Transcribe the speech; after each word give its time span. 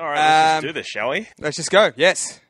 All 0.00 0.06
right, 0.06 0.14
let's 0.16 0.56
Um, 0.56 0.62
just 0.62 0.66
do 0.66 0.72
this, 0.80 0.86
shall 0.86 1.10
we? 1.10 1.28
Let's 1.38 1.56
just 1.56 1.70
go. 1.70 1.92
Yes. 1.94 2.40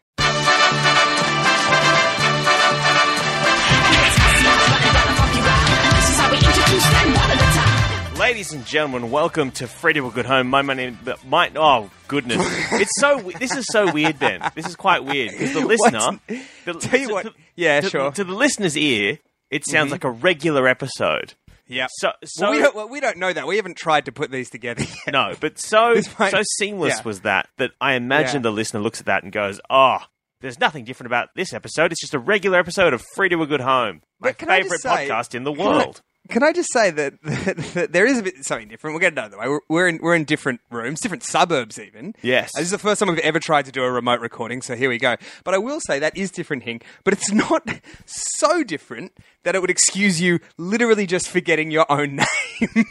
Ladies 8.18 8.52
and 8.52 8.64
gentlemen, 8.66 9.10
welcome 9.10 9.50
to 9.52 9.66
Free 9.66 9.92
to 9.94 10.06
a 10.06 10.10
Good 10.10 10.26
Home. 10.26 10.46
My, 10.48 10.62
my 10.62 10.74
name, 10.74 10.98
my 11.26 11.50
oh 11.56 11.90
goodness, 12.06 12.38
it's 12.72 12.90
so 13.00 13.18
this 13.38 13.54
is 13.56 13.66
so 13.70 13.90
weird, 13.92 14.18
Ben. 14.18 14.40
This 14.54 14.66
is 14.66 14.76
quite 14.76 15.04
weird 15.04 15.32
because 15.32 15.52
the 15.52 15.60
listener, 15.66 16.20
the, 16.64 16.72
Tell 16.74 17.00
you 17.00 17.08
to- 17.08 17.12
what- 17.12 17.26
yeah, 17.56 17.80
to, 17.80 17.88
sure. 17.90 18.00
Mm-hmm. 18.02 18.14
To 18.14 18.24
the 18.24 18.34
listener's 18.34 18.76
ear, 18.76 19.18
it 19.50 19.66
sounds 19.66 19.90
like 19.90 20.04
a 20.04 20.10
regular 20.10 20.68
episode. 20.68 21.34
Yeah. 21.70 21.86
So, 21.90 22.10
so 22.24 22.42
well, 22.46 22.52
we 22.52 22.58
don't, 22.58 22.74
well, 22.74 22.88
we 22.88 23.00
don't 23.00 23.16
know 23.18 23.32
that. 23.32 23.46
We 23.46 23.56
haven't 23.56 23.76
tried 23.76 24.04
to 24.06 24.12
put 24.12 24.30
these 24.30 24.50
together 24.50 24.82
yet. 25.06 25.12
no, 25.12 25.34
but 25.40 25.58
so 25.58 25.94
might- 26.18 26.30
so 26.32 26.42
seamless 26.58 26.96
yeah. 26.98 27.02
was 27.04 27.20
that 27.20 27.48
that 27.58 27.70
I 27.80 27.94
imagine 27.94 28.36
Yeah. 28.36 28.42
the 28.42 28.52
listener 28.52 28.80
looks 28.80 29.00
at 29.00 29.06
that 29.06 29.22
and 29.22 29.32
goes, 29.32 29.60
"Oh, 29.70 29.98
there's 30.40 30.58
nothing 30.58 30.84
different 30.84 31.06
about 31.06 31.28
this 31.36 31.52
episode. 31.52 31.92
It's 31.92 32.00
just 32.00 32.14
a 32.14 32.18
regular 32.18 32.58
episode 32.58 32.92
of 32.92 33.02
Free 33.14 33.28
to 33.28 33.40
a 33.42 33.46
Good 33.46 33.60
Home, 33.60 34.02
my 34.20 34.30
But 34.30 34.38
can 34.38 34.50
I 34.50 34.62
favorite 34.62 34.80
say- 34.80 35.08
podcast 35.08 35.34
in 35.34 35.44
the 35.44 35.52
world." 35.52 36.02
Can 36.30 36.42
I 36.42 36.52
just 36.52 36.72
say 36.72 36.90
that, 36.90 37.14
that, 37.22 37.56
that 37.74 37.92
there 37.92 38.06
is 38.06 38.18
a 38.18 38.22
bit 38.22 38.44
something 38.44 38.68
different? 38.68 38.94
We'll 38.94 39.00
get 39.00 39.12
it 39.12 39.18
out 39.18 39.26
of 39.26 39.30
the 39.32 39.38
way. 39.38 39.48
We're, 39.48 39.60
we're 39.68 39.88
in 39.88 39.98
we're 40.00 40.14
in 40.14 40.24
different 40.24 40.60
rooms, 40.70 41.00
different 41.00 41.24
suburbs, 41.24 41.78
even. 41.78 42.14
Yes. 42.22 42.52
This 42.54 42.64
is 42.64 42.70
the 42.70 42.78
first 42.78 43.00
time 43.00 43.08
we've 43.08 43.18
ever 43.18 43.40
tried 43.40 43.66
to 43.66 43.72
do 43.72 43.82
a 43.82 43.90
remote 43.90 44.20
recording, 44.20 44.62
so 44.62 44.76
here 44.76 44.88
we 44.88 44.98
go. 44.98 45.16
But 45.44 45.54
I 45.54 45.58
will 45.58 45.80
say 45.80 45.98
that 45.98 46.16
is 46.16 46.30
different, 46.30 46.62
Hing. 46.62 46.80
But 47.04 47.14
it's 47.14 47.32
not 47.32 47.68
so 48.06 48.62
different 48.62 49.12
that 49.44 49.54
it 49.54 49.60
would 49.60 49.70
excuse 49.70 50.20
you 50.20 50.40
literally 50.56 51.06
just 51.06 51.28
forgetting 51.28 51.70
your 51.70 51.90
own 51.90 52.16
name. 52.60 52.84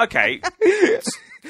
Okay. 0.00 0.40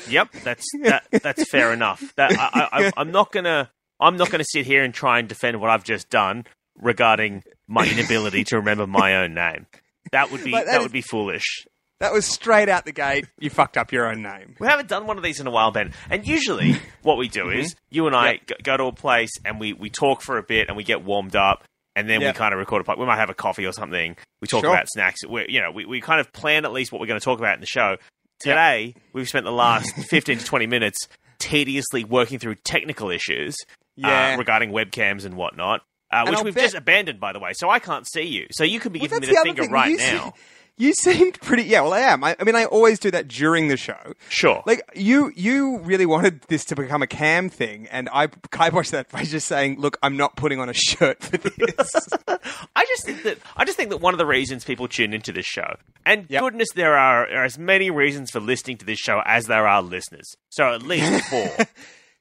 yep, 0.09 0.33
that's 0.43 0.67
that, 0.83 1.05
that's 1.23 1.49
fair 1.51 1.73
enough. 1.73 2.15
That 2.17 2.33
I, 2.33 2.69
I, 2.87 2.93
I'm 2.97 3.11
not 3.11 3.31
gonna 3.33 3.71
I'm 4.01 4.17
not 4.17 4.31
gonna 4.31 4.45
sit 4.45 4.67
here 4.67 4.83
and 4.83 4.93
try 4.93 5.19
and 5.19 5.29
defend 5.29 5.61
what 5.61 5.71
I've 5.71 5.85
just 5.85 6.11
done 6.11 6.45
regarding 6.77 7.43
my 7.67 7.87
inability 7.87 8.45
to 8.45 8.57
remember 8.57 8.87
my 8.87 9.17
own 9.17 9.35
name. 9.35 9.67
That 10.13 10.31
would 10.31 10.45
be 10.45 10.51
But 10.51 10.67
that, 10.67 10.73
that 10.73 10.79
would 10.81 10.87
is- 10.89 10.93
be 10.93 11.03
foolish. 11.03 11.67
that 12.01 12.13
was 12.13 12.27
straight 12.27 12.69
out 12.69 12.85
the 12.85 12.93
gate. 12.93 13.27
You 13.39 13.51
fucked 13.51 13.77
up 13.77 13.91
your 13.93 14.09
own 14.11 14.23
name. 14.23 14.55
We 14.61 14.67
haven't 14.69 14.89
done 14.89 15.07
one 15.07 15.17
of 15.17 15.23
these 15.25 15.41
in 15.41 15.47
a 15.47 15.51
while, 15.51 15.71
Ben. 15.73 15.93
And 16.11 16.27
usually, 16.27 16.77
what 17.03 17.19
we 17.19 17.29
do 17.29 17.51
is 17.51 17.75
you 17.91 18.07
and 18.07 18.15
I 18.17 18.41
Yep. 18.49 18.63
go 18.63 18.77
to 18.77 18.85
a 18.85 18.93
place 18.93 19.31
and 19.45 19.59
we, 19.61 19.73
we 19.73 19.91
talk 19.91 20.21
for 20.23 20.39
a 20.39 20.43
bit 20.43 20.69
and 20.69 20.77
we 20.77 20.85
get 20.85 21.03
warmed 21.05 21.35
up, 21.37 21.65
and 21.97 22.09
then 22.09 22.21
Yep. 22.21 22.35
we 22.35 22.39
kind 22.39 22.55
of 22.55 22.59
record 22.61 22.83
a. 22.83 22.85
po- 22.85 22.97
We 22.99 23.07
might 23.07 23.17
have 23.19 23.31
a 23.31 23.35
coffee 23.35 23.67
or 23.67 23.73
something. 23.73 24.17
We 24.41 24.47
talk 24.49 24.63
Sure. 24.63 24.71
about 24.71 24.87
snacks. 24.89 25.27
We 25.27 25.47
you 25.49 25.61
know 25.61 25.71
we, 25.73 25.85
we 25.85 26.01
kind 26.01 26.21
of 26.21 26.33
plan 26.33 26.65
at 26.65 26.73
least 26.73 26.93
what 26.93 27.01
we're 27.01 27.09
going 27.09 27.19
to 27.21 27.25
talk 27.25 27.39
about 27.41 27.55
in 27.55 27.61
the 27.61 27.67
show. 27.67 27.97
Today, 28.39 28.95
we've 29.13 29.29
spent 29.29 29.45
the 29.45 29.51
last 29.51 29.93
fifteen 30.09 30.39
to 30.39 30.45
twenty 30.45 30.67
minutes 30.69 31.09
tediously 31.41 32.05
working 32.05 32.39
through 32.39 32.55
technical 32.57 33.11
issues 33.11 33.57
Yeah. 33.97 34.35
uh, 34.35 34.39
regarding 34.39 34.71
webcams 34.71 35.25
and 35.25 35.35
whatnot. 35.37 35.83
Uh, 36.11 36.27
which 36.29 36.43
we've 36.43 36.55
bet- 36.55 36.65
just 36.65 36.75
abandoned, 36.75 37.21
by 37.21 37.33
the 37.33 37.39
way, 37.39 37.53
so 37.55 37.69
I 37.69 37.79
can't 37.79 38.07
see 38.07 38.23
you. 38.23 38.47
So 38.53 38.65
you 38.65 38.81
could 38.81 38.93
be 38.93 38.99
Well, 39.01 39.09
giving 39.09 39.21
me 39.21 39.27
the 39.27 39.33
the 39.35 39.41
finger 39.45 39.63
thing. 39.65 39.73
right 39.73 39.91
You 39.91 39.97
now. 39.99 40.33
You 40.81 40.93
seemed 40.95 41.41
pretty. 41.41 41.65
Yeah, 41.65 41.81
well, 41.81 41.93
I 41.93 41.99
am. 42.03 42.23
I, 42.23 42.37
I 42.39 42.45
mean, 42.45 42.55
I 42.55 42.65
always 42.65 43.01
do 43.01 43.11
that 43.11 43.27
during 43.27 43.67
the 43.67 43.77
show. 43.77 43.99
Sure. 44.29 44.63
Like 44.65 44.81
you, 44.95 45.33
you 45.35 45.79
really 45.81 46.07
wanted 46.07 46.43
this 46.43 46.65
to 46.67 46.77
become 46.77 47.03
a 47.03 47.09
cam 47.09 47.49
thing, 47.49 47.89
and 47.91 48.09
I 48.13 48.29
kiboshed 48.29 48.93
that 48.93 49.11
by 49.11 49.25
just 49.25 49.49
saying, 49.49 49.81
"Look, 49.81 49.99
I'm 50.05 50.17
not 50.17 50.37
putting 50.37 50.61
on 50.61 50.69
a 50.69 50.73
shirt 50.75 51.21
for 51.21 51.37
this." 51.37 51.91
I 52.77 52.85
just 52.87 53.05
think 53.05 53.25
that 53.25 53.39
I 53.57 53.65
just 53.65 53.77
think 53.77 53.91
that 53.91 54.01
one 54.01 54.15
of 54.15 54.19
the 54.19 54.27
reasons 54.27 54.65
people 54.65 54.87
tune 54.87 55.13
into 55.13 55.33
this 55.33 55.47
show, 55.47 55.79
and 56.07 56.27
Yep. 56.29 56.43
goodness, 56.43 56.69
there 56.77 56.97
are, 56.97 57.23
are 57.29 57.45
as 57.45 57.59
many 57.59 57.91
reasons 57.91 58.31
for 58.31 58.39
listening 58.39 58.77
to 58.77 58.87
this 58.87 59.01
show 59.01 59.21
as 59.25 59.47
there 59.47 59.67
are 59.67 59.83
listeners. 59.83 60.33
So 60.51 60.73
at 60.73 60.85
least 60.85 61.25
four. 61.29 61.57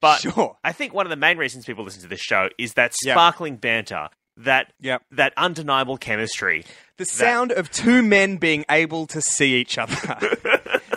But 0.02 0.22
Sure. 0.22 0.58
I 0.64 0.72
think 0.74 0.94
one 0.94 1.06
of 1.06 1.10
the 1.10 1.16
main 1.16 1.38
reasons 1.38 1.66
people 1.66 1.84
listen 1.84 2.02
to 2.04 2.08
this 2.08 2.20
show 2.22 2.50
is 2.58 2.74
that 2.74 2.94
Yep. 3.04 3.14
sparkling 3.16 3.56
banter, 3.58 4.10
that 4.38 4.72
Yep. 4.80 5.04
that 5.12 5.34
undeniable 5.38 5.98
chemistry. 5.98 6.66
the 6.98 7.06
sound 7.06 7.52
of 7.52 7.70
two 7.72 8.02
men 8.02 8.38
being 8.38 8.66
able 8.72 9.06
to 9.08 9.22
see 9.22 9.56
each 9.56 9.78
other. 9.78 9.96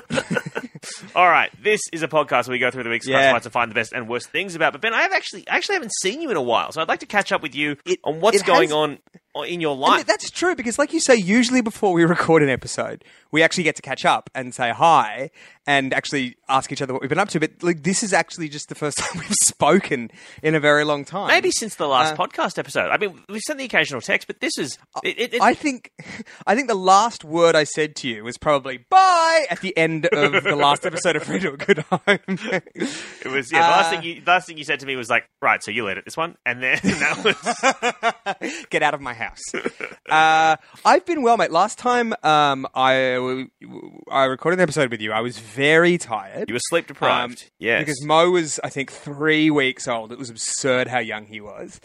All 1.15 1.29
right, 1.29 1.51
this 1.63 1.81
is 1.93 2.03
a 2.03 2.09
podcast 2.09 2.47
where 2.47 2.53
we 2.53 2.59
go 2.59 2.71
through 2.71 2.85
the 2.85 2.91
week's 2.91 3.07
Yeah. 3.07 3.33
classifieds 3.33 3.45
and 3.45 3.53
find 3.53 3.71
the 3.71 3.75
best 3.75 3.93
and 3.93 4.09
worst 4.09 4.31
things 4.31 4.55
about. 4.55 4.73
But 4.73 4.81
Ben, 4.81 4.95
I 4.95 5.03
have 5.03 5.13
actually 5.13 5.47
I 5.49 5.57
actually 5.57 5.75
haven't 5.75 5.93
seen 6.01 6.21
you 6.23 6.31
in 6.31 6.37
a 6.37 6.43
while, 6.43 6.73
so 6.73 6.81
I'd 6.81 6.89
like 6.89 7.01
to 7.01 7.07
catch 7.07 7.33
up 7.33 7.43
with 7.43 7.55
you 7.55 7.77
It- 7.85 8.01
on 8.05 8.21
what's 8.21 8.43
going 8.43 8.69
has- 8.71 8.73
on 8.73 8.99
in 9.47 9.61
your 9.61 9.77
life. 9.77 9.97
th- 9.97 10.07
that's 10.07 10.31
true 10.31 10.55
because, 10.55 10.79
like 10.79 10.93
you 10.93 11.01
say, 11.01 11.17
usually 11.17 11.61
before 11.61 11.93
we 11.93 12.05
record 12.17 12.43
an 12.43 12.49
episode, 12.49 13.05
we 13.31 13.43
actually 13.43 13.65
get 13.65 13.77
to 13.77 13.83
catch 13.83 14.05
up 14.05 14.29
and 14.35 14.55
say 14.55 14.71
hi 14.71 15.31
and 15.67 15.95
actually 15.95 16.37
ask 16.49 16.73
each 16.73 16.83
other 16.83 16.93
what 16.93 17.01
we've 17.01 17.09
been 17.09 17.19
up 17.19 17.29
to. 17.29 17.39
But 17.39 17.63
like, 17.63 17.85
this 17.85 18.03
is 18.03 18.13
actually 18.13 18.49
just 18.49 18.69
the 18.69 18.75
first 18.75 18.99
time 18.99 19.21
we've 19.21 19.33
spoken 19.45 20.11
in 20.43 20.55
a 20.57 20.61
very 20.61 20.85
long 20.85 21.05
time. 21.05 21.29
Maybe 21.29 21.51
since 21.53 21.77
the 21.77 21.87
last 21.87 22.15
Uh, 22.15 22.27
podcast 22.27 22.59
episode. 22.59 22.91
I 22.91 22.97
mean, 22.99 23.23
we've 23.29 23.41
sent 23.43 23.59
the 23.61 23.65
occasional 23.67 24.01
text, 24.01 24.27
but 24.27 24.41
this 24.41 24.59
is 24.59 24.79
it, 25.05 25.19
it, 25.19 25.35
it- 25.35 25.43
I 25.43 25.55
think, 25.55 25.93
I 26.47 26.55
think 26.57 26.67
the 26.69 26.75
last 26.75 27.25
word 27.25 27.55
I 27.55 27.65
said 27.65 27.95
to 27.97 28.09
you 28.09 28.25
was 28.25 28.37
probably 28.37 28.79
"bye" 28.91 29.47
at 29.49 29.61
the 29.61 29.77
end 29.77 30.07
of 30.07 30.43
the 30.43 30.57
last 30.57 30.85
episode 30.85 31.15
of 31.17 31.23
Free 31.23 31.39
to 31.41 31.53
a 31.53 31.57
Good 31.57 31.79
Home. 31.91 32.01
It 32.27 33.29
was 33.31 33.53
yeah. 33.53 33.61
The 33.63 33.71
last 33.71 33.87
Uh, 33.87 33.91
thing 33.91 34.03
you 34.03 34.23
last 34.27 34.47
thing 34.49 34.59
you 34.59 34.65
said 34.65 34.81
to 34.81 34.87
me 34.87 34.97
was 34.97 35.09
like, 35.09 35.29
right, 35.41 35.63
so 35.63 35.71
you 35.71 35.89
edit 35.89 36.05
this 36.05 36.17
one, 36.17 36.37
and 36.45 36.63
then 36.63 36.79
that 36.83 37.25
was 38.41 38.67
Get 38.71 38.83
out 38.83 38.95
of 38.95 39.01
my 39.01 39.13
house. 39.21 39.41
Uh, 40.11 40.57
I've 40.85 41.07
been 41.07 41.23
well, 41.23 41.37
mate. 41.37 41.53
Last 41.53 41.79
time 41.79 42.13
um, 42.25 42.67
I 42.75 43.47
I 44.11 44.25
recorded 44.25 44.59
an 44.59 44.63
episode 44.65 44.91
with 44.91 45.01
you, 45.01 45.13
I 45.13 45.21
was 45.21 45.39
very 45.39 45.99
tired. 45.99 46.49
you 46.49 46.55
were 46.55 46.59
sleep 46.69 46.89
deprived. 46.89 47.43
Um, 47.43 47.49
yes, 47.61 47.81
Because 47.83 48.05
Mo 48.05 48.29
was, 48.31 48.59
I 48.65 48.71
think, 48.71 48.91
three 48.91 49.51
weeks 49.53 49.87
old. 49.87 50.11
It 50.11 50.19
was 50.19 50.29
absurd 50.29 50.89
how 50.89 50.99
young 50.99 51.27
he 51.27 51.41
was. 51.41 51.81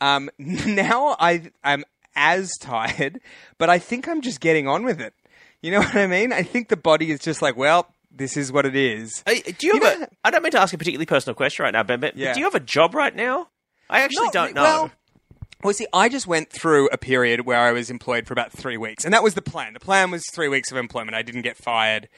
Um, 0.00 0.28
now 0.38 1.14
I 1.20 1.52
am 1.62 1.84
as 2.16 2.50
tired, 2.60 3.20
but 3.58 3.70
I 3.70 3.78
think 3.78 4.08
I'm 4.08 4.22
just 4.22 4.40
getting 4.40 4.66
on 4.66 4.84
with 4.84 5.00
it. 5.00 5.14
You 5.62 5.70
know 5.70 5.78
what 5.78 5.94
I 5.94 6.08
mean? 6.08 6.32
I 6.32 6.42
think 6.42 6.68
the 6.68 6.76
body 6.76 7.12
is 7.12 7.20
just 7.20 7.42
like, 7.42 7.56
well, 7.56 7.94
this 8.10 8.36
is 8.36 8.50
what 8.50 8.66
it 8.66 8.74
is. 8.74 9.22
Hey, 9.24 9.42
do 9.42 9.66
you, 9.68 9.74
you 9.74 9.84
have 9.84 10.00
know- 10.00 10.04
a? 10.06 10.08
I 10.24 10.30
don't 10.32 10.42
mean 10.42 10.50
to 10.52 10.60
ask 10.60 10.74
a 10.74 10.78
particularly 10.78 11.06
personal 11.06 11.36
question 11.36 11.62
right 11.62 11.72
now, 11.72 11.84
Ben, 11.84 12.00
but 12.00 12.16
Yeah. 12.16 12.32
do 12.32 12.40
you 12.40 12.46
have 12.46 12.56
a 12.56 12.60
job 12.60 12.92
right 12.94 13.14
now? 13.14 13.48
I 13.88 14.00
actually 14.00 14.24
Not 14.26 14.32
don't 14.32 14.54
know. 14.54 14.62
Well, 14.62 14.90
well, 15.62 15.72
see, 15.74 15.86
I 15.92 16.08
just 16.08 16.26
went 16.26 16.50
through 16.50 16.88
a 16.92 16.98
period 16.98 17.44
where 17.46 17.58
I 17.60 17.72
was 17.72 17.90
employed 17.90 18.26
for 18.26 18.32
about 18.32 18.52
three 18.52 18.76
weeks, 18.76 19.04
and 19.04 19.12
that 19.14 19.22
was 19.22 19.34
the 19.34 19.42
plan. 19.42 19.72
The 19.74 19.80
plan 19.80 20.10
was 20.10 20.22
three 20.32 20.48
weeks 20.48 20.70
of 20.70 20.78
employment. 20.78 21.14
I 21.16 21.22
didn't 21.22 21.42
get 21.42 21.56
fired 21.56 22.08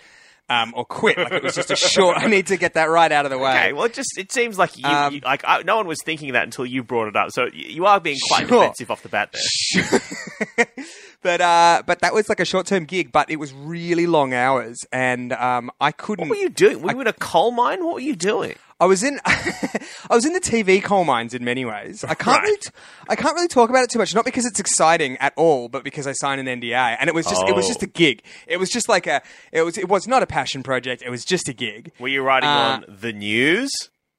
um, 0.50 0.72
or 0.76 0.84
quit. 0.84 1.16
Like 1.16 1.32
it 1.32 1.42
was 1.42 1.54
just 1.54 1.70
a 1.70 1.76
short. 1.96 2.16
I 2.18 2.26
need 2.26 2.48
to 2.48 2.56
get 2.56 2.74
that 2.74 2.86
right 2.86 3.10
out 3.10 3.24
of 3.24 3.30
the 3.30 3.38
way. 3.38 3.50
okay, 3.50 3.72
well, 3.72 3.84
it 3.84 3.94
just 3.94 4.18
it 4.18 4.30
seems 4.32 4.58
like 4.58 4.76
you, 4.76 4.84
Um, 4.84 5.14
you 5.14 5.20
like 5.20 5.42
I, 5.46 5.62
no 5.62 5.76
one 5.76 5.86
was 5.86 5.98
thinking 6.04 6.32
that 6.34 6.42
until 6.44 6.66
you 6.66 6.82
brought 6.82 7.08
it 7.08 7.16
up. 7.16 7.30
So 7.30 7.46
you 7.52 7.86
are 7.86 8.00
being 8.00 8.18
quite 8.28 8.40
Sure. 8.48 8.60
defensive 8.60 8.90
off 8.90 9.02
the 9.02 9.08
bat 9.08 9.32
there. 9.32 10.66
but 11.22 11.40
uh, 11.40 11.82
but 11.86 12.00
that 12.00 12.12
was 12.12 12.28
like 12.28 12.40
a 12.40 12.44
short 12.44 12.66
term 12.66 12.84
gig, 12.84 13.12
but 13.12 13.30
it 13.30 13.36
was 13.36 13.52
really 13.52 14.06
long 14.06 14.34
hours, 14.34 14.78
and 14.92 15.32
um, 15.32 15.70
I 15.80 15.92
couldn't. 15.92 16.28
What 16.28 16.36
were 16.36 16.42
you 16.42 16.50
doing? 16.50 16.82
Were 16.82 16.92
you 16.92 17.00
in 17.00 17.06
a 17.06 17.12
coal 17.12 17.52
mine? 17.52 17.84
What 17.84 17.94
were 17.94 18.00
you 18.00 18.16
doing? 18.16 18.56
I 18.80 18.86
was 18.86 19.02
in 19.02 19.20
I 19.26 19.78
was 20.14 20.24
in 20.24 20.32
the 20.32 20.40
TV 20.40 20.82
coal 20.82 21.04
mines 21.04 21.34
in 21.34 21.44
many 21.44 21.64
ways. 21.64 22.02
I 22.02 22.14
can't 22.14 22.38
Right. 22.38 22.42
really 22.42 22.56
t- 22.58 22.70
I 23.08 23.14
can't 23.16 23.34
really 23.34 23.48
talk 23.48 23.68
about 23.70 23.84
it 23.84 23.90
too 23.90 23.98
much, 23.98 24.14
not 24.14 24.24
because 24.24 24.46
it's 24.46 24.58
exciting 24.58 25.16
at 25.18 25.32
all, 25.36 25.68
but 25.68 25.84
because 25.84 26.06
I 26.06 26.12
signed 26.12 26.40
an 26.40 26.60
NDA, 26.60 26.96
and 26.98 27.08
it 27.08 27.14
was 27.14 27.26
just 27.26 27.46
it 27.46 27.54
was 27.54 27.66
Oh. 27.66 27.68
just 27.68 27.82
a 27.82 27.86
gig. 27.86 28.22
It 28.46 28.56
was 28.58 28.70
just 28.70 28.88
like 28.88 29.06
a 29.06 29.20
it 29.52 29.62
was 29.62 29.76
it 29.78 29.88
was 29.88 30.08
not 30.08 30.22
a 30.22 30.26
passion 30.26 30.62
project. 30.62 31.02
It 31.02 31.10
was 31.10 31.24
just 31.24 31.48
a 31.48 31.52
gig. 31.52 31.92
Were 32.00 32.08
you 32.08 32.22
writing 32.22 32.48
Uh, 32.48 32.80
on 32.82 32.84
the 32.88 33.12
news? 33.12 33.70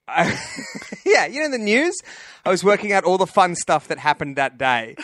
I, 0.07 0.37
yeah, 1.05 1.25
you 1.25 1.41
know 1.41 1.49
the 1.49 1.57
news. 1.57 1.95
I 2.45 2.49
was 2.49 2.63
working 2.63 2.91
out 2.91 3.03
all 3.05 3.17
the 3.17 3.27
fun 3.27 3.55
stuff 3.55 3.87
that 3.87 3.97
happened 3.99 4.35
that 4.35 4.57
day. 4.57 4.95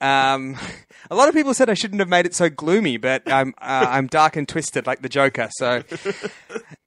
Um, 0.00 0.56
a 1.10 1.14
lot 1.14 1.28
of 1.28 1.34
people 1.34 1.52
said 1.52 1.68
I 1.68 1.74
shouldn't 1.74 2.00
have 2.00 2.08
made 2.08 2.24
it 2.26 2.34
so 2.34 2.48
gloomy, 2.48 2.96
but 2.96 3.30
I'm 3.30 3.54
uh, 3.60 3.86
I'm 3.88 4.06
dark 4.06 4.36
and 4.36 4.48
twisted 4.48 4.86
like 4.86 5.02
the 5.02 5.08
Joker. 5.10 5.48
So, 5.58 5.82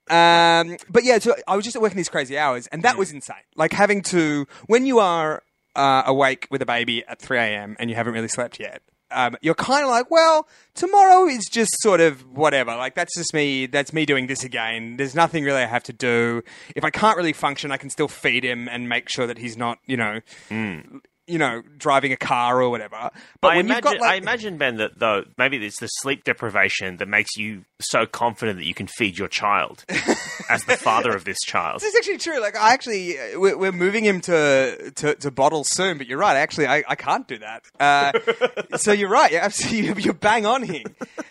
um, 0.09 0.77
but 0.89 1.03
yeah, 1.03 1.19
so 1.19 1.35
I 1.47 1.55
was 1.55 1.65
just 1.65 1.79
working 1.79 1.97
these 1.97 2.09
crazy 2.09 2.37
hours, 2.37 2.67
and 2.67 2.83
that 2.83 2.97
was 2.97 3.11
insane. 3.11 3.37
Like 3.55 3.73
having 3.73 4.01
to 4.03 4.47
when 4.67 4.85
you 4.85 4.99
are 4.99 5.43
uh, 5.75 6.03
awake 6.05 6.47
with 6.49 6.61
a 6.61 6.65
baby 6.65 7.05
at 7.07 7.19
3 7.19 7.37
a.m. 7.37 7.75
and 7.79 7.89
you 7.89 7.95
haven't 7.95 8.13
really 8.13 8.27
slept 8.27 8.59
yet. 8.59 8.81
Um, 9.11 9.37
you're 9.41 9.55
kind 9.55 9.83
of 9.83 9.89
like, 9.89 10.11
well, 10.11 10.47
tomorrow 10.75 11.25
is 11.25 11.47
just 11.51 11.71
sort 11.81 11.99
of 11.99 12.21
whatever. 12.35 12.75
Like 12.75 12.93
that's 12.93 13.15
just 13.17 13.33
me. 13.33 13.65
That's 13.65 13.91
me 13.91 14.05
doing 14.05 14.27
this 14.27 14.43
again. 14.43 14.97
There's 14.97 15.15
nothing 15.15 15.43
really 15.43 15.61
I 15.61 15.65
have 15.65 15.83
to 15.83 15.93
do. 15.93 16.43
If 16.75 16.83
I 16.83 16.91
can't 16.91 17.17
really 17.17 17.33
function, 17.33 17.71
I 17.71 17.77
can 17.77 17.89
still 17.89 18.07
feed 18.07 18.43
him 18.43 18.67
and 18.69 18.87
make 18.87 19.09
sure 19.09 19.25
that 19.25 19.39
he's 19.39 19.57
not, 19.57 19.79
you 19.87 19.97
know, 19.97 20.19
you 21.29 21.37
know, 21.37 21.61
driving 21.77 22.11
a 22.11 22.17
car 22.17 22.61
or 22.61 22.69
whatever. 22.69 23.11
But 23.41 23.53
I 23.53 23.55
when 23.57 23.65
imagine, 23.67 23.91
you've 23.91 23.99
got 23.99 24.01
like, 24.01 24.11
I 24.11 24.15
imagine, 24.15 24.57
Ben, 24.57 24.77
that 24.77 24.97
though 24.97 25.23
maybe 25.37 25.57
it's 25.65 25.79
the 25.79 25.87
sleep 25.87 26.23
deprivation 26.23 26.97
that 26.97 27.07
makes 27.07 27.37
you 27.37 27.65
so 27.79 28.05
confident 28.05 28.57
that 28.57 28.65
you 28.65 28.73
can 28.73 28.87
feed 28.87 29.17
your 29.17 29.27
child 29.27 29.85
as 30.49 30.63
the 30.65 30.75
father 30.77 31.15
of 31.15 31.23
this 31.25 31.37
child. 31.45 31.81
This 31.81 31.93
is 31.93 31.95
actually 31.95 32.17
true. 32.17 32.41
Like, 32.41 32.55
I 32.57 32.73
actually, 32.73 33.17
uh, 33.17 33.39
we're, 33.39 33.57
we're 33.57 33.71
moving 33.71 34.03
him 34.03 34.21
to, 34.21 34.91
to, 34.95 35.15
to 35.15 35.31
bottles 35.31 35.69
soon, 35.69 35.97
but 35.97 36.07
you're 36.07 36.17
right. 36.17 36.35
Actually, 36.35 36.67
I, 36.67 36.83
I 36.87 36.95
can't 36.95 37.27
do 37.27 37.37
that. 37.39 37.63
Uh, 37.79 38.77
so 38.77 38.91
you're 38.91 39.09
right. 39.09 39.31
You're 39.31 39.41
absolutely, 39.41 40.03
you're 40.03 40.13
bang 40.13 40.45
on 40.45 40.63
here. 40.63 40.83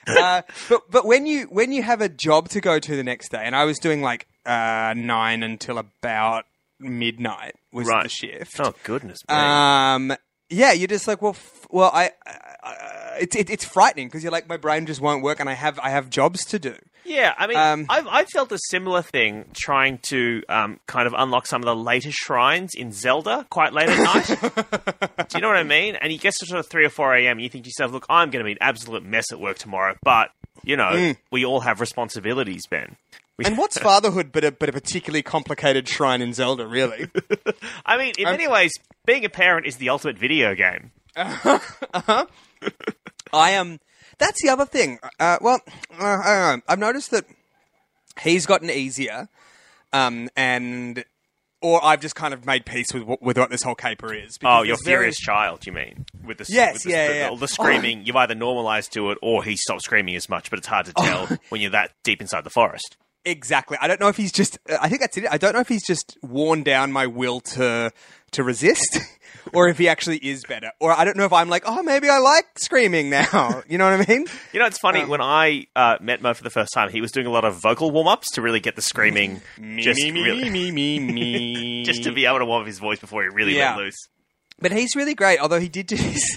Uh, 0.07 0.43
but, 0.69 0.91
but 0.91 1.05
when 1.05 1.27
you, 1.27 1.47
when 1.47 1.73
you 1.73 1.83
have 1.83 2.01
a 2.01 2.09
job 2.09 2.49
to 2.51 2.61
go 2.61 2.79
to 2.79 2.97
the 2.97 3.05
next 3.05 3.31
day, 3.31 3.43
and 3.43 3.55
I 3.57 3.65
was 3.65 3.79
doing 3.79 4.01
like, 4.01 4.27
uh, 4.47 4.95
nine 4.97 5.43
until 5.43 5.77
about 5.77 6.47
midnight 6.81 7.55
was 7.73 7.87
Right. 7.89 8.03
the 8.05 8.09
shift. 8.09 8.61
Oh 8.61 8.75
goodness 8.85 9.19
me. 9.29 9.35
Um, 9.35 10.17
yeah, 10.51 10.73
you're 10.73 10.89
just 10.89 11.07
like, 11.07 11.21
well, 11.21 11.33
f- 11.33 11.67
well, 11.71 11.91
I, 11.93 12.11
I, 12.27 12.55
I 12.63 13.17
it's 13.21 13.37
it, 13.37 13.51
it's 13.51 13.65
frightening 13.65 14.09
because 14.09 14.23
you're 14.23 14.33
like, 14.33 14.49
my 14.49 14.57
brain 14.57 14.87
just 14.87 15.01
won't 15.01 15.23
work, 15.23 15.41
and 15.41 15.49
I 15.49 15.53
have 15.53 15.79
I 15.81 15.91
have 15.91 16.09
jobs 16.09 16.45
to 16.47 16.59
do. 16.59 16.75
Yeah, 17.05 17.35
I 17.39 17.47
mean, 17.47 17.57
Um, 17.57 17.87
I've, 17.89 18.07
I've 18.07 18.29
felt 18.29 18.53
a 18.53 18.59
similar 18.69 19.01
thing 19.03 19.47
trying 19.55 19.99
to 20.05 20.43
um, 20.51 20.79
kind 20.87 21.07
of 21.07 21.15
unlock 21.17 21.47
some 21.47 21.63
of 21.63 21.67
the 21.67 21.75
later 21.75 22.11
shrines 22.13 22.75
in 22.75 22.93
Zelda 22.93 23.47
quite 23.49 23.73
late 23.73 23.89
at 23.89 23.99
night. 23.99 24.27
Do 25.31 25.39
you 25.39 25.41
know 25.41 25.49
what 25.49 25.57
I 25.57 25.63
mean? 25.63 25.97
And 25.97 26.13
you 26.13 26.19
get 26.19 26.35
to 26.35 26.47
sort 26.47 26.61
of 26.61 26.67
3 26.67 26.85
or 26.85 26.91
4 26.91 27.15
a.m. 27.17 27.33
and 27.39 27.41
you 27.41 27.49
think 27.49 27.65
to 27.65 27.69
yourself, 27.69 27.93
look, 27.93 28.05
I'm 28.11 28.29
going 28.29 28.41
to 28.41 28.45
be 28.45 28.53
an 28.53 28.59
absolute 28.61 29.05
mess 29.05 29.33
at 29.33 29.41
work 29.41 29.57
tomorrow. 29.57 29.97
But, 30.03 30.31
you 30.65 30.77
know, 30.77 31.15
we 31.31 31.47
all 31.47 31.61
have 31.61 31.81
responsibilities, 31.81 32.65
Ben. 32.69 32.97
And 33.45 33.57
what's 33.59 33.79
fatherhood 33.79 34.33
but 34.33 34.45
a 34.45 34.53
but 34.53 34.69
a 34.69 34.73
particularly 34.73 35.23
complicated 35.23 35.89
shrine 35.89 36.21
in 36.23 36.33
Zelda, 36.33 36.67
really? 36.67 37.09
I 37.87 37.97
mean, 37.97 38.15
in 38.19 38.25
many 38.25 38.49
ways, 38.49 38.73
being 39.07 39.25
a 39.25 39.29
parent 39.29 39.67
is 39.67 39.77
the 39.77 39.89
ultimate 39.91 40.19
video 40.19 40.55
game. 40.55 40.93
Uh 41.17 42.01
huh. 42.03 42.27
I 43.33 43.51
am. 43.51 43.73
Um, 43.73 43.81
that's 44.19 44.43
the 44.43 44.49
other 44.51 44.65
thing. 44.67 44.99
Uh, 45.21 45.39
well, 45.41 45.61
uh, 45.99 46.05
I 46.05 46.49
don't 46.51 46.59
know. 46.59 46.63
I've 46.69 46.79
noticed 46.79 47.11
that 47.13 47.25
he's 48.23 48.47
gotten 48.47 48.69
easier, 48.71 49.29
um, 49.93 50.29
and 50.37 51.05
or 51.63 51.83
I've 51.85 52.01
just 52.01 52.15
kind 52.15 52.35
of 52.35 52.45
made 52.47 52.67
peace 52.67 52.93
with 52.93 53.03
what- 53.05 53.23
with 53.23 53.39
what 53.39 53.51
this 53.51 53.63
whole 53.63 53.75
caper 53.75 54.13
is. 54.15 54.39
Oh, 54.45 54.63
your 54.63 54.77
furious 54.77 55.19
child, 55.19 55.67
you 55.67 55.73
mean? 55.73 56.05
With 56.25 56.39
the 56.39 56.47
Yes, 56.49 56.75
with 56.75 56.83
the, 56.85 56.91
yeah, 56.91 57.09
the, 57.09 57.15
yeah. 57.15 57.31
the, 57.31 57.37
the 57.37 57.49
screaming, 57.49 58.05
you've 58.05 58.17
either 58.17 58.35
normalized 58.35 58.93
to 58.95 59.11
it 59.11 59.19
or 59.23 59.43
he 59.45 59.57
stopped 59.57 59.83
screaming 59.83 60.15
as 60.17 60.29
much. 60.29 60.51
But 60.51 60.59
it's 60.61 60.69
hard 60.69 60.87
to 60.87 60.93
tell 60.93 61.27
when 61.49 61.61
you're 61.61 61.71
that 61.73 61.93
deep 62.05 62.21
inside 62.21 62.45
the 62.45 62.51
forest. 62.51 62.97
Exactly. 63.29 63.77
I 63.81 63.87
don't 63.89 64.01
know 64.01 64.09
if 64.09 64.17
he's 64.17 64.33
just. 64.33 64.59
uh, 64.71 64.77
I 64.81 64.89
think 64.89 65.01
that's 65.01 65.17
it. 65.17 65.25
I 65.31 65.39
don't 65.39 65.53
know 65.55 65.61
if 65.61 65.69
he's 65.69 65.87
just 65.87 66.17
worn 66.23 66.63
down 66.63 66.93
my 66.93 67.07
will 67.07 67.41
to 67.41 67.93
to 68.33 68.43
resist, 68.43 68.99
or 69.55 69.69
if 69.69 69.79
he 69.79 69.89
actually 69.89 70.19
is 70.19 70.45
better. 70.45 70.71
Or 70.81 70.93
I 70.93 71.05
don't 71.05 71.17
know 71.17 71.25
if 71.25 71.33
I'm 71.33 71.49
like, 71.49 71.63
oh, 71.67 71.83
maybe 71.83 72.09
I 72.09 72.19
like 72.19 72.47
screaming 72.59 73.11
now. 73.11 73.63
You 73.69 73.77
know 73.79 73.91
what 73.91 74.01
I 74.09 74.13
mean? 74.13 74.27
You 74.53 74.61
know, 74.61 74.67
it's 74.67 74.79
funny 74.79 75.03
Um, 75.03 75.09
when 75.09 75.21
I 75.21 75.67
uh, 75.77 75.97
met 76.01 76.23
Mo 76.23 76.33
for 76.35 76.43
the 76.43 76.51
first 76.51 76.73
time. 76.73 76.91
He 76.91 77.01
was 77.01 77.13
doing 77.13 77.27
a 77.27 77.31
lot 77.31 77.45
of 77.45 77.57
vocal 77.57 77.91
warm 77.91 78.07
ups 78.09 78.31
to 78.33 78.43
really 78.43 78.61
get 78.61 78.77
the 78.77 78.83
screaming, 78.83 79.41
just 79.79 80.01
me, 80.03 80.11
me, 80.11 80.23
really, 80.23 80.51
me, 80.51 80.71
me, 80.71 80.99
me. 81.01 81.85
just 81.85 82.03
to 82.05 82.13
be 82.13 82.25
able 82.27 82.39
to 82.39 82.45
warm 82.47 82.63
up 82.63 82.67
his 82.67 82.79
voice 82.79 82.99
before 82.99 83.23
he 83.23 83.29
really 83.29 83.57
Yeah. 83.57 83.75
went 83.77 83.85
loose. 83.87 84.09
But 84.61 84.73
he's 84.73 84.97
really 84.97 85.15
great. 85.15 85.39
Although 85.39 85.61
he 85.61 85.69
did 85.69 85.87
do 85.87 85.97
this, 85.97 86.37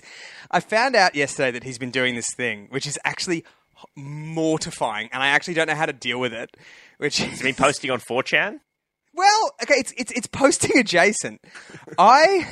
I 0.51 0.59
found 0.59 0.95
out 0.95 1.15
yesterday 1.15 1.51
that 1.51 1.63
he's 1.63 1.77
been 1.79 1.89
doing 1.91 2.15
this 2.15 2.27
thing, 2.35 2.67
which 2.69 2.85
is 2.85 2.99
actually 3.03 3.43
mortifying, 3.95 5.09
and 5.11 5.21
I 5.21 5.27
actually 5.27 5.55
don't 5.55 5.67
know 5.67 5.75
how 5.75 5.85
to 5.85 5.93
deal 5.93 6.19
with 6.19 6.33
it. 6.33 6.55
Which 6.97 7.19
He's 7.19 7.41
been 7.41 7.55
posting 7.55 7.89
on 7.89 7.99
4chan. 7.99 8.59
Well, 9.13 9.51
okay, 9.63 9.75
it's 9.75 9.93
it's 9.97 10.11
it's 10.11 10.27
posting 10.27 10.77
adjacent. 10.77 11.41
I 11.97 12.47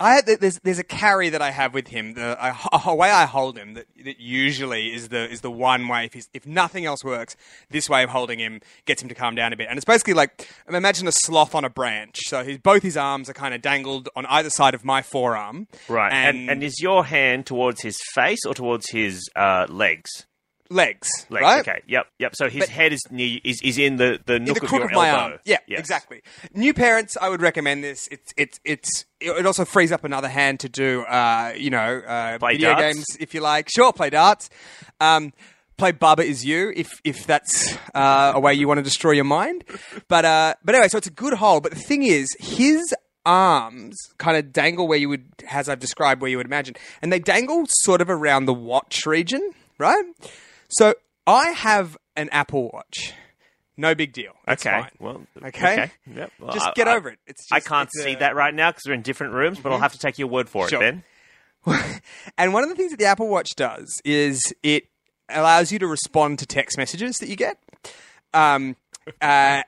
I 0.00 0.20
there's 0.20 0.60
there's 0.60 0.78
a 0.78 0.84
carry 0.84 1.28
that 1.30 1.42
I 1.42 1.50
have 1.50 1.74
with 1.74 1.88
him. 1.88 2.14
The 2.14 2.36
I, 2.40 2.56
a 2.86 2.94
way 2.94 3.10
I 3.10 3.24
hold 3.26 3.58
him 3.58 3.74
that, 3.74 3.86
that 4.04 4.20
usually 4.20 4.94
is 4.94 5.08
the 5.08 5.28
is 5.28 5.40
the 5.40 5.50
one 5.50 5.88
way 5.88 6.04
if 6.04 6.12
he's, 6.12 6.28
if 6.32 6.46
nothing 6.46 6.86
else 6.86 7.02
works, 7.02 7.36
this 7.68 7.90
way 7.90 8.04
of 8.04 8.10
holding 8.10 8.38
him 8.38 8.60
gets 8.84 9.02
him 9.02 9.08
to 9.08 9.14
calm 9.14 9.34
down 9.34 9.52
a 9.52 9.56
bit. 9.56 9.66
And 9.68 9.76
it's 9.76 9.84
basically 9.84 10.14
like 10.14 10.48
imagine 10.68 11.08
a 11.08 11.12
sloth 11.12 11.54
on 11.54 11.64
a 11.64 11.70
branch. 11.70 12.16
So 12.26 12.44
his 12.44 12.58
both 12.58 12.82
his 12.84 12.96
arms 12.96 13.28
are 13.28 13.34
kind 13.34 13.54
of 13.54 13.60
dangled 13.60 14.08
on 14.14 14.24
either 14.26 14.50
side 14.50 14.74
of 14.74 14.84
my 14.84 15.02
forearm. 15.02 15.66
Right. 15.88 16.12
And, 16.12 16.38
And, 16.38 16.50
and 16.50 16.62
is 16.62 16.80
your 16.80 17.04
hand 17.04 17.46
towards 17.46 17.82
his 17.82 17.98
face 18.14 18.46
or 18.46 18.54
towards 18.54 18.90
his 18.90 19.28
uh, 19.34 19.66
legs? 19.68 20.27
Legs, 20.70 21.08
Legs. 21.30 21.42
right? 21.42 21.60
Okay. 21.60 21.82
Yep. 21.86 22.06
Yep. 22.18 22.36
So 22.36 22.48
his 22.48 22.60
But- 22.60 22.68
head 22.68 22.92
is 22.92 23.00
near, 23.10 23.38
is 23.44 23.60
is 23.62 23.78
in 23.78 23.96
the 23.96 24.20
the 24.26 24.34
in 24.34 24.44
nook 24.44 24.56
the 24.58 24.62
of 24.64 24.68
crook 24.68 24.80
your 24.80 24.88
of 24.90 24.94
my 24.94 25.08
elbow. 25.08 25.22
arm. 25.34 25.38
Yeah, 25.44 25.58
Yes. 25.66 25.80
exactly. 25.80 26.22
New 26.54 26.74
parents, 26.74 27.16
I 27.20 27.28
would 27.28 27.40
recommend 27.42 27.82
this. 27.84 28.08
It's 28.10 28.32
it's 28.36 28.60
it's 28.64 29.04
it 29.20 29.46
also 29.46 29.64
frees 29.64 29.92
up 29.92 30.04
another 30.04 30.28
hand 30.28 30.60
to 30.60 30.68
do, 30.68 31.02
uh, 31.02 31.52
you 31.56 31.70
know, 31.70 31.98
uh, 32.06 32.38
Play 32.38 32.52
video 32.52 32.70
darts? 32.74 32.82
games 32.82 33.06
if 33.18 33.34
you 33.34 33.40
like. 33.40 33.68
Sure, 33.74 33.92
play 33.92 34.10
darts. 34.10 34.50
Um, 35.00 35.32
play 35.76 35.92
Baba 35.92 36.22
is 36.24 36.44
you 36.44 36.72
if 36.76 37.00
if 37.04 37.26
that's 37.26 37.76
uh, 37.94 38.32
a 38.34 38.40
way 38.40 38.52
you 38.54 38.68
want 38.68 38.78
to 38.78 38.82
destroy 38.84 39.12
your 39.12 39.24
mind. 39.24 39.64
But 40.08 40.24
uh, 40.24 40.54
but 40.64 40.74
anyway, 40.74 40.88
so 40.88 40.98
it's 40.98 41.06
a 41.06 41.10
good 41.12 41.34
hole. 41.34 41.60
But 41.60 41.72
the 41.72 41.78
thing 41.80 42.02
is, 42.02 42.28
his 42.38 42.94
arms 43.24 43.96
kind 44.18 44.36
of 44.36 44.52
dangle 44.52 44.88
where 44.88 44.98
you 44.98 45.08
would, 45.08 45.24
as 45.50 45.68
I've 45.68 45.80
described, 45.80 46.20
where 46.20 46.30
you 46.30 46.36
would 46.36 46.46
imagine, 46.46 46.76
and 47.02 47.12
they 47.12 47.18
dangle 47.18 47.64
sort 47.68 48.00
of 48.00 48.08
around 48.08 48.46
the 48.46 48.54
watch 48.54 49.04
region, 49.06 49.52
right? 49.78 50.04
So 50.68 50.94
I 51.26 51.50
have 51.50 51.96
an 52.16 52.28
Apple 52.30 52.70
Watch. 52.72 53.12
No 53.76 53.94
big 53.94 54.12
deal. 54.12 54.32
That's 54.46 54.66
Okay. 54.66 54.80
fine. 54.80 54.90
Well. 54.98 55.22
Okay. 55.44 55.90
Yep. 56.12 56.32
Well, 56.40 56.52
Just 56.52 56.74
get 56.74 56.88
I- 56.88 56.96
over 56.96 57.10
it. 57.10 57.18
It's 57.26 57.46
just, 57.48 57.52
I 57.52 57.60
can't 57.60 57.88
see 57.92 58.14
a- 58.14 58.18
that 58.18 58.34
right 58.34 58.52
now 58.52 58.70
because 58.72 58.84
we're 58.86 58.94
in 58.94 59.02
different 59.02 59.34
rooms, 59.34 59.60
but 59.60 59.70
I'll 59.72 59.78
have 59.78 59.92
to 59.92 59.98
take 59.98 60.18
your 60.18 60.26
word 60.28 60.48
for 60.48 60.68
Sure. 60.68 60.82
it, 60.82 60.84
then. 60.84 61.04
And 62.38 62.52
one 62.52 62.62
of 62.64 62.68
the 62.70 62.74
things 62.74 62.90
that 62.92 62.98
the 62.98 63.04
Apple 63.04 63.28
Watch 63.28 63.50
does 63.56 64.00
is 64.04 64.52
it 64.62 64.88
allows 65.28 65.70
you 65.70 65.78
to 65.80 65.86
respond 65.86 66.38
to 66.40 66.46
text 66.46 66.76
messages 66.78 67.18
that 67.18 67.28
you 67.28 67.36
get. 67.36 67.58
Um, 68.34 68.76
uh, 69.20 69.62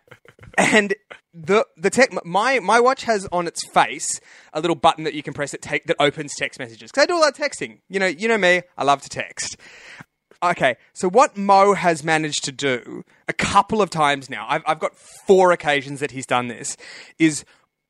and 0.58 0.94
the 1.32 1.64
the 1.76 1.90
tech 1.90 2.10
my 2.24 2.58
my 2.60 2.80
watch 2.80 3.04
has 3.04 3.26
on 3.30 3.46
its 3.46 3.60
face 3.72 4.20
a 4.52 4.60
little 4.60 4.74
button 4.74 5.04
that 5.04 5.14
you 5.14 5.22
can 5.22 5.32
press 5.32 5.52
that 5.52 5.62
take 5.62 5.84
that 5.86 5.96
opens 6.00 6.34
text 6.36 6.58
messages. 6.58 6.90
Because 6.90 7.02
I 7.04 7.06
do 7.06 7.16
a 7.16 7.20
lot 7.20 7.28
of 7.30 7.36
texting. 7.36 7.78
You 7.88 8.00
know, 8.00 8.06
you 8.06 8.26
know 8.28 8.38
me. 8.38 8.62
I 8.76 8.84
love 8.84 9.02
to 9.02 9.08
text. 9.08 9.56
Okay, 10.42 10.76
so 10.94 11.08
what 11.08 11.36
Mo 11.36 11.74
has 11.74 12.02
managed 12.02 12.44
to 12.44 12.52
do 12.52 13.04
a 13.28 13.32
couple 13.32 13.82
of 13.82 13.90
times 13.90 14.30
now, 14.30 14.46
I've, 14.48 14.62
I've 14.66 14.78
got 14.78 14.96
four 14.96 15.52
occasions 15.52 16.00
that 16.00 16.12
he's 16.12 16.24
done 16.24 16.48
this, 16.48 16.78
is 17.18 17.44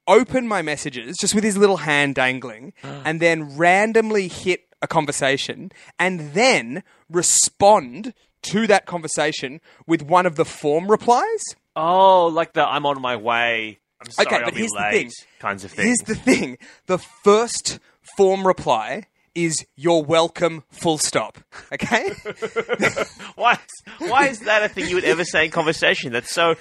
open 0.08 0.48
my 0.48 0.60
messages 0.60 1.16
just 1.20 1.34
with 1.34 1.44
his 1.44 1.56
little 1.56 1.78
hand 1.78 2.16
dangling 2.16 2.72
ah. 2.82 3.02
and 3.04 3.20
then 3.20 3.56
randomly 3.56 4.26
hit 4.26 4.64
a 4.82 4.88
conversation 4.88 5.70
and 5.98 6.32
then 6.32 6.82
respond 7.08 8.14
to 8.42 8.66
that 8.66 8.86
conversation 8.86 9.60
with 9.86 10.02
one 10.02 10.26
of 10.26 10.34
the 10.36 10.44
form 10.44 10.90
replies. 10.90 11.44
Oh, 11.76 12.26
like 12.26 12.54
the 12.54 12.66
I'm 12.66 12.86
on 12.86 13.00
my 13.00 13.14
way. 13.16 13.78
I'm 14.00 14.10
sorry, 14.10 14.26
Okay, 14.26 14.36
I'll 14.36 14.44
but 14.46 14.54
be 14.54 14.60
here's 14.60 14.72
the 14.72 14.88
thing. 14.90 15.10
Kinds 15.38 15.64
of 15.64 15.70
things. 15.70 15.86
Here's 15.86 15.98
the 15.98 16.14
thing 16.14 16.58
the 16.86 16.98
first 16.98 17.78
form 18.16 18.46
reply 18.46 19.06
is 19.34 19.64
you're 19.76 20.02
welcome, 20.02 20.64
full 20.70 20.98
stop. 20.98 21.38
Okay? 21.72 22.10
why, 23.36 23.54
is, 23.54 24.08
why 24.10 24.26
is 24.28 24.40
that 24.40 24.62
a 24.62 24.68
thing 24.68 24.88
you 24.88 24.96
would 24.96 25.04
ever 25.04 25.24
say 25.24 25.44
in 25.46 25.50
conversation? 25.50 26.12
That's 26.12 26.32
so. 26.32 26.54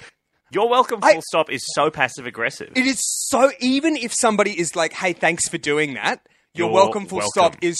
Your 0.52 0.68
welcome 0.68 0.98
I- 1.02 1.12
full 1.12 1.22
stop 1.22 1.50
is 1.50 1.62
so 1.74 1.90
passive 1.90 2.26
aggressive. 2.26 2.72
It 2.74 2.86
is 2.86 2.98
so 3.28 3.52
even 3.60 3.96
if 3.96 4.12
somebody 4.12 4.58
is 4.58 4.74
like, 4.74 4.92
"Hey, 4.92 5.12
thanks 5.12 5.48
for 5.48 5.58
doing 5.58 5.94
that," 5.94 6.26
your 6.54 6.66
You're 6.68 6.74
welcome 6.74 7.06
full 7.06 7.18
welcome. 7.18 7.30
stop 7.30 7.56
is 7.62 7.76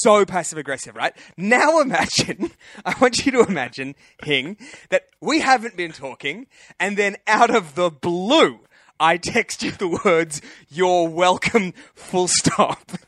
so 0.00 0.24
passive 0.26 0.58
aggressive, 0.58 0.96
right? 0.96 1.16
Now 1.36 1.80
imagine, 1.80 2.50
I 2.84 2.96
want 3.00 3.24
you 3.24 3.30
to 3.32 3.42
imagine, 3.42 3.94
Hing, 4.24 4.56
that 4.90 5.04
we 5.20 5.38
haven't 5.40 5.76
been 5.76 5.92
talking, 5.92 6.48
and 6.80 6.96
then 6.96 7.16
out 7.28 7.54
of 7.54 7.76
the 7.76 7.88
blue, 7.88 8.60
I 8.98 9.16
text 9.16 9.62
you 9.62 9.70
the 9.70 10.00
words, 10.04 10.42
"You're 10.68 11.08
welcome," 11.08 11.72
full 11.94 12.26
stop. 12.28 12.90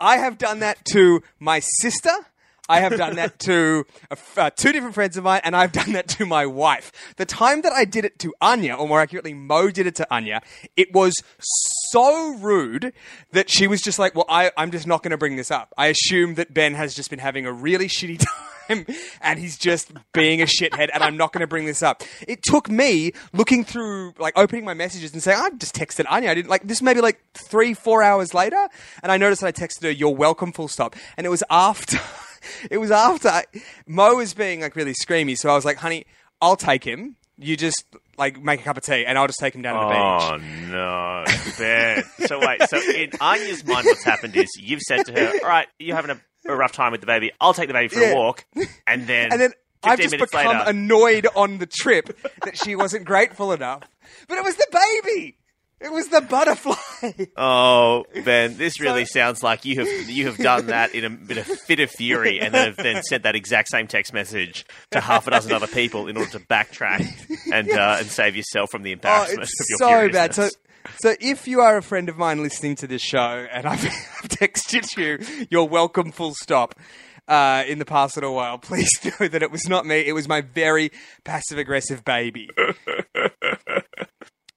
I 0.00 0.18
have 0.18 0.38
done 0.38 0.60
that 0.60 0.84
to 0.92 1.22
my 1.38 1.60
sister. 1.60 2.10
I 2.70 2.78
have 2.80 2.96
done 2.96 3.16
that 3.16 3.40
to 3.40 3.84
uh, 4.36 4.50
two 4.50 4.70
different 4.70 4.94
friends 4.94 5.16
of 5.16 5.24
mine, 5.24 5.40
and 5.42 5.56
I've 5.56 5.72
done 5.72 5.92
that 5.94 6.06
to 6.10 6.24
my 6.24 6.46
wife. 6.46 6.92
The 7.16 7.24
time 7.26 7.62
that 7.62 7.72
I 7.72 7.84
did 7.84 8.04
it 8.04 8.20
to 8.20 8.32
Anya, 8.40 8.74
or 8.74 8.86
more 8.86 9.00
accurately, 9.00 9.34
Mo 9.34 9.70
did 9.70 9.88
it 9.88 9.96
to 9.96 10.06
Anya, 10.14 10.40
it 10.76 10.92
was 10.92 11.14
so 11.90 12.36
rude 12.36 12.92
that 13.32 13.50
she 13.50 13.66
was 13.66 13.82
just 13.82 13.98
like, 13.98 14.14
"Well, 14.14 14.26
I, 14.28 14.52
I'm 14.56 14.70
just 14.70 14.86
not 14.86 15.02
going 15.02 15.10
to 15.10 15.18
bring 15.18 15.34
this 15.34 15.50
up." 15.50 15.74
I 15.76 15.86
assume 15.86 16.36
that 16.36 16.54
Ben 16.54 16.74
has 16.74 16.94
just 16.94 17.10
been 17.10 17.18
having 17.18 17.44
a 17.44 17.52
really 17.52 17.88
shitty 17.88 18.18
time, 18.24 18.28
and 19.20 19.38
he's 19.38 19.58
just 19.58 19.92
being 20.12 20.40
a 20.40 20.46
shithead, 20.46 20.88
and 20.92 21.02
I'm 21.02 21.16
not 21.16 21.32
going 21.32 21.40
to 21.40 21.46
bring 21.46 21.66
this 21.66 21.82
up. 21.82 22.02
It 22.26 22.42
took 22.42 22.70
me 22.70 23.12
looking 23.32 23.64
through, 23.64 24.14
like, 24.18 24.36
opening 24.36 24.64
my 24.64 24.74
messages 24.74 25.12
and 25.12 25.22
saying, 25.22 25.38
"I've 25.40 25.58
just 25.58 25.74
texted 25.74 26.04
Anya." 26.08 26.30
I 26.30 26.34
didn't 26.34 26.50
like 26.50 26.66
this. 26.66 26.82
Maybe 26.82 27.00
like 27.00 27.20
three, 27.34 27.74
four 27.74 28.02
hours 28.02 28.34
later, 28.34 28.68
and 29.02 29.12
I 29.12 29.16
noticed 29.16 29.42
that 29.42 29.48
I 29.48 29.52
texted 29.52 29.82
her, 29.84 29.90
"You're 29.90 30.14
welcome," 30.14 30.52
full 30.52 30.68
stop, 30.68 30.96
and 31.16 31.26
it 31.26 31.30
was 31.30 31.42
after. 31.50 31.98
it 32.70 32.78
was 32.78 32.90
after 32.90 33.42
Mo 33.86 34.14
was 34.16 34.34
being 34.34 34.60
like 34.60 34.76
really 34.76 34.94
screamy, 34.94 35.36
so 35.36 35.50
I 35.50 35.54
was 35.54 35.64
like, 35.64 35.78
"Honey, 35.78 36.06
I'll 36.40 36.56
take 36.56 36.84
him. 36.84 37.16
You 37.40 37.56
just 37.56 37.84
like 38.18 38.40
make 38.42 38.60
a 38.60 38.62
cup 38.64 38.76
of 38.76 38.82
tea, 38.84 39.04
and 39.06 39.18
I'll 39.18 39.26
just 39.26 39.40
take 39.40 39.54
him 39.54 39.62
down 39.62 39.74
to 39.74 39.80
the 39.80 40.00
oh, 40.00 40.38
beach." 40.38 40.50
Oh 40.68 40.70
no, 40.70 41.24
Ben. 41.58 42.04
so 42.26 42.38
wait, 42.38 42.62
so 42.68 42.78
in 42.78 43.10
Anya's 43.20 43.64
mind, 43.64 43.86
what's 43.86 44.04
happened 44.04 44.36
is 44.36 44.48
you've 44.60 44.82
said 44.82 45.06
to 45.06 45.12
her, 45.12 45.32
"All 45.42 45.48
right, 45.48 45.66
you're 45.78 45.96
having 45.96 46.10
a, 46.10 46.20
a 46.52 46.54
rough 46.54 46.72
time 46.72 46.92
with 46.92 47.00
the 47.00 47.06
baby. 47.06 47.32
I'll 47.40 47.54
take 47.54 47.68
the 47.68 47.74
baby 47.74 47.88
for 47.88 48.00
Yeah. 48.00 48.12
a 48.12 48.14
walk," 48.16 48.44
and 48.86 49.06
then 49.06 49.28
And 49.32 49.40
then 49.40 49.52
I've 49.82 49.98
just 49.98 50.18
become 50.18 50.58
later, 50.58 50.62
annoyed 50.70 51.26
on 51.34 51.58
the 51.58 51.66
trip 51.66 52.18
that 52.44 52.58
she 52.62 52.76
wasn't 52.76 53.06
grateful 53.06 53.52
enough. 53.52 53.82
But 54.28 54.36
it 54.38 54.44
was 54.44 54.56
the 54.56 54.66
baby. 55.04 55.36
It 55.80 55.90
was 55.90 56.08
the 56.08 56.20
butterfly. 56.20 56.74
Oh, 57.36 58.04
Ben, 58.24 58.56
this 58.58 58.80
really 58.80 59.06
sounds 59.06 59.42
like 59.42 59.64
you 59.64 59.78
have 59.80 60.10
you 60.10 60.26
have 60.26 60.36
done 60.36 60.66
that 60.66 60.94
in 60.94 61.04
a 61.04 61.10
bit 61.10 61.38
of 61.38 61.46
fit 61.46 61.80
of 61.80 61.90
fury, 61.90 62.38
and 62.38 62.52
then 62.52 62.66
have 62.66 62.76
then 62.76 63.02
sent 63.02 63.22
that 63.22 63.34
exact 63.34 63.68
same 63.68 63.86
text 63.86 64.12
message 64.12 64.66
to 64.90 65.00
half 65.00 65.26
a 65.26 65.30
dozen 65.30 65.52
other 65.52 65.66
people 65.66 66.06
in 66.08 66.18
order 66.18 66.30
to 66.32 66.40
backtrack 66.40 67.06
and 67.52 67.70
uh, 67.78 67.96
and 67.98 68.08
save 68.08 68.36
yourself 68.36 68.70
from 68.70 68.82
the 68.82 68.90
Oh, 68.90 68.92
embarrassment 68.92 69.42
it's 69.42 69.60
of 69.60 69.66
your 69.80 70.08
so 70.08 70.12
bad. 70.12 70.34
So, 70.34 70.48
so 70.98 71.14
if 71.20 71.48
you 71.48 71.60
are 71.60 71.78
a 71.78 71.82
friend 71.82 72.10
of 72.10 72.18
mine 72.18 72.42
listening 72.42 72.76
to 72.76 72.86
this 72.86 73.02
show, 73.02 73.46
and 73.50 73.66
I've, 73.66 73.84
I've 73.84 74.28
texted 74.28 74.96
you, 74.98 75.46
you're 75.50 75.64
welcome. 75.64 76.12
Full 76.12 76.34
stop. 76.34 76.74
Uh, 77.28 77.62
in 77.68 77.78
the 77.78 77.84
past 77.84 78.16
little 78.16 78.34
while, 78.34 78.58
please 78.58 78.90
know 79.04 79.28
that 79.28 79.40
it 79.40 79.52
was 79.52 79.68
not 79.68 79.86
me. 79.86 79.98
It 80.04 80.14
was 80.14 80.26
my 80.26 80.40
very 80.40 80.90
passive 81.22 81.58
aggressive 81.58 82.04
baby. 82.04 82.50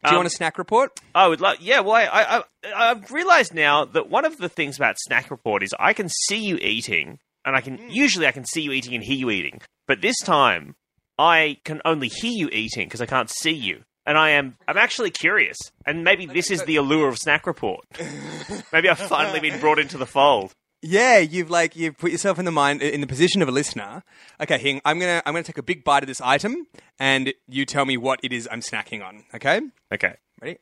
Do 0.04 0.10
you 0.10 0.12
Um, 0.12 0.16
want 0.18 0.28
a 0.28 0.32
snack 0.36 0.58
report? 0.58 0.92
I 1.16 1.28
would 1.28 1.40
like, 1.42 1.60
yeah. 1.62 1.80
Well, 1.80 1.94
I, 1.96 2.04
I, 2.06 2.38
I 2.38 2.44
I've 2.92 3.12
realised 3.12 3.54
now 3.54 3.86
that 3.86 4.10
one 4.10 4.26
of 4.26 4.38
the 4.38 4.50
things 4.50 4.78
about 4.78 4.96
Snack 5.00 5.32
Report 5.32 5.64
is 5.64 5.74
I 5.80 5.94
can 5.94 6.10
see 6.10 6.38
you 6.44 6.58
eating, 6.58 7.20
and 7.46 7.56
I 7.56 7.62
can 7.62 7.78
Mm. 7.78 7.94
usually 7.94 8.28
I 8.28 8.32
can 8.32 8.46
see 8.46 8.62
you 8.62 8.72
eating 8.72 8.96
and 8.96 9.04
hear 9.04 9.18
you 9.18 9.30
eating, 9.30 9.62
but 9.88 10.02
this 10.02 10.18
time 10.20 10.76
I 11.18 11.58
can 11.64 11.82
only 11.86 12.08
hear 12.10 12.32
you 12.32 12.50
eating 12.52 12.88
because 12.88 13.02
I 13.02 13.06
can't 13.06 13.30
see 13.30 13.52
you, 13.54 13.84
and 14.06 14.18
I 14.18 14.32
am 14.32 14.58
I'm 14.68 14.78
actually 14.78 15.12
curious, 15.12 15.58
and 15.86 16.04
maybe 16.04 16.26
this 16.26 16.52
is 16.52 16.64
the 16.64 16.76
allure 16.78 17.08
of 17.08 17.18
Snack 17.18 17.46
Report. 17.48 17.86
maybe 18.74 18.90
I've 18.90 19.00
finally 19.00 19.40
been 19.40 19.60
brought 19.60 19.80
into 19.80 19.98
the 19.98 20.06
fold. 20.08 20.52
Yeah, 20.86 21.20
you've 21.20 21.50
like 21.50 21.78
you've 21.78 21.98
put 21.98 22.12
yourself 22.12 22.38
in 22.40 22.44
the 22.46 22.52
mind 22.52 22.82
in 22.82 23.00
the 23.00 23.08
position 23.08 23.42
of 23.42 23.48
a 23.48 23.52
listener. 23.52 24.04
Okay, 24.42 24.58
Hing, 24.58 24.82
I'm 24.84 25.00
gonna 25.00 25.22
I'm 25.26 25.34
gonna 25.34 25.44
take 25.44 25.58
a 25.58 25.64
big 25.64 25.86
bite 25.86 26.04
of 26.04 26.08
this 26.08 26.20
item, 26.20 26.68
and 27.00 27.34
you 27.48 27.66
tell 27.66 27.86
me 27.86 27.96
what 27.96 28.20
it 28.22 28.34
is 28.34 28.50
I'm 28.52 28.60
snacking 28.60 29.02
on. 29.02 29.24
Okay, 29.34 29.62
Okay, 29.94 30.16
ready, 30.42 30.58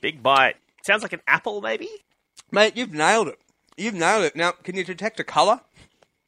big 0.00 0.22
bite. 0.22 0.54
Sounds 0.86 1.02
like 1.02 1.12
an 1.12 1.22
apple, 1.26 1.60
maybe. 1.60 1.88
mate? 2.52 2.76
You've 2.76 2.92
nailed 2.92 3.28
it. 3.28 3.38
You've 3.76 3.94
nailed 3.94 4.24
it. 4.24 4.36
Now, 4.36 4.52
can 4.52 4.76
you 4.76 4.84
detect 4.84 5.18
a 5.18 5.24
color? 5.24 5.60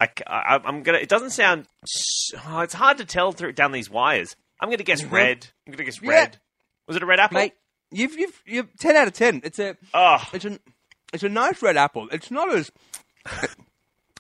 I, 0.01 0.09
I, 0.27 0.61
am 0.65 0.83
gonna. 0.83 0.99
It 0.99 1.09
doesn't 1.09 1.31
sound. 1.31 1.67
s- 1.85 2.33
Oh, 2.49 2.61
it's 2.61 2.75
hard 2.75 2.99
to 2.99 3.05
tell 3.05 3.33
through 3.33 3.53
down 3.53 3.73
these 3.73 3.89
wires. 3.89 4.35
I'm 4.61 4.71
gonna 4.71 4.83
guess 4.83 5.03
mm-hmm. 5.03 5.15
red. 5.15 5.47
I'm 5.67 5.73
gonna 5.73 5.85
guess 5.85 6.03
Yeah. 6.03 6.11
red. 6.11 6.39
Was 6.89 6.97
it 6.97 7.03
a 7.03 7.07
red 7.07 7.21
apple? 7.21 7.39
Mate, 7.39 7.53
you've 7.93 8.19
you've 8.19 8.43
you've 8.45 8.77
ten 8.79 8.97
out 8.97 9.07
of 9.07 9.13
ten. 9.15 9.41
It's 9.45 9.59
a 9.59 9.77
Oh, 9.95 10.19
it's 10.33 10.45
a 10.45 10.59
it's 11.13 11.23
a 11.23 11.29
nice 11.29 11.63
red 11.63 11.77
apple. 11.77 12.09
It's 12.13 12.31
not 12.31 12.53
as 12.55 12.71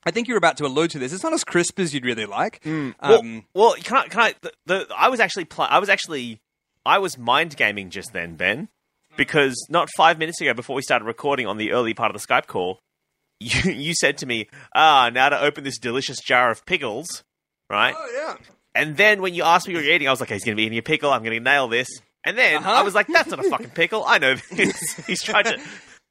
I 0.04 0.10
think 0.12 0.28
you're 0.28 0.38
about 0.38 0.56
to 0.58 0.66
allude 0.66 0.90
to 0.92 0.98
this. 0.98 1.12
It's 1.12 1.24
not 1.24 1.32
as 1.32 1.42
crisp 1.44 1.78
as 1.80 1.92
you'd 1.92 2.04
really 2.04 2.26
like. 2.26 2.60
well, 2.64 2.92
Um, 3.00 3.44
well, 3.54 3.74
can 3.82 3.96
I? 3.96 4.06
Can 4.08 4.20
I? 4.20 4.34
The, 4.40 4.52
the, 4.66 4.86
I 4.96 5.08
was 5.08 5.18
actually. 5.20 5.46
Pl- 5.46 5.66
I 5.68 5.78
was 5.78 5.88
actually. 5.88 6.40
I 6.84 6.98
was 6.98 7.18
mind 7.18 7.56
gaming 7.56 7.90
just 7.90 8.12
then, 8.12 8.36
Ben, 8.36 8.68
because 9.16 9.56
not 9.68 9.88
five 9.96 10.18
minutes 10.18 10.40
ago, 10.40 10.54
before 10.54 10.76
we 10.76 10.82
started 10.82 11.04
recording 11.04 11.46
on 11.48 11.56
the 11.56 11.72
early 11.72 11.94
part 11.94 12.14
of 12.14 12.20
the 12.20 12.24
Skype 12.24 12.46
call, 12.46 12.78
you 13.40 13.72
you 13.72 13.94
said 13.94 14.18
to 14.18 14.26
me, 14.26 14.48
"Ah, 14.74 15.10
now 15.12 15.28
to 15.28 15.40
open 15.40 15.64
this 15.64 15.78
delicious 15.78 16.18
jar 16.20 16.50
of 16.50 16.64
pickles." 16.66 17.24
Right, 17.68 17.94
oh 17.98 18.10
yeah. 18.14 18.36
and 18.76 18.96
then 18.96 19.20
when 19.20 19.34
you 19.34 19.42
asked 19.42 19.66
me 19.66 19.74
what 19.74 19.82
you're 19.82 19.92
eating, 19.94 20.06
I 20.06 20.12
was 20.12 20.20
like, 20.20 20.30
"He's 20.30 20.44
going 20.44 20.54
to 20.56 20.60
be 20.60 20.66
eating 20.66 20.78
a 20.78 20.82
pickle. 20.82 21.10
I'm 21.12 21.24
going 21.24 21.36
to 21.36 21.42
nail 21.42 21.66
this." 21.66 21.88
And 22.24 22.38
then 22.38 22.58
Uh-huh. 22.58 22.70
I 22.70 22.82
was 22.82 22.94
like, 22.94 23.08
"That's 23.08 23.28
not 23.28 23.44
a 23.44 23.50
fucking 23.50 23.70
pickle. 23.70 24.04
I 24.06 24.18
know 24.18 24.36
this. 24.52 24.80
he's 25.08 25.22
trying 25.24 25.44
to. 25.46 25.60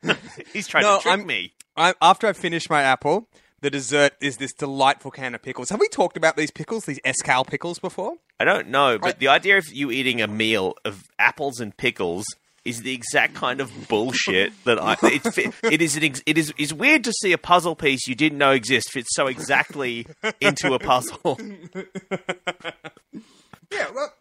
he's 0.53 0.67
trying 0.67 0.83
No, 0.83 0.97
to 0.97 1.01
trick 1.03 1.11
I'm- 1.17 1.27
me." 1.27 1.53
I, 1.77 1.93
after 2.01 2.25
I 2.27 2.31
finish 2.33 2.69
my 2.69 2.83
apple, 2.83 3.27
the 3.59 3.69
dessert 3.69 4.13
is 4.21 4.37
this 4.37 4.53
delightful 4.53 5.11
can 5.11 5.35
of 5.35 5.41
pickles. 5.41 5.69
Have 5.71 5.79
we 5.81 5.89
talked 5.89 6.15
about 6.15 6.37
these 6.37 6.49
pickles, 6.51 6.85
these 6.85 7.01
escal 7.01 7.45
pickles, 7.45 7.79
before? 7.79 8.13
I 8.39 8.45
don't 8.45 8.69
know, 8.69 8.97
but 8.97 9.05
Right. 9.05 9.19
the 9.19 9.27
idea 9.27 9.57
of 9.57 9.65
you 9.73 9.91
eating 9.91 10.21
a 10.21 10.27
meal 10.27 10.75
of 10.85 11.03
apples 11.19 11.59
and 11.59 11.75
pickles 11.75 12.23
is 12.63 12.81
the 12.81 12.93
exact 12.93 13.33
kind 13.35 13.59
of 13.59 13.69
bullshit 13.89 14.53
that 14.63 14.81
I. 14.81 14.95
It, 15.03 15.53
it 15.63 15.81
is 15.81 15.97
an 15.97 16.03
ex, 16.05 16.23
it 16.25 16.37
is 16.37 16.53
is 16.57 16.73
weird 16.73 17.03
to 17.03 17.11
see 17.11 17.31
a 17.33 17.37
puzzle 17.37 17.75
piece 17.75 18.07
you 18.07 18.15
didn't 18.15 18.37
know 18.37 18.51
exist 18.51 18.91
fit 18.91 19.05
so 19.09 19.27
exactly 19.27 20.07
into 20.39 20.73
a 20.73 20.79
puzzle. 20.79 21.37
Yeah, 23.71 23.87
well. 23.93 24.13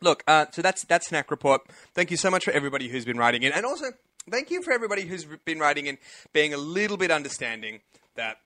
Look, 0.00 0.22
uh, 0.26 0.46
so 0.52 0.62
that's 0.62 0.84
that's 0.84 1.08
snack 1.08 1.30
report. 1.30 1.62
Thank 1.94 2.10
you 2.10 2.16
so 2.16 2.30
much 2.30 2.44
for 2.44 2.50
everybody 2.52 2.88
who's 2.88 3.04
been 3.04 3.16
writing 3.18 3.42
in, 3.42 3.52
and 3.52 3.64
also 3.66 3.86
thank 4.30 4.50
you 4.50 4.62
for 4.62 4.72
everybody 4.72 5.02
who's 5.02 5.24
been 5.44 5.58
writing 5.58 5.86
in, 5.86 5.98
being 6.32 6.54
a 6.54 6.58
little 6.58 6.96
bit 6.96 7.10
understanding 7.10 7.80
that 8.14 8.38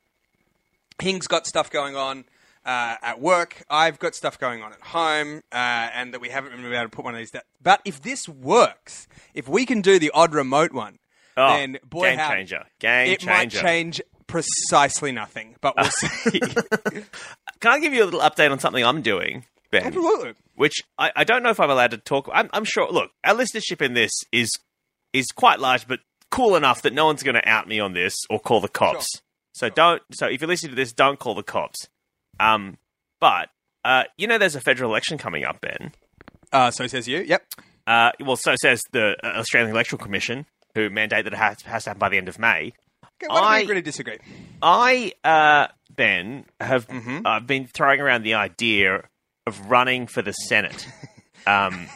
Hing's 1.01 1.27
got 1.27 1.47
stuff 1.47 1.71
going 1.71 1.97
on 1.97 2.25
uh, 2.65 2.97
at 3.03 3.21
work. 3.21 3.63
I've 3.71 3.99
got 3.99 4.15
stuff 4.15 4.39
going 4.39 4.63
on 4.63 4.73
at 4.73 4.81
home, 4.81 5.43
uh, 5.53 5.55
and 5.95 6.13
that 6.13 6.21
we 6.21 6.29
haven't 6.29 6.51
been 6.57 6.73
able 6.73 6.85
to 6.85 6.89
put 6.89 7.05
one 7.05 7.15
of 7.15 7.19
these. 7.19 7.31
Down. 7.31 7.43
But 7.63 7.81
if 7.85 8.03
this 8.03 8.29
works, 8.29 9.09
if 9.35 9.49
we 9.49 9.65
can 9.67 9.81
do 9.81 9.99
the 9.99 10.11
odd 10.13 10.35
remote 10.35 10.73
one, 10.73 10.99
Oh, 11.37 11.49
then 11.57 11.79
boy, 11.89 12.03
game 12.03 12.19
howdy, 12.19 12.37
changer, 12.37 12.65
game 12.81 13.13
it 13.13 13.25
might 13.25 13.51
change 13.51 14.01
precisely 14.27 15.13
nothing. 15.13 15.57
But 15.61 15.75
we'll 15.77 15.91
see. 15.91 16.41
Can 16.41 17.73
I 17.73 17.79
give 17.81 17.95
you 17.95 18.03
a 18.03 18.07
little 18.07 18.21
update 18.21 18.51
on 18.51 18.59
something 18.59 18.85
I'm 18.85 19.01
doing, 19.01 19.47
Ben? 19.71 19.85
Absolutely. 19.85 20.35
Which 20.57 20.83
I, 20.99 21.13
I 21.17 21.25
don't 21.25 21.43
know 21.43 21.51
if 21.51 21.61
I'm 21.61 21.71
allowed 21.71 21.93
to 21.93 21.99
talk. 21.99 22.29
I'm, 22.33 22.51
I'm 22.53 22.65
sure. 22.65 22.91
Look, 22.91 23.13
our 23.25 23.35
listenership 23.35 23.81
in 23.81 23.95
this 23.95 24.11
is 24.33 24.51
is 25.13 25.27
quite 25.29 25.61
large, 25.61 25.87
but 25.89 26.01
cool 26.31 26.57
enough 26.57 26.83
that 26.83 26.93
no 26.93 27.07
one's 27.07 27.23
going 27.23 27.35
to 27.35 27.49
out 27.49 27.67
me 27.69 27.81
on 27.81 27.93
this 27.93 28.15
or 28.31 28.39
call 28.41 28.61
the 28.61 28.69
cops. 28.69 29.07
So 29.53 29.69
don't. 29.69 30.03
So 30.13 30.27
if 30.27 30.41
you're 30.41 30.49
listening 30.49 30.71
to 30.71 30.77
this, 30.77 30.93
don't 30.93 31.19
call 31.19 31.35
the 31.35 31.43
cops. 31.43 31.89
Um, 32.39 32.79
but 33.21 33.49
uh, 33.85 34.05
you 34.17 34.27
know, 34.27 34.39
there's 34.39 34.55
a 34.55 34.61
federal 34.61 34.91
election 34.91 35.19
coming 35.19 35.45
up, 35.45 35.61
Ben. 35.61 35.93
Uh, 36.53 36.71
so 36.71 36.87
says 36.87 37.07
you. 37.09 37.19
Yep. 37.21 37.43
Uh, 37.87 38.13
well, 38.21 38.37
so 38.37 38.55
says 38.63 38.81
the 38.93 39.17
uh, 39.25 39.39
Australian 39.39 39.71
Electoral 39.73 39.99
Commission, 40.03 40.47
who 40.75 40.89
mandate 40.91 41.25
that 41.25 41.33
it 41.33 41.37
has, 41.37 41.61
has 41.63 41.85
to 41.85 41.91
happen 41.91 41.99
by 41.99 42.09
the 42.09 42.17
end 42.17 42.29
of 42.29 42.39
May. 42.39 42.73
Okay, 43.23 43.27
I- 43.29 43.61
agree 43.61 43.75
to 43.77 43.83
disagree? 43.83 44.19
I, 44.63 45.13
uh, 45.25 45.69
Ben, 45.95 46.45
have 46.61 46.87
Mm-hmm. 46.89 47.27
uh, 47.27 47.41
been 47.41 47.67
throwing 47.67 48.01
around 48.01 48.23
the 48.23 48.35
idea 48.35 49.03
of 49.47 49.71
running 49.71 50.07
for 50.07 50.23
the 50.23 50.33
Senate. 50.33 50.87
Um, 51.47 51.89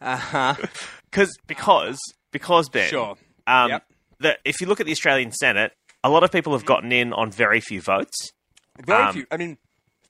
Uh 0.00 0.16
huh. 0.16 0.54
Cause, 1.12 1.36
because 1.48 1.98
because 2.32 2.68
Ben, 2.68 2.88
Sure. 2.88 3.16
um, 3.46 3.70
Yep. 3.70 3.84
that 4.20 4.38
if 4.44 4.60
you 4.60 4.66
look 4.66 4.80
at 4.80 4.86
the 4.86 4.92
Australian 4.92 5.32
Senate, 5.32 5.72
a 6.04 6.10
lot 6.10 6.22
of 6.24 6.30
people 6.32 6.52
have 6.52 6.64
gotten 6.64 6.92
in 6.92 7.12
on 7.12 7.30
very 7.30 7.60
few 7.60 7.80
votes. 7.80 8.32
Very 8.84 9.02
Um, 9.02 9.12
few. 9.14 9.26
I 9.30 9.36
mean, 9.36 9.58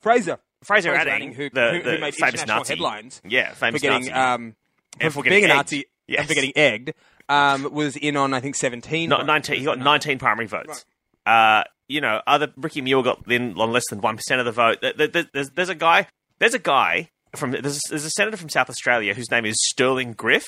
Fraser. 0.00 0.39
Fraser, 0.62 0.91
Fraser 0.91 0.95
Anning, 1.11 1.15
Anning, 1.15 1.35
who- 1.35 1.50
the, 1.50 1.71
who- 1.73 1.91
who 1.91 1.99
made 1.99 2.15
famous 2.15 2.47
Nazi, 2.47 2.75
headlines 2.75 3.23
yeah, 3.25 3.50
for 3.50 3.57
famous 3.57 3.81
getting 3.83 4.00
Nazi, 4.09 4.12
um 4.12 4.57
for 5.00 5.11
for 5.11 5.23
being 5.23 5.45
a. 5.45 5.49
Nazi 5.49 5.87
Yes. 6.07 6.19
and 6.21 6.29
for 6.29 6.35
getting 6.35 6.53
egged 6.57 6.93
um, 7.31 7.73
was 7.73 7.97
in 7.97 8.17
on 8.17 8.35
I 8.35 8.41
think 8.41 8.57
seventeen. 8.57 9.09
not 9.09 9.21
votes. 9.21 9.27
nineteen. 9.27 9.59
He 9.61 9.65
got 9.65 9.79
nineteen 9.79 10.19
primary 10.19 10.47
votes. 10.47 10.85
Uh, 11.25 11.62
you 11.89 12.00
know, 12.00 12.21
other 12.27 12.53
Ricky 12.57 12.83
Muir 12.83 13.03
got 13.03 13.31
in 13.31 13.59
on 13.59 13.73
less 13.73 13.85
than 13.91 14.00
one 14.00 14.17
percent 14.17 14.39
of 14.41 14.45
the 14.47 14.53
vote. 14.53 14.79
There- 14.83 14.93
there- 14.93 15.27
There's, 15.33 15.50
there's 15.50 15.69
a 15.71 15.75
guy. 15.75 16.07
There's 16.41 16.55
a 16.55 16.59
guy 16.59 17.09
from 17.37 17.53
there's, 17.53 17.81
there's 17.89 18.05
a 18.05 18.11
senator 18.11 18.37
from 18.37 18.49
South 18.50 18.69
Australia 18.69 19.15
whose 19.15 19.31
name 19.31 19.45
is 19.47 19.57
Stirling 19.71 20.12
Griff. 20.12 20.45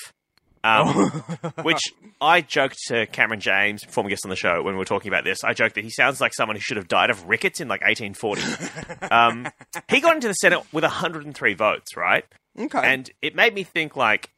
Um, 0.63 1.09
which 1.63 1.81
I 2.21 2.41
joked 2.41 2.77
to 2.87 3.05
Cameron 3.07 3.41
James, 3.41 3.83
former 3.83 4.09
guest 4.09 4.25
on 4.25 4.29
the 4.29 4.35
show, 4.35 4.63
when 4.63 4.75
we 4.75 4.77
were 4.79 4.85
talking 4.85 5.09
about 5.09 5.25
this. 5.25 5.43
I 5.43 5.53
joked 5.53 5.75
that 5.75 5.83
he 5.83 5.89
sounds 5.89 6.21
like 6.21 6.33
someone 6.33 6.55
who 6.55 6.61
should 6.61 6.77
have 6.77 6.87
died 6.87 7.09
of 7.09 7.27
rickets 7.27 7.59
in 7.59 7.67
like 7.67 7.81
1840. 7.81 9.07
um, 9.11 9.47
he 9.89 9.99
got 9.99 10.15
into 10.15 10.27
the 10.29 10.33
Senate 10.35 10.61
with 10.71 10.83
103 10.83 11.53
votes, 11.53 11.97
right? 11.97 12.23
Okay. 12.57 12.79
And 12.81 13.09
it 13.21 13.35
made 13.35 13.53
me 13.53 13.63
think 13.63 13.95
like 13.97 14.29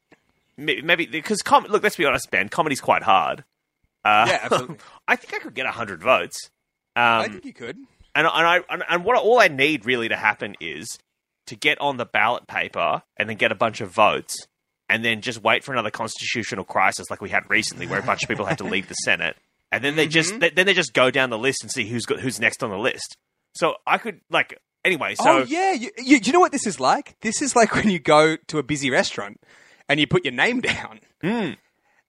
maybe 0.58 1.06
because 1.06 1.42
com- 1.42 1.66
look, 1.66 1.84
let's 1.84 1.96
be 1.96 2.06
honest, 2.06 2.32
Ben, 2.32 2.50
comedy's 2.50 2.82
quite 2.82 3.04
hard. 3.04 3.44
Uh, 4.04 4.26
Yeah, 4.28 4.40
absolutely. 4.44 4.78
I 5.08 5.16
think 5.16 5.34
I 5.34 5.40
could 5.40 5.54
get 5.54 5.66
100 5.66 6.02
votes. 6.02 6.50
Um, 6.96 7.04
I 7.04 7.28
think 7.28 7.46
you 7.46 7.54
could. 7.54 7.76
and 8.16 8.26
and 8.26 8.28
I 8.28 8.62
and, 8.70 8.84
and 8.90 9.04
what 9.04 9.18
all 9.18 9.40
I 9.40 9.48
need 9.50 9.86
really 9.86 10.08
to 10.10 10.16
happen 10.16 10.56
is 10.62 10.98
to 11.48 11.56
get 11.56 11.80
on 11.82 11.98
the 11.98 12.06
ballot 12.06 12.48
paper 12.48 13.04
and 13.18 13.30
then 13.30 13.38
get 13.38 13.52
a 13.52 13.56
bunch 13.56 13.82
of 13.82 13.92
votes 13.92 14.48
and 14.90 15.04
then 15.04 15.22
just 15.22 15.42
wait 15.42 15.64
for 15.64 15.74
another 15.74 15.92
constitutional 15.92 16.64
crisis 16.64 17.10
like 17.10 17.22
we 17.22 17.30
had 17.30 17.50
recently 17.50 17.88
where 17.88 18.00
a 18.00 18.04
bunch 18.04 18.24
of 18.24 18.30
people 18.30 18.46
had 18.46 18.58
to 18.58 18.64
leave 18.64 18.88
the 18.88 18.94
Senate 18.96 19.36
and 19.72 19.84
then 19.84 19.96
they 19.96 20.08
just 20.08 20.32
mm-hmm. 20.32 20.40
they, 20.40 20.50
then 20.52 20.66
they 20.66 20.74
just 20.74 20.94
go 20.94 21.12
down 21.12 21.30
the 21.30 21.38
list 21.38 21.62
and 21.62 21.72
see 21.72 21.86
who's 21.86 22.06
got 22.06 22.20
who's 22.20 22.40
next 22.40 22.64
on 22.64 22.70
the 22.70 22.78
list. 22.78 23.18
So 23.54 23.76
I 23.86 23.98
could 23.98 24.22
like 24.30 24.58
anyway. 24.84 25.16
So 25.16 25.40
oh 25.40 25.44
yeah, 25.44 25.74
you, 25.74 25.92
you, 25.98 26.20
you 26.24 26.32
know 26.32 26.40
what 26.40 26.52
this 26.52 26.66
is 26.66 26.80
like? 26.80 27.18
This 27.22 27.42
is 27.42 27.56
like 27.56 27.76
when 27.76 27.90
you 27.90 28.00
go 28.00 28.38
to 28.48 28.58
a 28.58 28.64
busy 28.64 28.90
restaurant 28.90 29.42
and 29.90 30.00
you 30.00 30.08
put 30.08 30.24
your 30.24 30.34
name 30.34 30.62
down 30.62 31.02
Hmm. 31.22 31.52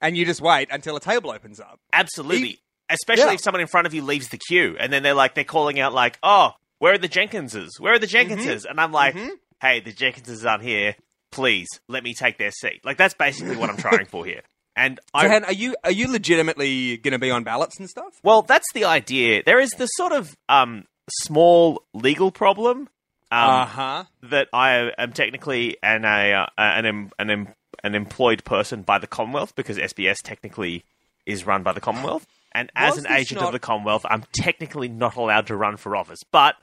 and 0.00 0.16
you 0.16 0.24
just 0.24 0.40
wait 0.40 0.68
until 0.70 0.96
a 0.96 1.00
table 1.00 1.30
opens 1.30 1.58
up. 1.58 1.80
absolutely, 1.92 2.48
He- 2.48 2.62
especially 2.90 3.26
yeah. 3.26 3.32
if 3.34 3.40
someone 3.40 3.60
in 3.60 3.66
front 3.66 3.86
of 3.86 3.94
you 3.94 4.02
leaves 4.02 4.28
the 4.28 4.38
queue 4.38 4.76
and 4.78 4.92
then 4.92 5.02
they're 5.02 5.14
like 5.14 5.34
they're 5.34 5.44
calling 5.44 5.80
out 5.80 5.92
like, 5.92 6.18
"Oh, 6.22 6.52
where 6.78 6.94
are 6.94 6.98
the 6.98 7.08
Jenkinses? 7.08 7.80
Where 7.80 7.94
are 7.94 7.98
the 7.98 8.06
mm-hmm. 8.06 8.32
Jenkinses?" 8.32 8.64
And 8.64 8.78
I'm 8.78 8.92
like, 8.92 9.14
mm-hmm. 9.14 9.28
"Hey, 9.60 9.80
the 9.80 9.92
Jenkinses 9.92 10.48
aren't 10.48 10.62
here. 10.62 10.94
Please 11.36 11.68
let 11.88 12.02
me 12.02 12.14
take 12.14 12.38
their 12.38 12.50
seat." 12.50 12.80
Like 12.84 12.96
that's 12.96 13.14
basically 13.14 13.56
what 13.56 13.70
I'm 13.70 13.76
trying 13.76 14.06
for 14.06 14.24
here. 14.24 14.42
And 14.74 14.98
So, 15.14 15.20
I 15.26 15.28
Han, 15.28 15.44
are 15.44 15.52
you 15.52 15.74
are 15.84 15.90
you 15.92 16.10
legitimately 16.10 16.98
going 16.98 17.12
to 17.12 17.18
be 17.18 17.30
on 17.30 17.44
ballots 17.44 17.78
and 17.78 17.88
stuff? 17.88 18.12
Well, 18.22 18.42
that's 18.42 18.66
the 18.74 18.84
idea. 18.84 19.42
There 19.46 19.58
is 19.60 19.70
this 19.78 19.90
sort 19.94 20.12
of 20.12 20.36
um, 20.48 20.84
small 21.10 21.82
legal 21.94 22.30
problem 22.30 22.88
um, 23.30 23.50
Uh 23.50 23.66
huh. 23.66 24.04
that 24.24 24.48
I 24.52 24.90
am 24.98 25.12
technically 25.12 25.76
an 25.82 26.04
a 26.04 26.32
uh, 26.32 26.46
an 26.58 27.10
an 27.18 27.54
an 27.84 27.94
employed 27.94 28.44
person 28.44 28.82
by 28.82 28.98
the 28.98 29.06
Commonwealth 29.06 29.54
because 29.54 29.78
SBS 29.78 30.16
technically 30.22 30.84
is 31.24 31.46
run 31.46 31.62
by 31.62 31.72
the 31.72 31.80
Commonwealth. 31.80 32.26
And 32.52 32.70
as 32.76 32.96
Was 32.96 33.04
an 33.04 33.12
agent 33.12 33.40
not- 33.40 33.48
of 33.48 33.52
the 33.52 33.58
Commonwealth, 33.58 34.04
I'm 34.08 34.24
technically 34.34 34.88
not 34.88 35.16
allowed 35.16 35.46
to 35.48 35.56
run 35.56 35.76
for 35.76 35.96
office. 35.96 36.20
But 36.30 36.54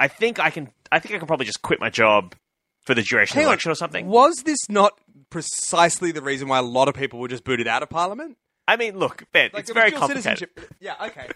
I 0.00 0.08
think 0.08 0.38
I 0.40 0.50
can. 0.50 0.70
I 0.90 0.98
think 0.98 1.14
I 1.14 1.18
can 1.18 1.26
probably 1.26 1.46
just 1.46 1.62
quit 1.62 1.80
my 1.80 1.90
job 1.90 2.34
for 2.84 2.94
the 2.94 3.02
duration 3.02 3.34
Hang 3.34 3.42
of 3.42 3.46
the 3.46 3.48
on, 3.48 3.52
election 3.52 3.70
or 3.72 3.74
something. 3.74 4.06
Was 4.06 4.42
this 4.44 4.58
not 4.68 4.92
precisely 5.30 6.12
the 6.12 6.22
reason 6.22 6.48
why 6.48 6.58
a 6.58 6.62
lot 6.62 6.88
of 6.88 6.94
people 6.94 7.18
were 7.20 7.28
just 7.28 7.44
booted 7.44 7.66
out 7.68 7.82
of 7.82 7.90
Parliament? 7.90 8.36
I 8.68 8.76
mean, 8.76 8.96
look, 8.98 9.24
Ben, 9.32 9.50
Like, 9.52 9.60
it's 9.62 9.70
was 9.70 9.74
very 9.74 9.90
dual 9.90 10.00
complicated. 10.00 10.50
citizenship. 10.56 10.74
Yeah, 10.80 10.94
okay. 11.06 11.28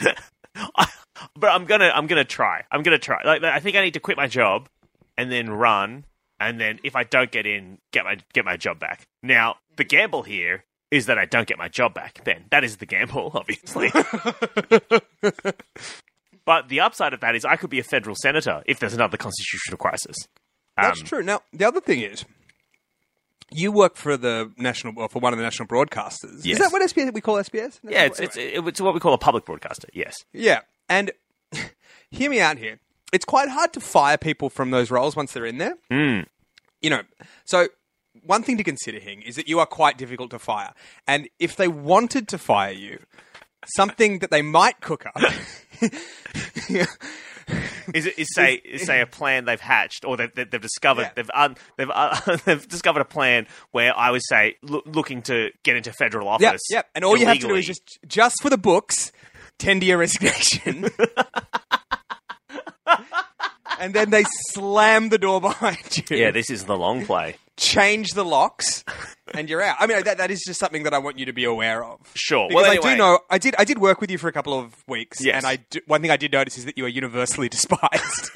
but 1.36 1.48
I'm 1.50 1.64
gonna 1.66 1.90
I'm 1.94 2.06
gonna 2.06 2.24
try. 2.24 2.64
I'm 2.70 2.82
gonna 2.82 2.98
try. 2.98 3.22
Like 3.24 3.42
I 3.44 3.60
think 3.60 3.76
I 3.76 3.82
need 3.82 3.94
to 3.94 4.00
quit 4.00 4.16
my 4.16 4.26
job 4.26 4.68
and 5.16 5.30
then 5.30 5.50
run, 5.50 6.04
and 6.40 6.60
then 6.60 6.78
if 6.84 6.96
I 6.96 7.04
don't 7.04 7.30
get 7.30 7.46
in, 7.46 7.78
get 7.92 8.04
my 8.04 8.18
get 8.32 8.44
my 8.44 8.56
job 8.56 8.78
back. 8.78 9.06
Now 9.22 9.56
the 9.76 9.84
gamble 9.84 10.22
here 10.22 10.64
is 10.90 11.06
that 11.06 11.18
I 11.18 11.26
don't 11.26 11.46
get 11.46 11.58
my 11.58 11.68
job 11.68 11.92
back. 11.94 12.24
Ben, 12.24 12.44
that 12.50 12.64
is 12.64 12.78
the 12.78 12.86
gamble, 12.86 13.30
obviously. 13.34 13.90
but 16.46 16.68
the 16.68 16.80
upside 16.80 17.12
of 17.12 17.20
that 17.20 17.34
is 17.36 17.44
I 17.44 17.56
could 17.56 17.70
be 17.70 17.78
a 17.78 17.84
federal 17.84 18.16
senator 18.16 18.62
if 18.66 18.78
there's 18.80 18.94
another 18.94 19.16
constitutional 19.18 19.76
crisis. 19.76 20.16
That's 20.80 21.00
Um, 21.00 21.06
true. 21.06 21.22
Now, 21.22 21.40
the 21.52 21.66
other 21.66 21.80
thing 21.80 22.00
is, 22.00 22.24
you 23.50 23.72
work 23.72 23.96
for 23.96 24.16
the 24.16 24.52
national, 24.56 24.92
well, 24.94 25.08
for 25.08 25.20
one 25.20 25.32
of 25.32 25.38
the 25.38 25.42
national 25.42 25.68
broadcasters. 25.68 26.44
Yes. 26.44 26.54
Is 26.54 26.58
that 26.58 26.72
what 26.72 26.82
SBS 26.82 27.12
we 27.14 27.20
call 27.20 27.36
SBS? 27.36 27.80
Yeah, 27.82 28.04
it's, 28.04 28.20
it's 28.20 28.36
it's 28.38 28.80
what 28.80 28.92
we 28.94 29.00
call 29.00 29.14
a 29.14 29.18
public 29.18 29.44
broadcaster. 29.44 29.88
Yes. 29.92 30.14
yeah. 30.32 30.60
And 30.88 31.12
hear 32.10 32.30
me 32.30 32.40
out 32.40 32.58
here. 32.58 32.78
It's 33.12 33.24
quite 33.24 33.48
hard 33.48 33.72
to 33.72 33.80
fire 33.80 34.18
people 34.18 34.50
from 34.50 34.70
those 34.70 34.90
roles 34.90 35.16
once 35.16 35.32
they're 35.32 35.46
in 35.46 35.56
there. 35.58 35.76
Mm. 35.90 36.26
You 36.82 36.90
know, 36.90 37.02
so 37.44 37.68
one 38.22 38.42
thing 38.42 38.58
to 38.58 38.64
consider, 38.64 38.98
Hing, 38.98 39.22
is 39.22 39.36
that 39.36 39.48
you 39.48 39.58
are 39.60 39.66
quite 39.66 39.96
difficult 39.96 40.30
to 40.32 40.38
fire. 40.38 40.74
And 41.06 41.28
if 41.38 41.56
they 41.56 41.68
wanted 41.68 42.28
to 42.28 42.38
fire 42.38 42.72
you, 42.72 42.98
something 43.76 44.18
that 44.18 44.30
they 44.30 44.42
might 44.42 44.80
cook 44.82 45.06
up. 45.06 45.14
Is 47.94 48.04
it 48.06 48.18
is 48.18 48.28
say 48.34 48.54
is 48.54 48.84
say 48.84 49.00
a 49.00 49.06
plan 49.06 49.46
they've 49.46 49.60
hatched 49.60 50.04
or 50.04 50.16
they've, 50.18 50.34
they've 50.34 50.60
discovered 50.60 51.02
Yeah. 51.02 51.10
they've 51.16 51.30
un, 51.34 51.56
they've 51.78 51.90
uh, 51.90 52.36
they've 52.44 52.68
discovered 52.68 53.00
a 53.00 53.04
plan 53.06 53.46
where 53.70 53.96
I 53.96 54.10
would 54.10 54.22
say 54.28 54.56
loo- 54.62 54.82
looking 54.84 55.22
to 55.22 55.50
get 55.62 55.76
into 55.76 55.92
federal 55.92 56.28
office. 56.28 56.60
yep. 56.70 56.88
And 56.94 57.04
all 57.04 57.16
you 57.16 57.26
have 57.26 57.38
to 57.38 57.48
do 57.48 57.54
is 57.54 57.66
just, 57.66 57.98
just 58.06 58.42
for 58.42 58.50
the 58.50 58.58
books, 58.58 59.10
tender 59.58 59.86
your 59.86 59.98
resignation. 59.98 60.88
and 63.80 63.94
then 63.94 64.10
they 64.10 64.24
slam 64.50 65.08
the 65.08 65.18
door 65.18 65.40
behind 65.40 65.78
you. 66.10 66.16
yeah. 66.16 66.30
This 66.30 66.50
is 66.50 66.64
the 66.64 66.76
long 66.76 67.04
play. 67.06 67.36
change 67.56 68.10
the 68.14 68.24
locks, 68.24 68.84
and 69.34 69.50
you're 69.50 69.60
out. 69.62 69.76
I 69.80 69.86
mean, 69.88 70.02
that, 70.04 70.18
that 70.18 70.30
is 70.30 70.42
just 70.46 70.60
something 70.60 70.84
that 70.84 70.94
I 70.94 70.98
want 70.98 71.18
you 71.18 71.26
to 71.26 71.32
be 71.32 71.42
aware 71.44 71.82
of. 71.84 71.98
Sure. 72.14 72.46
Because 72.48 72.62
well, 72.62 72.70
I 72.70 72.76
do 72.92 72.96
know 72.96 73.18
I 73.30 73.38
did 73.38 73.54
I 73.58 73.64
did 73.64 73.78
work 73.78 74.00
with 74.00 74.10
you 74.10 74.18
for 74.18 74.28
a 74.28 74.32
couple 74.32 74.58
of 74.58 74.74
weeks, 74.86 75.18
Yes. 75.24 75.36
and 75.36 75.46
I 75.46 75.56
do, 75.70 75.80
one 75.86 76.00
thing 76.02 76.10
I 76.12 76.16
did 76.16 76.30
notice 76.32 76.56
is 76.58 76.66
that 76.66 76.78
you 76.78 76.84
are 76.84 76.88
universally 76.88 77.48
despised. 77.56 78.30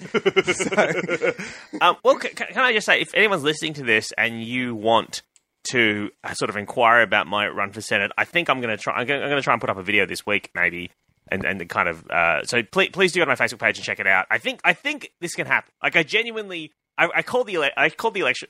so, 0.56 1.32
Um, 1.80 1.96
well, 2.04 2.18
c- 2.20 2.28
c- 2.28 2.44
can 2.52 2.64
I 2.64 2.72
just 2.72 2.86
say, 2.86 3.00
if 3.00 3.14
anyone's 3.14 3.42
listening 3.44 3.74
to 3.74 3.82
this 3.84 4.12
and 4.18 4.42
you 4.42 4.74
want 4.74 5.22
to 5.70 6.10
uh, 6.24 6.34
sort 6.34 6.50
of 6.50 6.56
inquire 6.56 7.02
about 7.02 7.26
my 7.28 7.46
run 7.48 7.70
for 7.70 7.80
senate, 7.80 8.10
I 8.18 8.24
think 8.24 8.50
I'm 8.50 8.60
going 8.60 8.76
to 8.76 8.82
try. 8.82 8.94
I'm 8.94 9.06
going 9.06 9.20
to 9.30 9.42
try 9.42 9.52
and 9.52 9.60
put 9.60 9.70
up 9.70 9.76
a 9.76 9.82
video 9.82 10.06
this 10.06 10.26
week, 10.26 10.50
maybe, 10.54 10.90
and 11.28 11.44
and 11.44 11.60
the 11.60 11.66
kind 11.66 11.88
of. 11.88 12.08
Uh, 12.10 12.44
so 12.44 12.62
please, 12.62 12.90
please 12.90 13.12
do 13.12 13.20
go 13.20 13.24
to 13.24 13.28
my 13.28 13.36
Facebook 13.36 13.58
page 13.60 13.78
and 13.78 13.84
check 13.84 14.00
it 14.00 14.06
out. 14.06 14.26
I 14.30 14.38
think 14.38 14.60
I 14.64 14.72
think 14.72 15.12
this 15.20 15.34
can 15.34 15.46
happen. 15.46 15.72
Like 15.82 15.96
I 15.96 16.02
genuinely, 16.02 16.72
I, 16.98 17.08
I 17.16 17.22
called 17.22 17.46
the 17.46 17.56
ele- 17.56 17.70
I 17.76 17.90
called 17.90 18.14
the 18.14 18.20
election. 18.20 18.48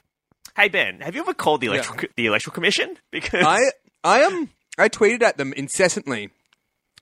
Hey 0.57 0.69
Ben, 0.69 1.01
have 1.01 1.15
you 1.15 1.21
ever 1.23 1.35
called 1.35 1.61
the 1.61 1.69
electoral 1.69 1.99
co- 1.99 2.09
the 2.17 2.27
electoral 2.27 2.55
commission? 2.55 2.99
Because 3.11 3.45
I 3.47 3.61
I 4.05 4.21
am 4.21 4.51
I 4.79 4.89
tweeted 4.89 5.23
at 5.23 5.37
them 5.37 5.53
incessantly 5.53 6.31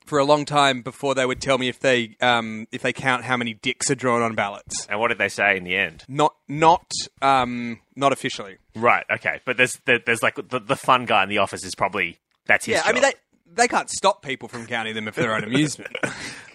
for 0.06 0.18
a 0.18 0.24
long 0.24 0.44
time 0.44 0.82
before 0.82 1.14
they 1.14 1.24
would 1.24 1.40
tell 1.40 1.56
me 1.56 1.68
if 1.68 1.78
they 1.80 2.16
um, 2.20 2.66
if 2.72 2.82
they 2.82 2.92
count 2.92 3.24
how 3.24 3.36
many 3.36 3.54
dicks 3.54 3.90
are 3.90 3.94
drawn 3.94 4.22
on 4.22 4.34
ballots. 4.34 4.86
and 4.86 4.98
what 4.98 5.08
did 5.08 5.18
they 5.18 5.28
say 5.28 5.56
in 5.56 5.64
the 5.64 5.76
end? 5.76 6.04
Not 6.08 6.34
not 6.48 6.90
um, 7.22 7.80
not 7.96 8.12
officially. 8.12 8.58
Right. 8.74 9.04
Okay. 9.10 9.40
But 9.44 9.56
there's 9.56 9.78
there, 9.86 10.00
there's 10.04 10.22
like 10.22 10.34
the, 10.36 10.58
the 10.60 10.76
fun 10.76 11.04
guy 11.06 11.22
in 11.22 11.28
the 11.28 11.38
office 11.38 11.64
is 11.64 11.74
probably 11.74 12.18
that's 12.46 12.66
his. 12.66 12.74
Yeah, 12.76 12.83
I 12.85 12.92
mean 12.92 13.02
job. 13.02 13.14
They 13.54 13.62
they 13.62 13.68
can't 13.68 13.90
stop 13.90 14.22
people 14.22 14.48
from 14.48 14.66
counting 14.66 14.94
them 14.94 15.08
if 15.08 15.14
they're 15.14 15.34
on 15.34 15.44
amusement. 15.44 15.94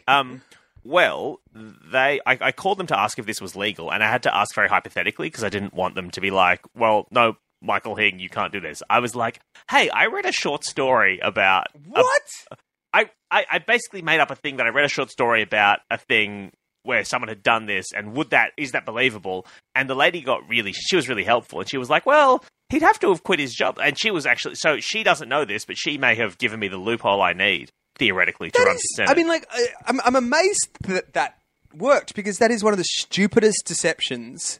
Um, 0.07 0.43
well, 0.83 1.41
they 1.91 2.19
I, 2.27 2.37
I 2.39 2.51
called 2.51 2.77
them 2.77 2.85
to 2.85 2.99
ask 2.99 3.17
if 3.17 3.25
this 3.25 3.41
was 3.41 3.55
legal, 3.55 3.91
and 3.91 4.03
I 4.03 4.07
had 4.07 4.21
to 4.21 4.35
ask 4.35 4.53
very 4.53 4.67
hypothetically 4.67 5.27
because 5.29 5.43
I 5.43 5.49
didn't 5.49 5.73
want 5.73 5.95
them 5.95 6.11
to 6.11 6.21
be 6.21 6.29
like, 6.29 6.61
"Well, 6.75 7.07
no, 7.09 7.37
Michael 7.59 7.95
Hing, 7.95 8.19
you 8.19 8.29
can't 8.29 8.53
do 8.53 8.59
this." 8.59 8.83
I 8.87 8.99
was 8.99 9.15
like, 9.15 9.39
"Hey, 9.67 9.89
I 9.89 10.05
read 10.05 10.27
a 10.27 10.31
short 10.31 10.63
story 10.63 11.17
about 11.23 11.69
what? 11.87 12.21
I, 12.93 13.09
I 13.31 13.45
I 13.53 13.57
basically 13.57 14.03
made 14.03 14.19
up 14.19 14.29
a 14.29 14.35
thing 14.35 14.57
that 14.57 14.67
I 14.67 14.69
read 14.69 14.85
a 14.85 14.89
short 14.89 15.09
story 15.09 15.41
about 15.41 15.79
a 15.89 15.97
thing." 15.97 16.51
Where 16.85 17.03
someone 17.03 17.29
had 17.29 17.43
done 17.43 17.65
this, 17.65 17.87
and 17.95 18.13
would 18.13 18.29
that 18.29 18.51
is 18.57 18.71
that 18.73 18.85
believable? 18.85 19.45
And 19.75 19.89
the 19.89 19.95
lady 19.95 20.21
got 20.21 20.47
really, 20.47 20.71
she 20.71 20.95
was 20.95 21.09
really 21.09 21.23
helpful, 21.23 21.59
and 21.59 21.69
she 21.69 21.77
was 21.77 21.89
like, 21.89 22.05
"Well, 22.05 22.43
he'd 22.69 22.81
have 22.83 22.99
to 22.99 23.09
have 23.09 23.23
quit 23.23 23.39
his 23.39 23.53
job." 23.53 23.79
And 23.81 23.97
she 23.97 24.11
was 24.11 24.25
actually, 24.25 24.55
so 24.55 24.79
she 24.79 25.03
doesn't 25.03 25.27
know 25.27 25.45
this, 25.45 25.65
but 25.65 25.77
she 25.77 25.97
may 25.97 26.15
have 26.15 26.37
given 26.37 26.59
me 26.59 26.67
the 26.67 26.77
loophole 26.77 27.21
I 27.21 27.33
need 27.33 27.71
theoretically 27.97 28.51
to 28.51 28.59
That 28.59 28.65
run 28.65 28.75
is- 28.75 28.81
for 28.81 28.95
senate. 28.97 29.09
I 29.09 29.13
mean, 29.15 29.27
like, 29.27 29.45
I, 29.51 29.67
I'm, 29.87 29.99
I'm 30.01 30.15
amazed 30.15 30.69
that 30.81 31.13
that 31.13 31.39
worked 31.73 32.13
because 32.13 32.37
that 32.37 32.51
is 32.51 32.63
one 32.63 32.73
of 32.73 32.77
the 32.77 32.83
stupidest 32.85 33.63
deceptions 33.65 34.59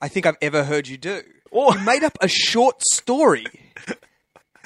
I 0.00 0.08
think 0.08 0.26
I've 0.26 0.36
ever 0.42 0.64
heard 0.64 0.88
you 0.88 0.96
do. 0.98 1.22
Or- 1.50 1.74
you 1.74 1.80
made 1.84 2.02
up 2.04 2.18
a 2.20 2.28
short 2.28 2.82
story 2.92 3.46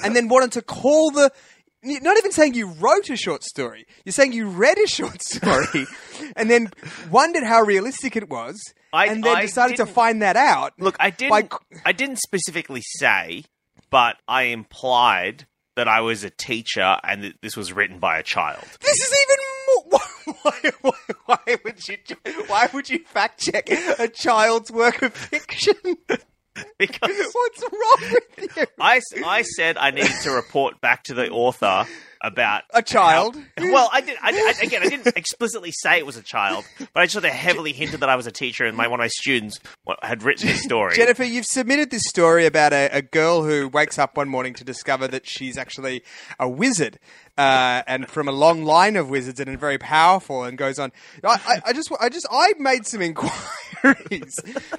and 0.02 0.14
then 0.16 0.28
wanted 0.28 0.52
to 0.52 0.62
call 0.62 1.10
the. 1.10 1.30
You're 1.90 2.00
Not 2.00 2.16
even 2.18 2.32
saying 2.32 2.54
you 2.54 2.68
wrote 2.68 3.10
a 3.10 3.16
short 3.16 3.42
story. 3.44 3.86
You're 4.04 4.12
saying 4.12 4.32
you 4.32 4.48
read 4.48 4.78
a 4.78 4.86
short 4.86 5.22
story 5.34 5.86
and 6.36 6.50
then 6.50 6.70
wondered 7.10 7.42
how 7.44 7.62
realistic 7.62 8.16
it 8.16 8.28
was, 8.28 8.60
I- 8.92 9.06
and 9.06 9.22
then 9.24 9.36
I 9.36 9.42
decided 9.42 9.76
to 9.78 9.86
find 9.86 10.22
that 10.22 10.36
out. 10.36 10.72
Look, 10.78 10.96
I 11.00 11.10
didn't. 11.10 11.50
By- 11.50 11.58
I 11.84 11.92
didn't 11.92 12.18
specifically 12.18 12.82
say, 12.82 13.44
but 13.90 14.16
I 14.28 14.44
implied 14.44 15.46
that 15.76 15.88
I 15.88 16.00
was 16.00 16.24
a 16.24 16.30
teacher 16.30 16.96
and 17.04 17.22
that 17.22 17.34
this 17.42 17.56
was 17.56 17.72
written 17.72 17.98
by 17.98 18.18
a 18.18 18.22
child. 18.22 18.64
This 18.80 18.96
is 18.98 19.14
even 19.28 19.44
more. 19.92 20.00
Why, 20.42 20.70
why, 20.80 20.92
why 21.26 21.56
would 21.64 21.86
you? 21.88 21.96
Why 22.48 22.68
would 22.72 22.88
you 22.90 23.00
fact 23.04 23.40
check 23.40 23.68
a 23.70 24.08
child's 24.08 24.70
work 24.72 25.02
of 25.02 25.12
fiction? 25.14 25.74
Because 26.78 27.00
What's 27.32 27.62
wrong 27.62 28.12
with 28.12 28.56
you? 28.56 28.66
I, 28.80 29.00
I 29.24 29.42
said 29.42 29.76
I 29.76 29.90
needed 29.90 30.12
to 30.22 30.30
report 30.30 30.80
back 30.80 31.04
to 31.04 31.14
the 31.14 31.28
author 31.30 31.86
about 32.26 32.62
A 32.74 32.82
child? 32.82 33.36
how- 33.56 33.72
well, 33.72 33.88
I 33.92 34.00
did. 34.00 34.16
I, 34.20 34.30
I, 34.30 34.54
again, 34.66 34.82
I 34.82 34.88
didn't 34.88 35.16
explicitly 35.16 35.72
say 35.72 35.98
it 35.98 36.06
was 36.06 36.16
a 36.16 36.22
child, 36.22 36.64
but 36.78 37.02
I 37.02 37.06
sort 37.06 37.24
of 37.24 37.30
heavily 37.30 37.72
hinted 37.72 38.00
that 38.00 38.08
I 38.08 38.16
was 38.16 38.26
a 38.26 38.32
teacher 38.32 38.64
and 38.66 38.76
my 38.76 38.88
one 38.88 39.00
of 39.00 39.04
my 39.04 39.08
students 39.08 39.60
had 40.02 40.22
written 40.22 40.48
this 40.48 40.62
story. 40.62 40.94
Jennifer, 40.96 41.24
you've 41.24 41.46
submitted 41.46 41.90
this 41.90 42.02
story 42.06 42.46
about 42.46 42.72
a, 42.72 42.88
a 42.92 43.02
girl 43.02 43.44
who 43.44 43.68
wakes 43.68 43.98
up 43.98 44.16
one 44.16 44.28
morning 44.28 44.54
to 44.54 44.64
discover 44.64 45.06
that 45.08 45.26
she's 45.26 45.56
actually 45.56 46.02
a 46.40 46.48
wizard, 46.48 46.98
uh, 47.38 47.82
and 47.86 48.08
from 48.08 48.28
a 48.28 48.32
long 48.32 48.64
line 48.64 48.96
of 48.96 49.08
wizards 49.10 49.38
and 49.40 49.58
very 49.58 49.78
powerful, 49.78 50.42
and 50.44 50.58
goes 50.58 50.78
on. 50.78 50.90
I, 51.22 51.28
I, 51.46 51.62
I 51.66 51.72
just, 51.72 51.90
I 52.00 52.08
just, 52.08 52.26
I 52.30 52.54
made 52.58 52.86
some 52.86 53.00
inquiries 53.02 54.34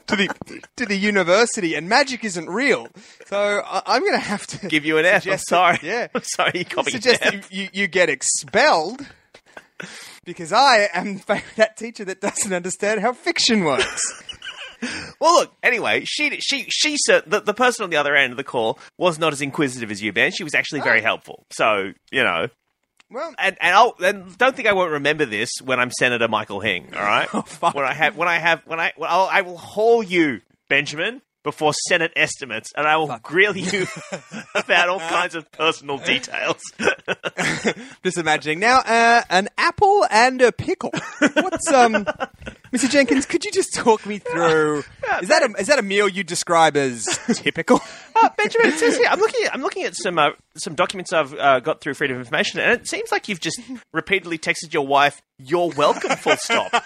to 0.08 0.16
the 0.16 0.62
to 0.76 0.86
the 0.86 0.98
university, 0.98 1.76
and 1.76 1.88
magic 1.88 2.24
isn't 2.26 2.50
real. 2.50 2.88
So 3.28 3.62
I, 3.66 3.82
I'm 3.86 4.02
going 4.02 4.14
to 4.14 4.18
have 4.20 4.46
to 4.48 4.68
Give 4.68 4.86
you 4.86 4.98
an 4.98 5.06
F. 5.06 5.26
I'm 5.28 5.38
sorry. 5.38 5.80
yeah. 5.84 6.08
I'm 6.16 6.24
sorry. 6.24 6.52
You 6.56 6.66
copied 6.66 6.92
suggest 6.92 7.24
you, 7.50 7.62
you, 7.64 7.70
you 7.74 7.88
get 7.88 8.10
expelled 8.10 9.06
because 10.26 10.52
I 10.52 10.90
am 10.94 11.22
that 11.56 11.78
teacher 11.78 12.06
that 12.06 12.22
doesn't 12.22 12.54
understand 12.54 13.02
how 13.02 13.14
fiction 13.14 13.64
works. 13.64 14.24
Well, 15.20 15.40
look. 15.40 15.54
Anyway, 15.64 16.04
she 16.06 16.40
she 16.40 16.68
she 16.70 16.98
the, 17.08 17.42
the 17.44 17.54
person 17.56 17.84
on 17.84 17.90
the 17.90 17.98
other 17.98 18.16
end 18.16 18.30
of 18.30 18.38
the 18.38 18.44
call 18.44 18.78
was 18.96 19.18
not 19.18 19.34
as 19.34 19.42
inquisitive 19.42 19.90
as 19.90 20.04
you, 20.04 20.14
Ben. 20.14 20.30
She 20.30 20.44
was 20.44 20.54
actually 20.54 20.82
very 20.82 21.00
ah. 21.00 21.04
helpful. 21.04 21.48
So 21.50 21.94
you 22.12 22.24
know, 22.24 22.50
well, 23.10 23.34
and 23.40 23.58
and 23.60 23.76
I'll 23.76 23.96
and 24.04 24.38
don't 24.38 24.56
think 24.56 24.68
I 24.68 24.74
won't 24.74 24.92
remember 24.92 25.26
this 25.26 25.50
when 25.64 25.80
I'm 25.80 25.90
Senator 25.90 26.28
Michael 26.28 26.60
Hing. 26.60 26.94
All 26.96 27.02
right, 27.02 27.28
Oh, 27.34 27.42
fuck. 27.42 27.74
when 27.74 27.86
I 27.86 27.94
have 27.94 28.18
when 28.18 28.28
I 28.28 28.38
have 28.38 28.62
when 28.68 28.80
I 28.80 28.94
well, 28.98 29.10
I'll, 29.10 29.30
I 29.32 29.42
will 29.42 29.58
haul 29.58 30.04
you, 30.04 30.42
Benjamin, 30.70 31.24
before 31.44 31.74
Senate 31.88 32.12
estimates, 32.16 32.72
and 32.76 32.88
I 32.88 32.98
will 32.98 33.16
grill 33.22 33.56
you 33.56 33.88
about 34.56 34.90
all 34.90 35.00
kinds 35.00 35.36
of 35.36 35.50
personal 35.52 35.98
details. 35.98 36.62
just 38.04 38.18
imagining 38.18 38.60
now 38.60 38.80
uh, 38.80 39.22
an 39.30 39.48
apple 39.58 40.06
and 40.10 40.42
a 40.42 40.52
pickle. 40.52 40.92
What's 41.20 41.72
um, 41.72 41.94
Mr. 42.74 42.90
Jenkins? 42.90 43.26
Could 43.26 43.46
you 43.46 43.52
just 43.52 43.74
talk 43.74 44.06
me 44.06 44.20
through? 44.20 44.84
Is 45.22 45.30
that 45.30 45.44
a 45.44 45.54
is 45.60 45.68
that 45.68 45.80
a 45.80 45.84
meal 45.84 46.08
you 46.08 46.24
describe 46.24 46.76
as 46.76 47.06
typical? 47.36 47.82
Uh, 48.22 48.30
Benjamin, 48.38 48.70
it 48.70 48.80
says 48.80 48.98
here, 48.98 49.08
I'm 49.10 49.20
looking 49.20 49.46
at 49.46 49.54
I'm 49.54 49.62
looking 49.62 49.84
at 49.84 49.96
some 49.96 50.20
uh, 50.20 50.30
some 50.58 50.76
documents 50.76 51.14
I've 51.14 51.34
uh, 51.34 51.60
got 51.60 51.82
through 51.82 51.94
Freedom 51.94 52.18
of 52.18 52.22
Information, 52.22 52.60
and 52.60 52.72
it 52.72 52.88
seems 52.88 53.12
like 53.12 53.30
you've 53.30 53.40
just 53.40 53.62
repeatedly 53.94 54.38
texted 54.38 54.74
your 54.74 54.86
wife, 54.86 55.22
"You're 55.38 55.70
welcome." 55.70 56.12
Full 56.18 56.38
stop. 56.38 56.84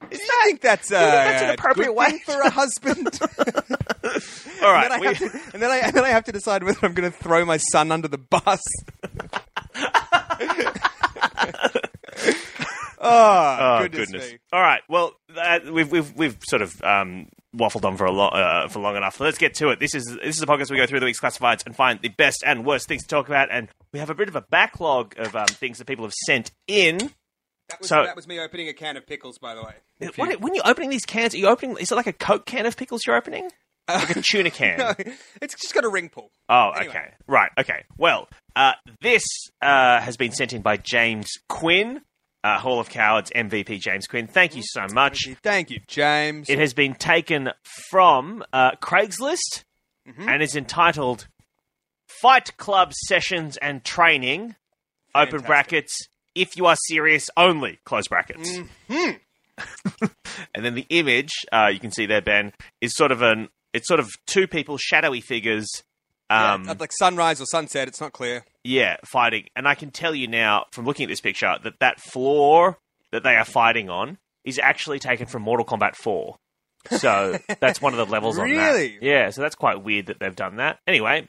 Do 0.00 0.16
you 0.16 0.28
think 0.44 0.60
that's, 0.60 0.92
uh, 0.92 0.98
that's 1.00 1.42
an 1.42 1.50
appropriate 1.50 1.88
good 1.88 1.96
way 1.96 2.18
for 2.24 2.40
a 2.40 2.50
husband? 2.50 3.18
All 3.22 3.28
All 4.68 4.72
right. 4.72 4.90
and, 4.90 4.92
then 4.92 4.92
I 4.92 4.98
we- 5.00 5.06
have 5.06 5.18
to, 5.18 5.40
and 5.54 5.62
then 5.62 5.70
I 5.70 5.76
and 5.78 5.94
then 5.94 6.04
I 6.04 6.08
have 6.10 6.24
to 6.24 6.32
decide 6.32 6.64
whether 6.64 6.78
I'm 6.82 6.94
going 6.94 7.10
to 7.10 7.16
throw 7.16 7.44
my 7.44 7.56
son 7.58 7.92
under 7.92 8.08
the 8.08 8.18
bus. 8.18 8.62
oh, 13.00 13.00
Oh 13.00 13.78
goodness, 13.82 14.10
goodness! 14.10 14.32
me. 14.32 14.38
All 14.52 14.60
right. 14.60 14.82
Well, 14.88 15.12
that, 15.34 15.64
we've 15.70 15.90
we've 15.90 16.12
we've 16.16 16.36
sort 16.48 16.62
of 16.62 16.74
um, 16.82 17.28
waffled 17.54 17.84
on 17.84 17.96
for 17.96 18.04
a 18.06 18.12
lot 18.12 18.34
uh, 18.34 18.68
for 18.68 18.80
long 18.80 18.96
enough. 18.96 19.20
Let's 19.20 19.38
get 19.38 19.54
to 19.54 19.70
it. 19.70 19.80
This 19.80 19.94
is 19.94 20.04
this 20.22 20.36
is 20.36 20.42
a 20.42 20.46
podcast 20.46 20.70
where 20.70 20.76
we 20.76 20.78
go 20.78 20.86
through 20.86 21.00
the 21.00 21.06
week's 21.06 21.20
classifieds 21.20 21.64
and 21.66 21.74
find 21.76 22.00
the 22.00 22.08
best 22.08 22.42
and 22.44 22.64
worst 22.64 22.88
things 22.88 23.02
to 23.02 23.08
talk 23.08 23.28
about, 23.28 23.48
and 23.50 23.68
we 23.92 23.98
have 23.98 24.10
a 24.10 24.14
bit 24.14 24.28
of 24.28 24.36
a 24.36 24.42
backlog 24.42 25.14
of 25.18 25.34
um, 25.36 25.46
things 25.46 25.78
that 25.78 25.86
people 25.86 26.04
have 26.04 26.14
sent 26.26 26.50
in. 26.66 27.10
That 27.68 27.80
was, 27.80 27.88
So- 27.88 28.04
that 28.04 28.14
was 28.16 28.26
me 28.28 28.38
opening 28.40 28.68
a 28.68 28.72
can 28.74 28.96
of 28.96 29.06
pickles, 29.06 29.38
by 29.38 29.54
the 29.54 29.62
way. 29.62 29.74
What, 30.16 30.30
you- 30.30 30.38
when 30.38 30.54
you're 30.54 30.66
opening 30.68 30.90
these 30.90 31.04
cans, 31.06 31.34
are 31.34 31.38
you 31.38 31.48
opening? 31.48 31.76
Is 31.78 31.90
it 31.90 31.94
like 31.96 32.06
a 32.06 32.12
Coke 32.12 32.46
can 32.46 32.66
of 32.66 32.76
pickles 32.76 33.02
you're 33.06 33.16
opening? 33.16 33.50
Like 33.88 34.16
a 34.16 34.20
tuna 34.22 34.50
can? 34.52 34.78
no, 34.78 34.94
it's 35.40 35.54
just 35.54 35.72
got 35.74 35.84
a 35.84 35.88
ring 35.88 36.08
pull. 36.08 36.30
Oh, 36.48 36.70
Anyway. 36.70 36.90
okay. 36.90 37.14
Right, 37.26 37.50
okay. 37.58 37.84
Well, 37.96 38.28
uh, 38.56 38.72
this 39.00 39.24
uh, 39.62 40.00
has 40.00 40.16
been 40.16 40.32
sent 40.32 40.52
in 40.52 40.60
by 40.62 40.76
James 40.76 41.30
Quinn, 41.48 42.00
uh, 42.44 42.58
Hall 42.58 42.78
of 42.80 42.88
Cowards 42.88 43.30
MVP 43.34 43.80
James 43.80 44.06
Quinn. 44.06 44.26
Thank 44.26 44.54
you 44.56 44.62
so 44.64 44.86
much. 44.92 45.28
Thank 45.42 45.70
you, 45.70 45.80
James. 45.86 46.48
It 46.50 46.58
has 46.58 46.74
been 46.74 46.94
taken 46.94 47.50
from 47.90 48.44
uh, 48.52 48.72
Craigslist 48.82 49.64
Mm-hmm. 50.08 50.28
and 50.28 50.40
is 50.40 50.54
entitled 50.54 51.26
Fight 52.22 52.56
Club 52.56 52.92
Sessions 52.94 53.56
and 53.56 53.82
Training, 53.84 54.54
open 55.14 55.40
brackets, 55.42 56.08
if 56.36 56.56
you 56.56 56.66
are 56.66 56.76
serious 56.76 57.28
only, 57.36 57.80
close 57.84 58.06
brackets. 58.06 58.58
Mm-hmm. 58.88 60.04
and 60.54 60.64
then 60.64 60.74
the 60.74 60.86
image, 60.90 61.32
uh, 61.50 61.70
you 61.72 61.80
can 61.80 61.90
see 61.90 62.06
there, 62.06 62.20
Ben, 62.20 62.52
is 62.80 62.94
sort 62.94 63.10
of 63.10 63.22
an, 63.22 63.48
it's 63.72 63.88
sort 63.88 63.98
of 63.98 64.08
two 64.26 64.46
people, 64.46 64.76
shadowy 64.76 65.20
figures. 65.20 65.66
Um, 66.28 66.68
it's 66.68 66.80
like 66.80 66.92
sunrise 66.92 67.40
or 67.40 67.46
sunset. 67.46 67.88
It's 67.88 68.00
not 68.00 68.12
clear. 68.12 68.44
yeah, 68.62 68.96
fighting. 69.04 69.46
And 69.56 69.66
I 69.66 69.74
can 69.74 69.90
tell 69.90 70.14
you 70.14 70.28
now 70.28 70.66
from 70.72 70.84
looking 70.84 71.04
at 71.04 71.08
this 71.08 71.20
picture 71.20 71.54
that 71.62 71.78
that 71.80 72.00
floor 72.00 72.78
that 73.12 73.22
they 73.22 73.36
are 73.36 73.44
fighting 73.44 73.88
on 73.88 74.18
is 74.44 74.58
actually 74.58 74.98
taken 74.98 75.26
from 75.26 75.42
Mortal 75.42 75.64
Kombat 75.64 75.94
4. 75.96 76.36
So 76.90 77.38
that's 77.60 77.80
one 77.80 77.94
of 77.94 77.98
the 77.98 78.06
levels 78.06 78.38
on 78.38 78.48
that. 78.48 78.72
Really? 78.72 78.98
Yeah, 79.00 79.30
so 79.30 79.40
that's 79.40 79.54
quite 79.54 79.82
weird 79.82 80.06
that 80.06 80.18
they've 80.20 80.36
done 80.36 80.56
that. 80.56 80.80
Anyway, 80.86 81.28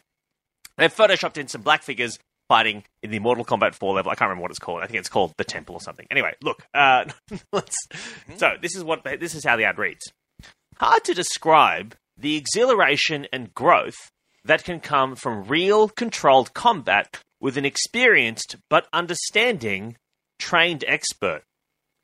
they've 0.78 0.94
photoshopped 0.94 1.38
in 1.38 1.48
some 1.48 1.62
black 1.62 1.84
figures 1.84 2.20
fighting 2.48 2.84
in 3.04 3.12
the 3.12 3.20
Mortal 3.20 3.44
Kombat 3.46 3.74
4 3.76 3.94
level. 3.96 4.12
I 4.12 4.16
can't 4.16 4.30
remember 4.30 4.44
what 4.44 4.52
it's 4.52 4.60
called. 4.60 4.82
I 4.84 4.88
think 4.88 5.00
it's 5.00 5.10
called 5.10 5.34
the 5.38 5.44
Temple 5.44 5.76
or 5.76 5.82
something. 5.82 6.08
Anyway, 6.12 6.34
look. 6.42 6.64
Uh, 6.74 7.06
let's. 7.52 7.76
So 8.38 8.52
this 8.62 8.76
is 8.76 8.84
what 8.84 9.04
this 9.20 9.36
is 9.36 9.44
how 9.46 9.58
the 9.58 9.66
ad 9.66 9.78
reads. 9.78 10.06
Hard 10.78 11.04
to 11.06 11.14
describe 11.14 11.96
the 12.18 12.36
exhilaration 12.38 13.28
and 13.34 13.54
growth 13.54 14.12
that 14.46 14.64
can 14.64 14.80
come 14.80 15.16
from 15.16 15.44
real 15.46 15.90
controlled 15.90 16.54
combat 16.54 17.20
with 17.40 17.58
an 17.58 17.66
experienced 17.66 18.56
but 18.70 18.88
understanding 18.94 19.98
trained 20.40 20.84
expert 20.88 21.42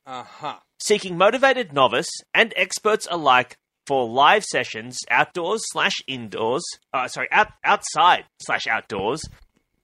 Uh 0.06 0.22
huh. 0.24 0.56
seeking 0.80 1.16
motivated 1.16 1.72
novice 1.72 2.08
and 2.34 2.52
experts 2.56 3.06
alike 3.10 3.56
for 3.86 4.08
live 4.08 4.44
sessions 4.44 4.98
outdoors 5.10 5.62
slash 5.72 5.94
indoors. 6.06 6.62
Uh, 6.92 7.06
sorry, 7.08 7.28
out, 7.30 7.48
outside 7.64 8.24
slash 8.42 8.66
outdoors. 8.66 9.22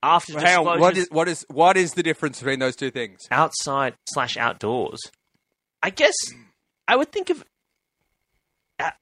After 0.02 0.34
on, 0.38 0.40
disclosures, 0.44 0.80
what 0.80 0.96
is 0.96 1.08
what 1.10 1.28
is 1.28 1.46
what 1.48 1.76
is 1.76 1.92
the 1.94 2.02
difference 2.02 2.38
between 2.38 2.58
those 2.58 2.76
two 2.76 2.90
things? 2.90 3.20
outside 3.30 3.94
slash 4.08 4.36
outdoors. 4.36 5.00
I 5.82 5.90
guess 5.90 6.14
I 6.88 6.96
would 6.96 7.12
think 7.12 7.30
of 7.30 7.44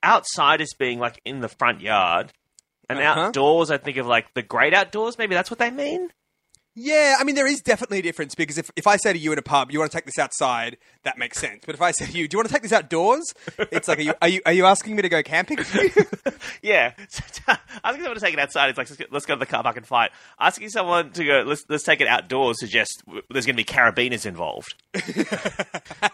outside 0.02 0.60
as 0.60 0.72
being 0.78 0.98
like 0.98 1.20
in 1.24 1.40
the 1.40 1.48
front 1.48 1.80
yard, 1.80 2.32
and 2.88 2.98
Uh-huh. 2.98 3.20
outdoors 3.20 3.70
I 3.70 3.78
think 3.78 3.96
of 3.96 4.06
like 4.06 4.32
the 4.34 4.42
great 4.42 4.74
outdoors. 4.74 5.18
Maybe 5.18 5.34
that's 5.34 5.50
what 5.50 5.58
they 5.58 5.70
mean. 5.70 6.10
Yeah, 6.80 7.16
I 7.18 7.24
mean 7.24 7.34
there 7.34 7.46
is 7.46 7.60
definitely 7.60 7.98
a 7.98 8.02
difference 8.02 8.36
because 8.36 8.56
if, 8.56 8.70
if 8.76 8.86
I 8.86 8.96
say 8.98 9.12
to 9.12 9.18
you 9.18 9.32
in 9.32 9.38
a 9.38 9.42
pub, 9.42 9.72
you 9.72 9.80
want 9.80 9.90
to 9.90 9.96
take 9.96 10.04
this 10.04 10.18
outside, 10.18 10.76
that 11.02 11.18
makes 11.18 11.38
sense. 11.38 11.64
But 11.66 11.74
if 11.74 11.82
I 11.82 11.90
say 11.90 12.06
to 12.06 12.12
you, 12.12 12.28
do 12.28 12.36
you 12.36 12.38
want 12.38 12.48
to 12.48 12.54
take 12.54 12.62
this 12.62 12.72
outdoors? 12.72 13.34
It's 13.58 13.88
like, 13.88 13.98
are 13.98 14.02
you 14.02 14.14
are 14.22 14.28
you, 14.28 14.40
are 14.46 14.52
you 14.52 14.64
asking 14.64 14.94
me 14.94 15.02
to 15.02 15.08
go 15.08 15.22
camping? 15.22 15.58
Yeah, 16.62 16.92
asking 17.84 18.02
someone 18.02 18.14
to 18.14 18.20
take 18.20 18.34
it 18.34 18.38
outside. 18.40 18.68
It's 18.70 18.78
like 18.78 18.88
let's, 18.88 18.96
get, 18.96 19.12
let's 19.12 19.26
go 19.26 19.34
to 19.34 19.38
the 19.38 19.46
car 19.46 19.62
park 19.62 19.76
and 19.76 19.86
fight. 19.86 20.10
Asking 20.40 20.68
someone 20.70 21.10
to 21.12 21.24
go 21.24 21.42
let's 21.46 21.64
let's 21.68 21.84
take 21.84 22.00
it 22.00 22.08
outdoors 22.08 22.58
suggests 22.58 23.00
there's 23.30 23.46
going 23.46 23.56
to 23.56 23.62
be 23.62 23.64
carabiners 23.64 24.26
involved. 24.26 24.74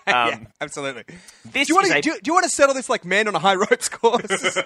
yeah, 0.06 0.26
um, 0.34 0.46
absolutely. 0.60 1.04
This 1.50 1.68
Do 1.68 1.72
you 1.72 1.76
want 1.76 1.88
to 1.88 1.98
a- 1.98 2.02
do, 2.02 2.12
do 2.22 2.28
you 2.28 2.32
want 2.34 2.44
to 2.44 2.50
settle 2.50 2.74
this 2.74 2.88
like 2.88 3.04
men 3.04 3.26
on 3.28 3.34
a 3.34 3.38
high 3.38 3.54
ropes 3.54 3.88
course? 3.88 4.56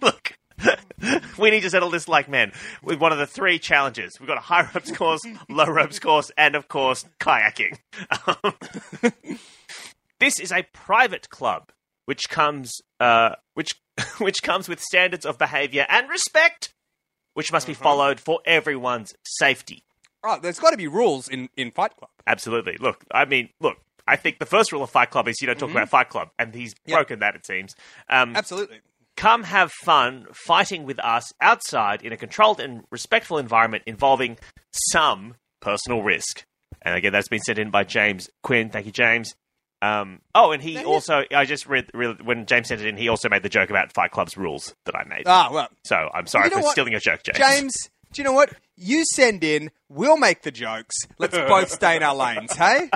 Look, 0.00 0.35
we 1.38 1.50
need 1.50 1.62
to 1.62 1.70
settle 1.70 1.90
this 1.90 2.08
like 2.08 2.28
men 2.28 2.52
with 2.82 2.98
one 3.00 3.12
of 3.12 3.18
the 3.18 3.26
three 3.26 3.58
challenges. 3.58 4.18
We've 4.18 4.26
got 4.26 4.38
a 4.38 4.42
high 4.42 4.68
ropes 4.74 4.90
course, 4.90 5.20
low 5.48 5.66
ropes 5.66 5.98
course, 5.98 6.30
and 6.36 6.54
of 6.54 6.68
course, 6.68 7.04
kayaking. 7.20 7.78
This 10.18 10.40
is 10.40 10.50
a 10.50 10.62
private 10.72 11.28
club 11.28 11.72
which 12.06 12.30
comes 12.30 12.80
uh, 13.00 13.34
which 13.54 13.74
which 14.18 14.42
comes 14.42 14.66
with 14.68 14.80
standards 14.80 15.26
of 15.26 15.36
behaviour 15.36 15.84
and 15.90 16.08
respect, 16.08 16.72
which 17.34 17.52
must 17.52 17.66
be 17.66 17.74
followed 17.74 18.18
for 18.18 18.40
everyone's 18.46 19.12
safety. 19.26 19.82
oh, 20.24 20.38
there's 20.40 20.58
got 20.58 20.70
to 20.70 20.78
be 20.78 20.88
rules 20.88 21.28
in 21.28 21.50
in 21.56 21.70
Fight 21.70 21.94
Club. 21.96 22.08
Absolutely. 22.26 22.78
Look, 22.80 23.04
I 23.12 23.26
mean, 23.26 23.50
look. 23.60 23.76
I 24.08 24.16
think 24.16 24.38
the 24.38 24.46
first 24.46 24.72
rule 24.72 24.82
of 24.84 24.88
Fight 24.90 25.10
Club 25.10 25.26
is 25.28 25.36
you 25.42 25.48
don't 25.48 25.58
talk 25.58 25.70
about 25.70 25.88
Fight 25.90 26.08
Club, 26.08 26.30
and 26.38 26.54
he's 26.54 26.74
Yeah. 26.86 26.94
broken 26.96 27.18
that. 27.18 27.34
It 27.34 27.44
seems. 27.44 27.74
Um, 28.08 28.36
Absolutely. 28.36 28.78
Come 29.16 29.44
have 29.44 29.72
fun 29.72 30.26
fighting 30.32 30.84
with 30.84 30.98
us 31.00 31.32
outside 31.40 32.02
in 32.02 32.12
a 32.12 32.16
controlled 32.16 32.60
and 32.60 32.84
respectful 32.90 33.38
environment 33.38 33.84
involving 33.86 34.36
some 34.70 35.36
personal 35.60 36.02
risk. 36.02 36.44
And 36.82 36.94
again, 36.94 37.12
that's 37.12 37.28
been 37.28 37.40
sent 37.40 37.58
in 37.58 37.70
by 37.70 37.84
James 37.84 38.28
Quinn. 38.42 38.68
Thank 38.68 38.86
you, 38.86 38.92
James. 38.92 39.34
Um, 39.82 40.20
oh, 40.34 40.52
and 40.52 40.62
he 40.62 40.84
also, 40.84 41.24
I 41.34 41.44
just 41.44 41.66
read, 41.66 41.90
read 41.94 42.22
when 42.22 42.46
James 42.46 42.68
sent 42.68 42.80
it 42.80 42.86
in, 42.86 42.96
he 42.96 43.08
also 43.08 43.28
made 43.28 43.42
the 43.42 43.48
joke 43.48 43.70
about 43.70 43.92
Fight 43.92 44.10
Club's 44.10 44.36
rules 44.36 44.74
that 44.84 44.94
I 44.94 45.04
made. 45.04 45.24
Ah, 45.26 45.50
well, 45.52 45.68
so 45.84 46.08
I'm 46.14 46.26
sorry 46.26 46.46
You 46.46 46.50
know 46.50 46.56
for 46.58 46.62
what, 46.64 46.72
stealing 46.72 46.92
your 46.92 47.00
joke, 47.00 47.20
James. 47.22 47.38
James, 47.38 47.90
do 48.12 48.22
you 48.22 48.24
know 48.24 48.32
what? 48.32 48.52
You 48.76 49.04
send 49.04 49.44
in, 49.44 49.70
we'll 49.88 50.16
make 50.16 50.42
the 50.42 50.50
jokes. 50.50 50.94
Let's 51.18 51.36
both 51.36 51.70
stay 51.70 51.96
in 51.96 52.02
our 52.02 52.14
lanes, 52.14 52.54
hey? 52.54 52.90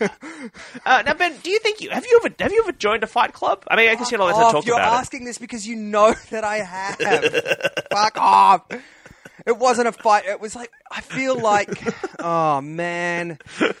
Uh, 0.84 1.02
now, 1.04 1.14
Ben, 1.14 1.34
do 1.42 1.50
you 1.50 1.58
think 1.58 1.80
you 1.80 1.90
have 1.90 2.04
you 2.06 2.20
ever 2.24 2.34
have 2.38 2.52
you 2.52 2.60
ever 2.62 2.72
joined 2.72 3.02
a 3.02 3.06
fight 3.06 3.32
club? 3.32 3.64
I 3.68 3.76
mean, 3.76 3.88
I 3.88 3.94
guess 3.96 4.10
you're 4.10 4.18
not 4.18 4.30
allowed 4.30 4.38
to 4.40 4.44
off. 4.46 4.52
talk 4.52 4.66
You're 4.66 4.76
about 4.76 5.00
asking 5.00 5.24
this 5.24 5.38
because 5.38 5.66
you 5.66 5.74
know 5.76 6.12
that 6.30 6.44
I 6.44 6.58
have. 6.58 6.96
Fuck 7.90 8.16
off. 8.20 8.62
It 9.46 9.56
wasn't 9.58 9.88
a 9.88 9.92
fight. 9.92 10.24
It 10.26 10.40
was 10.40 10.54
like 10.56 10.70
I 10.90 11.00
feel 11.00 11.36
like, 11.40 11.70
oh 12.20 12.60
man, 12.60 13.38
it. 13.60 13.76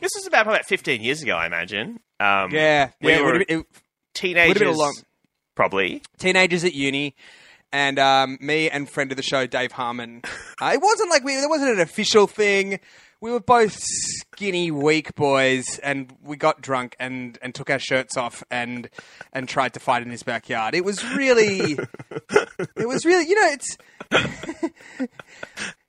This 0.00 0.12
was 0.14 0.26
about 0.26 0.46
about 0.46 0.66
15 0.66 1.00
years 1.02 1.22
ago, 1.22 1.36
I 1.36 1.46
imagine. 1.46 2.00
Um, 2.20 2.50
yeah, 2.52 2.90
we 3.00 3.10
yeah. 3.12 3.18
it 3.18 3.20
were 3.22 3.32
would've 3.32 3.46
been- 3.48 3.60
it- 3.60 3.66
teenagers, 4.14 4.48
would've 4.48 4.60
been 4.60 4.74
a 4.74 4.78
long- 4.78 4.96
probably. 5.54 6.02
teenagers 6.18 6.64
at 6.64 6.74
uni, 6.74 7.14
and 7.72 7.98
um, 7.98 8.38
me 8.40 8.68
and 8.70 8.88
friend 8.90 9.10
of 9.10 9.16
the 9.16 9.22
show 9.22 9.46
Dave 9.46 9.72
Harmon. 9.72 10.22
Uh, 10.60 10.70
it 10.74 10.80
wasn't 10.82 11.10
like 11.10 11.24
we. 11.24 11.36
There 11.36 11.48
wasn't 11.48 11.70
an 11.72 11.80
official 11.80 12.26
thing. 12.26 12.80
We 13.20 13.30
were 13.30 13.40
both 13.40 13.76
skinny, 13.78 14.70
weak 14.70 15.14
boys, 15.14 15.64
and 15.82 16.14
we 16.22 16.36
got 16.36 16.60
drunk 16.60 16.96
and, 17.00 17.38
and 17.40 17.54
took 17.54 17.70
our 17.70 17.78
shirts 17.78 18.16
off 18.16 18.44
and 18.50 18.90
and 19.32 19.48
tried 19.48 19.74
to 19.74 19.80
fight 19.80 20.02
in 20.02 20.10
his 20.10 20.22
backyard. 20.22 20.74
It 20.74 20.84
was 20.84 21.04
really, 21.14 21.78
it 22.76 22.86
was 22.86 23.04
really, 23.04 23.28
you 23.28 23.40
know, 23.40 23.52
it's. 23.52 23.78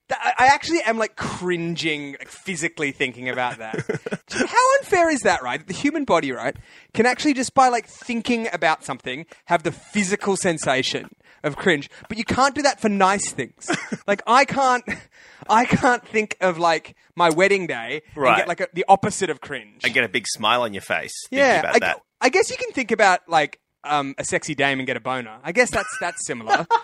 I 0.10 0.48
actually 0.48 0.82
am 0.84 0.98
like 0.98 1.18
cringing 1.18 2.14
like, 2.14 2.30
physically 2.30 2.92
thinking 2.92 3.28
about 3.28 3.58
that. 3.58 3.76
How 4.30 4.78
unfair 4.78 5.10
is 5.10 5.22
that, 5.22 5.44
right? 5.44 5.66
The 5.66 5.74
human 5.74 6.06
body, 6.06 6.32
right, 6.32 6.56
can 6.94 7.06
actually 7.06 7.34
just 7.34 7.54
by 7.54 7.68
like 7.68 7.88
thinking 7.88 8.48
about 8.54 8.86
something 8.86 9.26
have 9.46 9.64
the 9.64 9.72
physical 9.74 10.38
sensation 10.38 11.10
of 11.48 11.56
cringe, 11.56 11.90
but 12.10 12.18
you 12.18 12.24
can't 12.24 12.54
do 12.54 12.62
that 12.62 12.80
for 12.80 12.90
nice 12.90 13.32
things. 13.32 13.70
like 14.08 14.22
I 14.28 14.46
can't, 14.46 14.84
I 15.50 15.66
can't 15.66 16.06
think 16.08 16.38
of 16.42 16.58
like 16.58 16.96
my 17.16 17.30
wedding 17.30 17.68
day 17.68 18.02
and 18.16 18.36
get 18.36 18.48
like 18.48 18.62
a, 18.62 18.68
the 18.74 18.86
opposite 18.88 19.30
of 19.30 19.42
cringe. 19.42 19.84
And 19.84 19.94
get 19.94 20.04
a 20.04 20.10
big 20.10 20.28
smile 20.28 20.62
on 20.62 20.74
your 20.74 20.82
face. 20.82 21.14
thinking 21.30 21.46
yeah, 21.46 21.60
about 21.60 21.76
I, 21.76 21.80
that. 21.80 22.02
I 22.22 22.30
guess 22.30 22.50
you 22.50 22.58
can 22.58 22.72
think 22.72 22.92
about 22.92 23.28
like 23.28 23.60
um, 23.84 24.16
a 24.18 24.24
sexy 24.24 24.56
dame 24.56 24.80
and 24.80 24.88
get 24.88 24.98
a 24.98 25.02
boner. 25.02 25.40
I 25.44 25.52
guess 25.52 25.72
that's 25.72 25.98
that's 26.00 26.26
similar. 26.26 26.68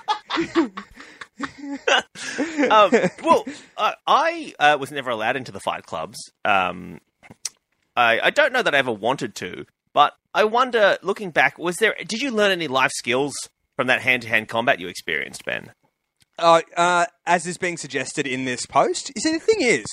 um, 2.69 2.91
well, 3.23 3.45
uh, 3.77 3.93
I 4.05 4.53
uh, 4.59 4.77
was 4.79 4.91
never 4.91 5.09
allowed 5.09 5.35
into 5.35 5.51
the 5.51 5.59
fight 5.59 5.85
clubs. 5.85 6.17
Um, 6.45 6.99
I, 7.95 8.19
I 8.21 8.29
don't 8.29 8.53
know 8.53 8.61
that 8.61 8.73
I 8.73 8.77
ever 8.77 8.91
wanted 8.91 9.35
to, 9.35 9.65
but 9.93 10.13
I 10.33 10.43
wonder, 10.45 10.97
looking 11.01 11.31
back, 11.31 11.57
was 11.57 11.75
there? 11.77 11.95
Did 12.07 12.21
you 12.21 12.31
learn 12.31 12.51
any 12.51 12.67
life 12.67 12.91
skills 12.93 13.33
from 13.75 13.87
that 13.87 14.01
hand-to-hand 14.01 14.47
combat 14.47 14.79
you 14.79 14.87
experienced, 14.87 15.45
Ben? 15.45 15.71
uh, 16.39 16.61
uh, 16.75 17.05
as 17.25 17.45
is 17.45 17.57
being 17.57 17.77
suggested 17.77 18.27
in 18.27 18.45
this 18.45 18.65
post. 18.65 19.11
You 19.15 19.21
see, 19.21 19.33
the 19.33 19.39
thing 19.39 19.61
is, 19.61 19.85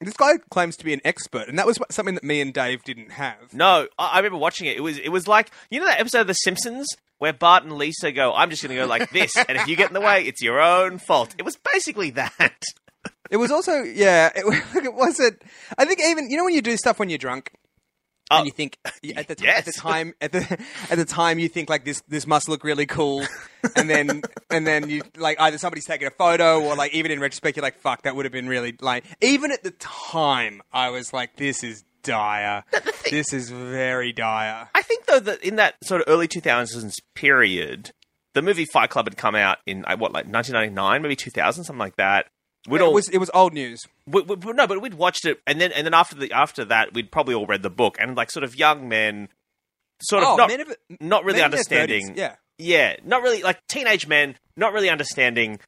this 0.00 0.16
guy 0.16 0.38
claims 0.50 0.76
to 0.78 0.84
be 0.84 0.92
an 0.92 1.00
expert, 1.04 1.48
and 1.48 1.58
that 1.58 1.66
was 1.66 1.78
something 1.90 2.14
that 2.14 2.24
me 2.24 2.40
and 2.40 2.54
Dave 2.54 2.82
didn't 2.84 3.12
have. 3.12 3.52
No, 3.52 3.88
I, 3.98 4.08
I 4.08 4.16
remember 4.18 4.38
watching 4.38 4.66
it. 4.66 4.76
It 4.76 4.80
was 4.80 4.98
it 4.98 5.10
was 5.10 5.28
like 5.28 5.50
you 5.70 5.80
know 5.80 5.86
that 5.86 6.00
episode 6.00 6.22
of 6.22 6.26
The 6.26 6.34
Simpsons 6.34 6.86
where 7.18 7.32
Bart 7.34 7.64
and 7.64 7.76
Lisa 7.76 8.12
go, 8.12 8.32
I'm 8.32 8.48
just 8.48 8.62
going 8.62 8.74
to 8.74 8.80
go 8.80 8.86
like 8.86 9.10
this, 9.10 9.36
and 9.36 9.58
if 9.58 9.68
you 9.68 9.76
get 9.76 9.88
in 9.88 9.94
the 9.94 10.00
way, 10.00 10.24
it's 10.24 10.40
your 10.40 10.58
own 10.58 10.96
fault. 10.96 11.34
It 11.38 11.44
was 11.44 11.56
basically 11.72 12.10
that. 12.10 12.62
It 13.30 13.36
was 13.36 13.52
also 13.52 13.84
yeah. 13.84 14.30
It, 14.34 14.44
it 14.84 14.92
wasn't. 14.92 15.40
I 15.78 15.84
think 15.84 16.00
even 16.04 16.28
you 16.30 16.36
know 16.36 16.42
when 16.44 16.52
you 16.52 16.60
do 16.60 16.76
stuff 16.76 16.98
when 16.98 17.08
you're 17.08 17.16
drunk. 17.16 17.52
Oh, 18.30 18.38
and 18.38 18.46
you 18.46 18.52
think 18.52 18.78
at 18.84 19.26
the, 19.28 19.34
t- 19.34 19.48
at 19.48 19.64
the 19.64 19.72
time 19.72 20.14
at 20.20 20.32
the 20.32 20.58
at 20.90 20.96
the 20.96 21.04
time 21.04 21.38
you 21.38 21.48
think 21.48 21.68
like 21.68 21.84
this 21.84 22.02
this 22.08 22.26
must 22.26 22.48
look 22.48 22.62
really 22.62 22.86
cool, 22.86 23.24
and 23.74 23.90
then 23.90 24.22
and 24.50 24.66
then 24.66 24.88
you 24.88 25.02
like 25.16 25.40
either 25.40 25.58
somebody's 25.58 25.86
taking 25.86 26.06
a 26.06 26.12
photo 26.12 26.60
or 26.62 26.76
like 26.76 26.94
even 26.94 27.10
in 27.10 27.20
retrospect 27.20 27.56
you're 27.56 27.62
like 27.62 27.80
fuck 27.80 28.02
that 28.02 28.14
would 28.14 28.24
have 28.24 28.32
been 28.32 28.48
really 28.48 28.76
like 28.80 29.04
even 29.20 29.50
at 29.50 29.62
the 29.62 29.72
time 29.72 30.62
I 30.72 30.90
was 30.90 31.12
like 31.12 31.36
this 31.36 31.64
is 31.64 31.84
dire. 32.02 32.64
This 33.10 33.32
is 33.32 33.50
very 33.50 34.12
dire. 34.12 34.68
I 34.74 34.82
think 34.82 35.06
though 35.06 35.20
that 35.20 35.42
in 35.42 35.56
that 35.56 35.74
sort 35.84 36.00
of 36.00 36.06
early 36.08 36.28
2000s 36.28 36.94
period, 37.14 37.92
the 38.34 38.42
movie 38.42 38.64
Fight 38.64 38.90
Club 38.90 39.06
had 39.06 39.16
come 39.16 39.34
out 39.34 39.58
in 39.66 39.84
uh, 39.84 39.96
what 39.96 40.12
like 40.12 40.26
1999, 40.26 41.02
maybe 41.02 41.16
2000, 41.16 41.64
something 41.64 41.78
like 41.78 41.96
that. 41.96 42.26
We'd 42.68 42.80
it 42.82 42.92
was 42.92 43.08
it 43.08 43.18
was 43.18 43.30
old 43.32 43.54
news 43.54 43.80
we, 44.06 44.22
we, 44.22 44.36
no, 44.52 44.66
but 44.66 44.82
we'd 44.82 44.94
watched 44.94 45.24
it, 45.24 45.40
and 45.46 45.60
then 45.60 45.72
and 45.72 45.86
then 45.86 45.94
after 45.94 46.14
the 46.14 46.32
after 46.32 46.64
that, 46.66 46.92
we'd 46.92 47.10
probably 47.10 47.34
all 47.34 47.46
read 47.46 47.62
the 47.62 47.70
book, 47.70 47.96
and 47.98 48.16
like 48.16 48.30
sort 48.30 48.44
of 48.44 48.54
young 48.54 48.88
men, 48.88 49.28
sort 50.02 50.22
of 50.22 50.30
oh 50.30 50.36
not 50.36 50.48
men 50.48 50.60
of, 50.60 50.76
not 51.00 51.24
really 51.24 51.38
men 51.38 51.46
in 51.46 51.50
their 51.50 51.58
understanding. 51.58 52.14
30s, 52.14 52.16
yeah 52.18 52.34
yeah, 52.60 52.96
not 53.04 53.22
really 53.22 53.42
like 53.42 53.66
teenage 53.66 54.06
men, 54.06 54.36
not 54.56 54.72
really 54.72 54.90
understanding 54.90 55.58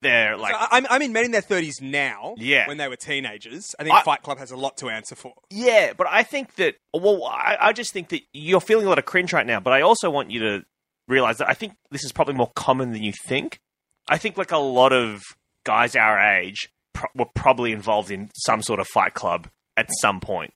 their 0.00 0.36
like. 0.36 0.52
So 0.52 0.58
I, 0.58 0.68
I'm, 0.72 0.86
I 0.88 0.98
mean, 0.98 1.12
men 1.12 1.24
in 1.24 1.30
their 1.32 1.40
thirties 1.42 1.80
now. 1.82 2.34
Yeah. 2.38 2.66
When 2.68 2.78
they 2.78 2.88
were 2.88 2.96
teenagers, 2.96 3.74
I 3.78 3.84
think 3.84 3.94
I- 3.94 4.02
Fight 4.02 4.22
Club 4.22 4.38
has 4.38 4.50
a 4.50 4.56
lot 4.56 4.76
to 4.78 4.88
answer 4.88 5.14
for. 5.14 5.34
Yeah, 5.50 5.92
but 5.96 6.06
I 6.08 6.22
think 6.22 6.54
that 6.54 6.76
well, 6.94 7.24
I, 7.24 7.56
I 7.60 7.72
just 7.72 7.92
think 7.92 8.08
that 8.10 8.22
you're 8.32 8.60
feeling 8.60 8.86
a 8.86 8.88
lot 8.88 8.98
of 8.98 9.04
cringe 9.04 9.32
right 9.32 9.46
now. 9.46 9.60
But 9.60 9.72
I 9.72 9.82
also 9.82 10.10
want 10.10 10.30
you 10.30 10.40
to 10.40 10.64
realize 11.08 11.38
that 11.38 11.48
I 11.48 11.54
think 11.54 11.74
this 11.90 12.04
is 12.04 12.12
probably 12.12 12.34
more 12.34 12.52
common 12.54 12.92
than 12.92 13.02
you 13.02 13.12
think. 13.12 13.58
I 14.08 14.16
think 14.16 14.38
like 14.38 14.52
a 14.52 14.58
lot 14.58 14.92
of 14.92 15.22
guys 15.64 15.96
our 15.96 16.18
age 16.18 16.70
pro- 16.92 17.10
were 17.14 17.30
probably 17.34 17.72
involved 17.72 18.10
in 18.10 18.30
some 18.34 18.62
sort 18.62 18.80
of 18.80 18.86
fight 18.88 19.14
club 19.14 19.48
at 19.76 19.88
some 20.00 20.20
point. 20.20 20.52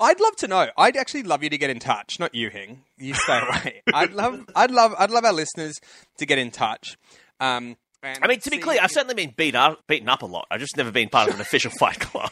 I'd 0.00 0.20
love 0.20 0.36
to 0.36 0.48
know. 0.48 0.68
I'd 0.76 0.96
actually 0.96 1.24
love 1.24 1.42
you 1.42 1.50
to 1.50 1.58
get 1.58 1.70
in 1.70 1.80
touch. 1.80 2.20
Not 2.20 2.34
you, 2.34 2.50
Hing. 2.50 2.84
You 2.98 3.14
stay 3.14 3.38
away. 3.48 3.82
I'd 3.92 4.12
love. 4.12 4.44
I'd 4.54 4.70
love. 4.70 4.94
I'd 4.98 5.10
love 5.10 5.24
our 5.24 5.32
listeners 5.32 5.80
to 6.18 6.26
get 6.26 6.38
in 6.38 6.50
touch. 6.50 6.96
Um, 7.40 7.76
and 8.00 8.18
I 8.22 8.28
mean, 8.28 8.38
to 8.40 8.50
be 8.50 8.58
clear, 8.58 8.78
I've 8.80 8.92
certainly 8.92 9.14
been 9.16 9.34
beat 9.36 9.56
up, 9.56 9.84
beaten 9.88 10.08
up 10.08 10.22
a 10.22 10.26
lot. 10.26 10.46
I've 10.52 10.60
just 10.60 10.76
never 10.76 10.92
been 10.92 11.08
part 11.08 11.28
of 11.28 11.34
an 11.34 11.40
official 11.40 11.70
fight 11.78 11.98
club. 11.98 12.30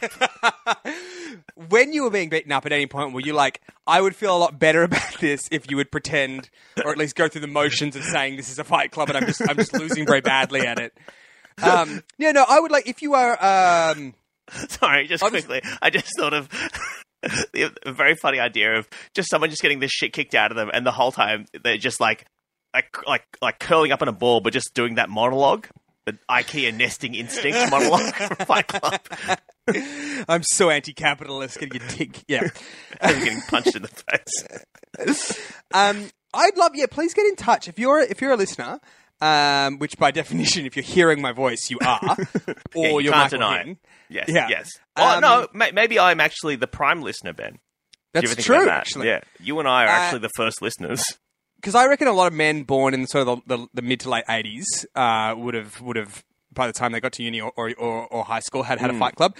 when 1.68 1.92
you 1.92 2.05
were 2.05 2.11
being 2.11 2.29
beaten 2.29 2.52
up 2.52 2.66
at 2.66 2.72
any 2.72 2.87
point, 2.87 3.12
were 3.12 3.20
you 3.20 3.33
like, 3.33 3.61
I 3.85 4.00
would 4.00 4.14
feel 4.14 4.37
a 4.37 4.38
lot 4.38 4.59
better 4.61 4.85
about 4.85 5.18
this 5.20 5.48
if 5.50 5.68
you 5.68 5.76
would 5.76 5.90
pretend, 5.90 6.50
or 6.85 6.92
at 6.92 6.98
least 6.98 7.16
go 7.16 7.26
through 7.26 7.40
the 7.40 7.48
motions 7.48 7.96
of 7.96 8.05
saying 8.05 8.37
this 8.37 8.48
is 8.48 8.61
a 8.61 8.64
fight 8.64 8.92
club 8.92 9.09
and 9.09 9.18
I'm 9.18 9.26
just 9.26 9.42
I'm 9.48 9.57
just 9.57 9.72
losing 9.74 10.07
very 10.07 10.20
badly 10.20 10.61
at 10.61 10.79
it. 10.79 10.96
Um, 11.62 12.02
yeah, 12.18 12.32
no, 12.32 12.44
I 12.48 12.60
would 12.60 12.70
like 12.70 12.86
if 12.88 13.02
you 13.02 13.14
are. 13.14 13.92
Um, 13.92 14.14
Sorry, 14.68 15.06
just 15.06 15.24
quickly. 15.24 15.62
I 15.82 15.90
just 15.90 16.10
thought 16.16 16.34
of 16.34 16.48
the 17.22 17.72
a 17.84 17.92
very 17.92 18.14
funny 18.14 18.38
idea 18.38 18.78
of 18.78 18.88
just 19.14 19.28
someone 19.30 19.50
just 19.50 19.62
getting 19.62 19.80
the 19.80 19.88
shit 19.88 20.12
kicked 20.12 20.34
out 20.34 20.50
of 20.50 20.56
them, 20.56 20.70
and 20.72 20.86
the 20.86 20.92
whole 20.92 21.12
time 21.12 21.46
they're 21.62 21.78
just 21.78 22.00
like, 22.00 22.26
like, 22.74 23.06
like, 23.06 23.24
like 23.42 23.58
curling 23.58 23.92
up 23.92 24.02
in 24.02 24.08
a 24.08 24.12
ball, 24.12 24.40
but 24.40 24.52
just 24.52 24.74
doing 24.74 24.96
that 24.96 25.08
monologue, 25.08 25.66
the 26.04 26.16
IKEA 26.30 26.74
nesting 26.74 27.14
instinct 27.14 27.58
monologue 27.70 28.14
from 28.14 28.36
Fight 28.46 28.68
Club. 28.68 29.00
I'm 30.28 30.44
so 30.44 30.70
anti-capitalist. 30.70 31.58
Getting 31.58 31.80
your 31.80 31.88
dick. 31.88 32.22
Yeah. 32.28 32.48
and 33.00 33.24
getting 33.24 33.40
punched 33.48 33.74
in 33.74 33.82
the 33.82 33.88
face. 33.88 35.40
Um, 35.74 36.08
I'd 36.32 36.56
love. 36.56 36.72
Yeah, 36.74 36.86
please 36.88 37.14
get 37.14 37.26
in 37.26 37.34
touch 37.34 37.66
if 37.66 37.78
you're 37.78 38.00
if 38.00 38.20
you're 38.20 38.32
a 38.32 38.36
listener. 38.36 38.78
Um, 39.20 39.79
which 39.79 39.96
by 39.96 40.11
definition, 40.22 40.66
if 40.66 40.76
you're 40.76 40.83
hearing 40.85 41.22
my 41.22 41.33
voice, 41.33 41.70
you 41.70 41.79
are, 41.85 42.00
or 42.16 42.16
Yeah, 42.74 42.88
you 42.88 43.00
you're 43.00 43.12
can't 43.14 43.33
Michael 43.33 43.38
deny. 43.64 43.76
Yes, 44.11 44.26
Yeah. 44.29 44.48
yes. 44.48 44.70
Oh 44.96 45.14
Um, 45.16 45.20
no, 45.22 45.48
may- 45.55 45.70
maybe 45.72 45.98
I'm 45.98 46.20
actually 46.20 46.57
the 46.57 46.66
prime 46.66 47.00
listener, 47.02 47.33
Ben. 47.33 47.59
That's 48.12 48.35
true, 48.37 48.64
that? 48.64 48.68
actually. 48.68 49.09
Yeah, 49.09 49.20
you 49.40 49.59
and 49.59 49.66
I 49.68 49.85
are 49.85 49.88
Uh, 49.88 49.90
actually 49.92 50.18
the 50.20 50.31
first 50.37 50.61
listeners. 50.62 51.02
because 51.57 51.74
I 51.74 51.87
reckon 51.87 52.09
a 52.09 52.12
lot 52.12 52.26
of 52.26 52.33
men 52.35 52.62
born 52.64 52.92
in 52.94 53.07
sort 53.07 53.26
of 53.26 53.42
the, 53.46 53.57
the, 53.57 53.66
the 53.74 53.83
mid 53.83 54.00
to 54.00 54.11
late 54.11 54.24
eighties 54.29 54.85
uh, 54.94 55.35
would 55.37 55.55
have 55.55 55.81
would 55.81 55.96
have 55.96 56.22
by 56.52 56.66
the 56.66 56.72
time 56.72 56.92
they 56.92 57.00
got 57.00 57.12
to 57.14 57.22
uni 57.22 57.40
or 57.40 57.52
or, 57.57 57.72
or, 57.79 58.07
or 58.09 58.24
high 58.24 58.40
school 58.40 58.62
had 58.64 58.79
had 58.81 58.90
a 58.90 58.98
fight 58.98 59.14
club. 59.16 59.35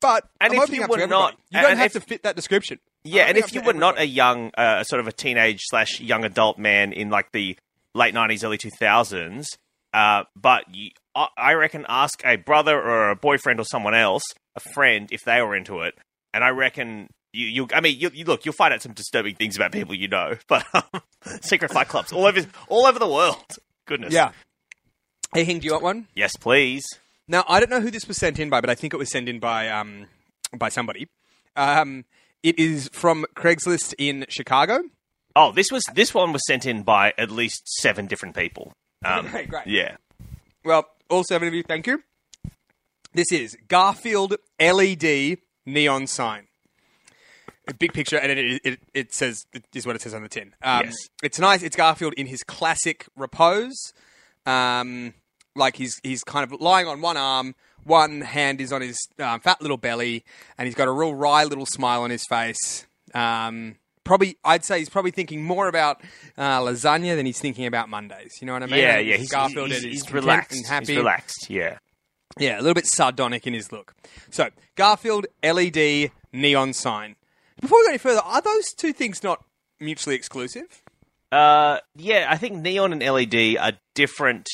But 0.00 0.22
Hmm. 0.24 0.28
And 0.40 0.52
I'm 0.54 0.62
if 0.62 0.68
you 0.70 0.80
were 0.80 0.84
everybody. 0.96 1.06
not- 1.10 1.36
you 1.50 1.60
don't 1.60 1.76
have 1.76 1.86
if- 1.86 1.92
to 1.94 2.00
fit 2.00 2.22
that 2.22 2.36
description. 2.36 2.78
Yeah, 3.04 3.26
and 3.26 3.38
if 3.38 3.54
you 3.54 3.60
were 3.62 3.72
not 3.72 3.94
a 3.94 3.98
everybody. 4.00 4.10
young, 4.10 4.50
uh, 4.58 4.82
sort 4.82 4.98
of 5.00 5.06
a 5.06 5.12
teenage 5.12 5.60
slash 5.66 6.00
young 6.00 6.24
adult 6.24 6.58
man 6.58 6.92
in 6.92 7.08
like 7.08 7.30
the 7.32 7.56
late 7.96 8.14
nineties, 8.14 8.44
early 8.44 8.58
two 8.58 8.70
thousands, 8.70 9.48
uh, 9.92 10.24
but 10.36 10.64
you, 10.74 10.90
I 11.14 11.28
I 11.36 11.52
reckon 11.54 11.86
ask 11.88 12.22
a 12.24 12.36
brother 12.36 12.80
or 12.80 13.10
a 13.10 13.16
boyfriend 13.16 13.58
or 13.60 13.64
someone 13.64 13.94
else, 13.94 14.22
a 14.54 14.60
friend, 14.74 15.08
if 15.10 15.22
they 15.24 15.40
were 15.42 15.56
into 15.56 15.80
it, 15.80 15.94
and 16.32 16.44
I 16.44 16.50
reckon 16.50 17.08
you, 17.32 17.46
you 17.46 17.68
I 17.72 17.80
mean, 17.80 17.98
you, 17.98 18.10
you 18.12 18.24
look, 18.24 18.44
you'll 18.44 18.54
find 18.54 18.72
out 18.72 18.82
some 18.82 18.92
disturbing 18.92 19.34
things 19.34 19.56
about 19.56 19.72
people 19.72 19.94
you 19.94 20.08
know, 20.08 20.36
but 20.48 20.64
um, 20.74 21.02
secret 21.40 21.72
fight 21.72 21.88
clubs 21.88 22.12
all 22.12 22.26
over, 22.26 22.40
all 22.68 22.86
over 22.86 22.98
the 22.98 23.08
world. 23.08 23.44
Goodness, 23.86 24.12
yeah. 24.12 24.32
Hey, 25.32 25.44
Hing, 25.44 25.58
do 25.58 25.66
you 25.66 25.72
want 25.72 25.84
one? 25.84 26.08
yes, 26.14 26.36
please. 26.36 26.84
Now 27.28 27.44
I 27.48 27.60
don't 27.60 27.70
know 27.70 27.80
who 27.80 27.90
this 27.90 28.06
was 28.06 28.16
sent 28.16 28.38
in 28.38 28.50
by, 28.50 28.60
but 28.60 28.70
I 28.70 28.74
think 28.74 28.94
it 28.94 28.96
was 28.96 29.10
sent 29.10 29.28
in 29.28 29.40
by 29.40 29.68
um 29.68 30.06
by 30.56 30.68
somebody. 30.68 31.08
Um, 31.56 32.04
it 32.42 32.58
is 32.58 32.88
from 32.92 33.24
Craigslist 33.34 33.94
in 33.98 34.26
Chicago. 34.28 34.80
Oh, 35.36 35.52
this 35.52 35.70
was 35.70 35.84
this 35.94 36.12
one 36.14 36.32
was 36.32 36.42
sent 36.46 36.64
in 36.66 36.82
by 36.82 37.12
at 37.18 37.30
least 37.30 37.68
seven 37.80 38.06
different 38.06 38.34
people. 38.34 38.72
Um, 39.04 39.26
Okay, 39.28 39.44
great. 39.46 39.66
Yeah. 39.66 39.96
Well, 40.64 40.88
all 41.10 41.22
seven 41.22 41.46
of 41.46 41.54
you, 41.54 41.62
thank 41.62 41.86
you. 41.86 42.02
This 43.12 43.30
is 43.30 43.56
Garfield 43.68 44.34
LED 44.60 45.38
neon 45.64 46.06
sign. 46.06 46.48
A 47.68 47.74
big 47.74 47.92
picture, 47.92 48.16
and 48.16 48.30
it, 48.30 48.60
it, 48.64 48.80
it 48.94 49.12
says 49.14 49.44
it 49.52 49.64
is 49.74 49.86
what 49.86 49.96
it 49.96 50.02
says 50.02 50.14
on 50.14 50.22
the 50.22 50.28
tin. 50.28 50.54
Um, 50.62 50.84
Yes. 50.86 50.94
It's 51.22 51.38
nice. 51.38 51.62
It's 51.62 51.76
Garfield 51.76 52.14
in 52.14 52.26
his 52.26 52.42
classic 52.42 53.06
repose, 53.16 53.74
um, 54.46 55.14
like 55.56 55.76
he's 55.76 56.00
he's 56.02 56.22
kind 56.24 56.44
of 56.50 56.60
lying 56.60 56.86
on 56.86 57.00
one 57.00 57.16
arm, 57.16 57.54
one 57.84 58.20
hand 58.20 58.60
is 58.60 58.72
on 58.72 58.82
his 58.82 58.96
um, 59.18 59.40
fat 59.40 59.60
little 59.60 59.76
belly, 59.78 60.24
and 60.56 60.66
he's 60.66 60.74
got 60.76 60.86
a 60.88 60.92
real 60.92 61.14
wry 61.14 61.44
little 61.44 61.66
smile 61.66 62.02
on 62.02 62.10
his 62.10 62.24
face. 62.28 62.86
Um, 63.14 63.76
probably, 64.06 64.38
I'd 64.44 64.64
say 64.64 64.78
he's 64.78 64.88
probably 64.88 65.10
thinking 65.10 65.42
more 65.42 65.68
about 65.68 66.00
uh, 66.38 66.60
lasagna 66.60 67.16
than 67.16 67.26
he's 67.26 67.38
thinking 67.38 67.66
about 67.66 67.88
Mondays. 67.88 68.32
You 68.40 68.46
know 68.46 68.54
what 68.54 68.62
I 68.62 68.66
mean? 68.66 68.78
Yeah, 68.78 68.98
yeah, 68.98 69.16
he's, 69.16 69.30
Garfield 69.30 69.70
he's, 69.70 69.82
he's 69.82 70.02
content 70.02 70.24
relaxed. 70.24 70.56
and 70.56 70.66
happy. 70.66 70.86
He's 70.86 70.96
relaxed. 70.96 71.50
Yeah. 71.50 71.78
Yeah, 72.38 72.56
a 72.56 72.62
little 72.62 72.74
bit 72.74 72.86
sardonic 72.86 73.46
in 73.46 73.54
his 73.54 73.72
look. 73.72 73.94
So, 74.30 74.50
Garfield 74.74 75.26
LED 75.42 76.10
neon 76.32 76.72
sign. 76.72 77.16
Before 77.60 77.78
we 77.78 77.84
go 77.84 77.88
any 77.90 77.98
further, 77.98 78.20
are 78.20 78.40
those 78.40 78.72
two 78.72 78.92
things 78.92 79.22
not 79.22 79.44
mutually 79.80 80.16
exclusive? 80.16 80.82
Uh, 81.32 81.78
yeah, 81.94 82.26
I 82.28 82.36
think 82.36 82.56
neon 82.56 82.92
and 82.92 83.02
LED 83.02 83.56
are 83.58 83.72
different 83.94 84.48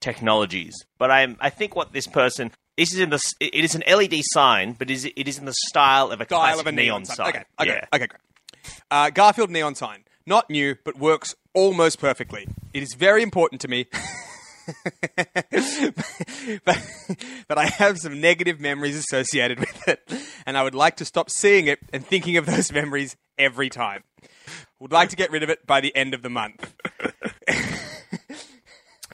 technologies, 0.00 0.74
but 0.98 1.10
I'm 1.10 1.36
I 1.40 1.50
think 1.50 1.74
what 1.74 1.92
this 1.92 2.06
person 2.06 2.52
this 2.76 2.92
is 2.92 3.00
in 3.00 3.10
the 3.10 3.20
it 3.40 3.64
is 3.64 3.74
an 3.74 3.82
LED 3.88 4.20
sign, 4.22 4.72
but 4.72 4.90
is 4.90 5.04
it 5.04 5.28
is 5.28 5.38
in 5.38 5.46
the 5.46 5.54
style 5.68 6.10
of 6.10 6.20
a 6.20 6.24
Style 6.24 6.40
classic 6.40 6.60
of 6.60 6.66
a 6.66 6.72
neon, 6.72 7.04
sign. 7.04 7.28
Okay, 7.28 7.44
okay, 7.60 7.70
yeah. 7.70 7.84
okay, 7.92 8.06
great. 8.06 8.20
Uh, 8.90 9.10
Garfield 9.10 9.50
neon 9.50 9.74
sign. 9.74 10.04
Not 10.26 10.50
new, 10.50 10.76
but 10.84 10.98
works 10.98 11.34
almost 11.54 11.98
perfectly. 11.98 12.46
It 12.74 12.82
is 12.82 12.94
very 12.94 13.22
important 13.22 13.60
to 13.62 13.68
me. 13.68 13.86
but, 16.64 16.82
but 17.48 17.58
I 17.58 17.66
have 17.66 17.98
some 17.98 18.20
negative 18.20 18.60
memories 18.60 18.96
associated 18.96 19.58
with 19.60 19.88
it, 19.88 20.00
and 20.44 20.58
I 20.58 20.62
would 20.62 20.74
like 20.74 20.96
to 20.96 21.06
stop 21.06 21.30
seeing 21.30 21.66
it 21.66 21.78
and 21.92 22.04
thinking 22.04 22.36
of 22.36 22.44
those 22.44 22.70
memories 22.80 23.16
every 23.38 23.70
time. 23.70 24.04
Would 24.80 24.92
like 24.92 25.08
to 25.10 25.16
get 25.16 25.30
rid 25.30 25.42
of 25.42 25.50
it 25.50 25.66
by 25.66 25.80
the 25.80 25.94
end 25.96 26.12
of 26.14 26.22
the 26.22 26.30
month. 26.30 26.74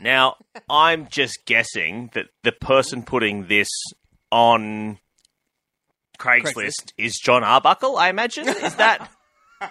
Now, 0.00 0.36
I'm 0.68 1.08
just 1.08 1.46
guessing 1.46 2.10
that 2.14 2.26
the 2.42 2.52
person 2.52 3.04
putting 3.04 3.46
this 3.46 3.70
on 4.30 4.98
Craigslist, 6.18 6.52
Craigslist. 6.54 6.92
is 6.98 7.18
John 7.24 7.44
Arbuckle, 7.44 7.96
I 7.96 8.08
imagine. 8.10 8.48
Is 8.48 8.74
that 8.76 9.10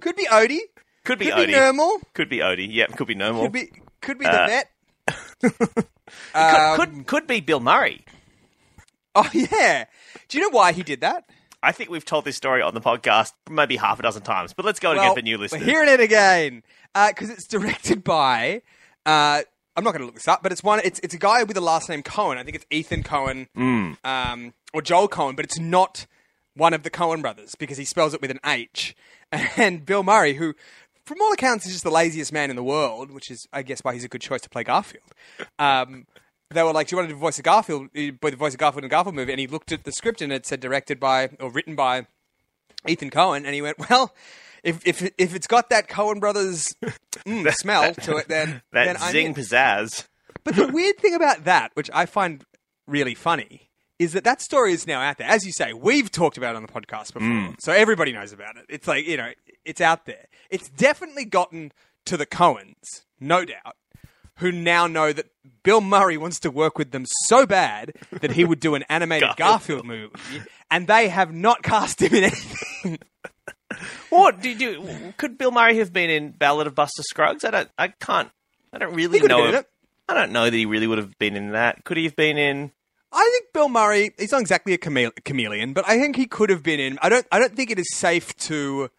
Could 0.00 0.16
be 0.16 0.26
Odie. 0.26 0.58
could 1.04 1.18
be 1.18 1.26
Could 1.26 1.34
Odie. 1.34 1.46
be 1.48 1.52
Nermal. 1.52 2.00
Could 2.14 2.28
be 2.28 2.38
Odie. 2.38 2.68
Yep, 2.72 2.96
could 2.96 3.06
be 3.06 3.14
Nermal. 3.14 3.42
Could 3.42 3.52
be 3.52 3.70
could 4.00 4.18
be 4.18 4.24
the 4.24 4.30
Uh, 4.42 4.46
vet. 4.46 4.70
Could, 5.40 5.86
Um, 6.34 6.76
could 6.76 7.06
could 7.06 7.26
be 7.26 7.40
Bill 7.40 7.60
Murray. 7.60 8.04
Oh 9.14 9.28
yeah. 9.32 9.84
Do 10.28 10.38
you 10.38 10.44
know 10.44 10.56
why 10.56 10.72
he 10.72 10.82
did 10.82 11.00
that? 11.02 11.24
I 11.62 11.72
think 11.72 11.90
we've 11.90 12.04
told 12.04 12.24
this 12.24 12.36
story 12.36 12.62
on 12.62 12.72
the 12.74 12.80
podcast 12.80 13.32
maybe 13.50 13.76
half 13.76 13.98
a 13.98 14.02
dozen 14.02 14.22
times, 14.22 14.54
but 14.54 14.64
let's 14.64 14.80
go 14.80 14.90
and 14.92 14.98
Well, 14.98 15.10
get 15.10 15.16
the 15.16 15.22
new 15.22 15.36
listeners. 15.36 15.60
We're 15.60 15.66
hearing 15.66 15.88
it 15.90 16.00
again 16.00 16.62
because 16.94 17.28
it's 17.30 17.46
directed 17.46 18.02
by. 18.04 18.62
Uh, 19.04 19.42
I'm 19.76 19.84
not 19.84 19.92
going 19.92 20.00
to 20.00 20.06
look 20.06 20.14
this 20.14 20.28
up, 20.28 20.42
but 20.42 20.52
it's 20.52 20.62
one. 20.62 20.80
It's 20.84 21.00
it's 21.02 21.14
a 21.14 21.18
guy 21.18 21.42
with 21.42 21.54
the 21.54 21.60
last 21.60 21.88
name 21.88 22.02
Cohen. 22.02 22.38
I 22.38 22.44
think 22.44 22.56
it's 22.56 22.66
Ethan 22.70 23.02
Cohen 23.02 23.48
Hmm. 23.54 23.92
um, 24.04 24.54
or 24.72 24.80
Joel 24.82 25.08
Cohen, 25.08 25.36
but 25.36 25.44
it's 25.44 25.58
not 25.58 26.06
one 26.54 26.74
of 26.74 26.82
the 26.82 26.90
Coen 26.90 27.22
brothers 27.22 27.54
because 27.54 27.78
he 27.78 27.84
spells 27.84 28.14
it 28.14 28.20
with 28.20 28.30
an 28.30 28.40
H. 28.44 28.94
and 29.56 29.84
Bill 29.86 30.02
Murray, 30.02 30.34
who, 30.34 30.54
from 31.04 31.20
all 31.20 31.32
accounts, 31.32 31.66
is 31.66 31.72
just 31.72 31.84
the 31.84 31.90
laziest 31.90 32.32
man 32.32 32.50
in 32.50 32.56
the 32.56 32.64
world, 32.64 33.10
which 33.10 33.30
is, 33.30 33.46
I 33.52 33.62
guess, 33.62 33.80
why 33.80 33.94
he's 33.94 34.04
a 34.04 34.08
good 34.08 34.20
choice 34.20 34.40
to 34.42 34.50
play 34.50 34.64
Garfield. 34.64 35.04
Um, 35.58 36.06
they 36.50 36.62
were 36.64 36.72
like, 36.72 36.88
"Do 36.88 36.94
you 36.94 36.98
want 36.98 37.08
to 37.08 37.14
do 37.14 37.18
voice 37.20 37.38
of 37.38 37.44
Garfield, 37.44 37.86
uh, 37.96 38.10
the 38.20 38.36
voice 38.36 38.54
of 38.54 38.58
Garfield 38.58 38.82
in 38.84 38.86
a 38.86 38.90
Garfield 38.90 39.14
movie?" 39.14 39.32
And 39.32 39.38
he 39.40 39.46
looked 39.46 39.70
at 39.70 39.84
the 39.84 39.92
script 39.92 40.20
and 40.20 40.32
it 40.32 40.46
said 40.46 40.58
directed 40.60 40.98
by 40.98 41.30
or 41.38 41.50
written 41.50 41.76
by 41.76 42.06
Ethan 42.88 43.10
Cohen, 43.10 43.46
and 43.46 43.54
he 43.54 43.62
went, 43.62 43.78
"Well." 43.90 44.14
If, 44.62 44.86
if 44.86 45.00
if 45.16 45.34
it's 45.34 45.46
got 45.46 45.70
that 45.70 45.88
Cohen 45.88 46.20
brothers 46.20 46.74
mm, 47.26 47.50
smell 47.62 47.94
to 47.94 48.18
it, 48.18 48.28
then 48.28 48.60
That 48.72 48.84
then 48.84 48.96
I'm 49.00 49.10
zing 49.10 49.26
in. 49.28 49.34
pizzazz. 49.34 50.06
But 50.44 50.54
the 50.54 50.66
weird 50.68 50.98
thing 50.98 51.14
about 51.14 51.44
that, 51.44 51.70
which 51.72 51.88
I 51.94 52.04
find 52.04 52.44
really 52.86 53.14
funny, 53.14 53.69
is 54.00 54.14
that 54.14 54.24
that 54.24 54.40
story 54.40 54.72
is 54.72 54.86
now 54.86 55.02
out 55.02 55.18
there. 55.18 55.28
As 55.28 55.44
you 55.44 55.52
say, 55.52 55.74
we've 55.74 56.10
talked 56.10 56.38
about 56.38 56.54
it 56.54 56.56
on 56.56 56.62
the 56.62 56.72
podcast 56.72 57.12
before, 57.12 57.20
mm. 57.20 57.60
so 57.60 57.70
everybody 57.70 58.12
knows 58.12 58.32
about 58.32 58.56
it. 58.56 58.64
It's 58.70 58.88
like 58.88 59.06
you 59.06 59.18
know, 59.18 59.30
it's 59.64 59.82
out 59.82 60.06
there. 60.06 60.26
It's 60.48 60.70
definitely 60.70 61.26
gotten 61.26 61.70
to 62.06 62.16
the 62.16 62.24
Coens, 62.24 63.02
no 63.20 63.44
doubt, 63.44 63.76
who 64.38 64.50
now 64.50 64.86
know 64.86 65.12
that 65.12 65.26
Bill 65.62 65.82
Murray 65.82 66.16
wants 66.16 66.40
to 66.40 66.50
work 66.50 66.78
with 66.78 66.92
them 66.92 67.04
so 67.26 67.44
bad 67.44 67.92
that 68.10 68.32
he 68.32 68.42
would 68.42 68.58
do 68.58 68.74
an 68.74 68.84
animated 68.88 69.28
Garfield, 69.36 69.86
Garfield. 69.86 69.86
movie, 69.86 70.46
and 70.70 70.86
they 70.86 71.08
have 71.08 71.34
not 71.34 71.62
cast 71.62 72.00
him 72.00 72.14
in 72.14 72.24
anything. 72.24 72.98
What 74.08 74.40
do 74.40 74.48
you 74.48 74.56
do? 74.56 75.12
Could 75.18 75.36
Bill 75.36 75.50
Murray 75.50 75.76
have 75.76 75.92
been 75.92 76.08
in 76.08 76.30
Ballad 76.30 76.66
of 76.66 76.74
Buster 76.74 77.02
Scruggs? 77.02 77.44
I 77.44 77.50
don't. 77.50 77.70
I 77.76 77.88
can't. 77.88 78.30
I 78.72 78.78
don't 78.78 78.94
really 78.94 79.20
know. 79.20 79.36
been 79.36 79.48
in 79.50 79.54
it. 79.56 79.66
I 80.08 80.14
don't 80.14 80.32
know 80.32 80.44
that 80.44 80.54
he 80.54 80.64
really 80.64 80.86
would 80.86 80.98
have 80.98 81.18
been 81.18 81.36
in 81.36 81.52
that. 81.52 81.84
Could 81.84 81.98
he 81.98 82.04
have 82.04 82.16
been 82.16 82.38
in? 82.38 82.72
I 83.12 83.28
think 83.32 83.52
Bill 83.52 83.68
Murray. 83.68 84.12
He's 84.18 84.32
not 84.32 84.40
exactly 84.40 84.72
a 84.72 84.78
chame- 84.78 85.24
chameleon, 85.24 85.72
but 85.72 85.84
I 85.88 85.98
think 85.98 86.16
he 86.16 86.26
could 86.26 86.48
have 86.50 86.62
been 86.62 86.78
in. 86.80 86.98
I 87.02 87.08
don't. 87.08 87.26
I 87.32 87.38
don't 87.38 87.54
think 87.56 87.70
it 87.70 87.78
is 87.78 87.92
safe 87.94 88.36
to 88.38 88.90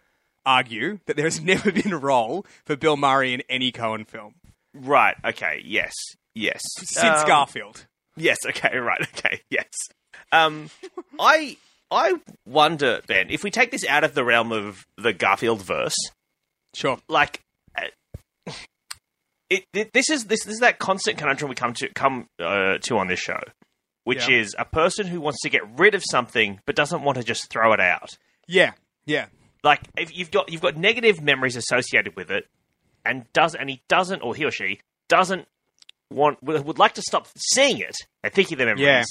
argue 0.46 1.00
that 1.06 1.16
there 1.16 1.26
has 1.26 1.40
never 1.44 1.72
been 1.72 1.94
a 1.94 1.98
role 1.98 2.46
for 2.66 2.76
Bill 2.76 2.98
Murray 2.98 3.34
in 3.34 3.42
any 3.50 3.72
Coen 3.72 4.08
film 4.08 4.36
Right. 4.74 5.16
Okay. 5.26 5.62
Yes. 5.66 5.94
Yes. 6.34 6.62
since 6.78 7.22
Um, 7.22 7.28
Garfield. 7.28 7.86
Yes. 8.18 8.38
Okay. 8.46 8.78
Right. 8.80 9.02
Okay. 9.18 9.42
Yes. 9.50 9.68
Um, 10.32 10.70
I 11.20 11.58
I 11.92 12.16
wonder, 12.48 13.02
Ben, 13.08 13.30
if 13.30 13.44
we 13.44 13.52
take 13.52 13.72
this 13.72 13.86
out 13.86 14.04
of 14.06 14.14
the 14.14 14.24
realm 14.24 14.52
of 14.52 14.86
the 14.98 15.12
Garfield 15.14 15.62
verse, 15.62 15.96
Sure. 16.74 16.98
like. 17.10 17.42
uh, 17.78 18.52
It, 19.50 19.66
it, 19.74 19.92
this 19.94 20.10
is 20.10 20.26
this, 20.26 20.44
this 20.46 20.54
is 20.56 20.60
that 20.62 20.80
constant 20.80 21.18
conundrum 21.18 21.50
we 21.50 21.56
come 21.56 21.74
to 21.76 21.90
come 21.94 22.28
uh, 22.40 22.78
to 22.80 22.98
on 22.98 23.08
this 23.08 23.20
show, 23.20 23.40
which 24.04 24.28
Yeah. 24.28 24.40
is 24.40 24.56
a 24.58 24.66
person 24.66 25.08
who 25.08 25.22
wants 25.22 25.40
to 25.42 25.50
get 25.50 25.62
rid 25.80 25.94
of 25.96 26.04
something 26.10 26.60
but 26.66 26.76
doesn't 26.76 27.04
want 27.04 27.18
to 27.18 27.24
just 27.24 27.50
throw 27.50 27.74
it 27.74 27.80
out. 27.80 28.18
Yeah. 28.48 28.72
Yeah. 29.06 29.28
like 29.64 29.82
if 29.98 30.16
you've 30.18 30.32
got 30.32 30.52
you've 30.52 30.62
got 30.62 30.76
negative 30.78 31.22
memories 31.22 31.56
associated 31.56 32.16
with 32.16 32.32
it 32.32 32.48
and 33.06 33.26
does 33.34 33.54
and 33.56 33.70
he 33.70 33.82
doesn't 33.88 34.22
or 34.22 34.34
he 34.36 34.44
or 34.46 34.52
she 34.52 34.80
doesn't 35.08 35.48
want 36.10 36.42
would, 36.44 36.80
like 36.80 36.94
to 36.96 37.02
stop 37.02 37.28
seeing 37.38 37.78
it 37.80 37.96
and 38.24 38.34
thinking 38.34 38.58
the 38.58 38.66
memories 38.66 39.06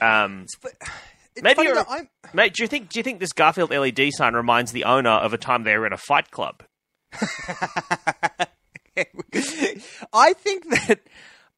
um 0.00 0.46
It's 0.64 1.42
Maybe 1.42 1.62
you're- 1.62 1.84
I'm- 1.88 2.08
mate 2.32 2.54
do 2.54 2.64
you 2.64 2.68
think 2.68 2.88
do 2.90 2.98
you 2.98 3.02
think 3.04 3.20
this 3.20 3.32
garfield 3.32 3.70
led 3.70 3.98
sign 4.12 4.34
reminds 4.34 4.72
the 4.72 4.82
owner 4.84 5.10
of 5.10 5.32
a 5.32 5.38
time 5.38 5.62
they 5.62 5.76
were 5.78 5.86
in 5.86 5.92
a 5.92 5.96
fight 5.96 6.30
club 6.32 6.64
I 10.12 10.32
think 10.34 10.68
that 10.70 10.98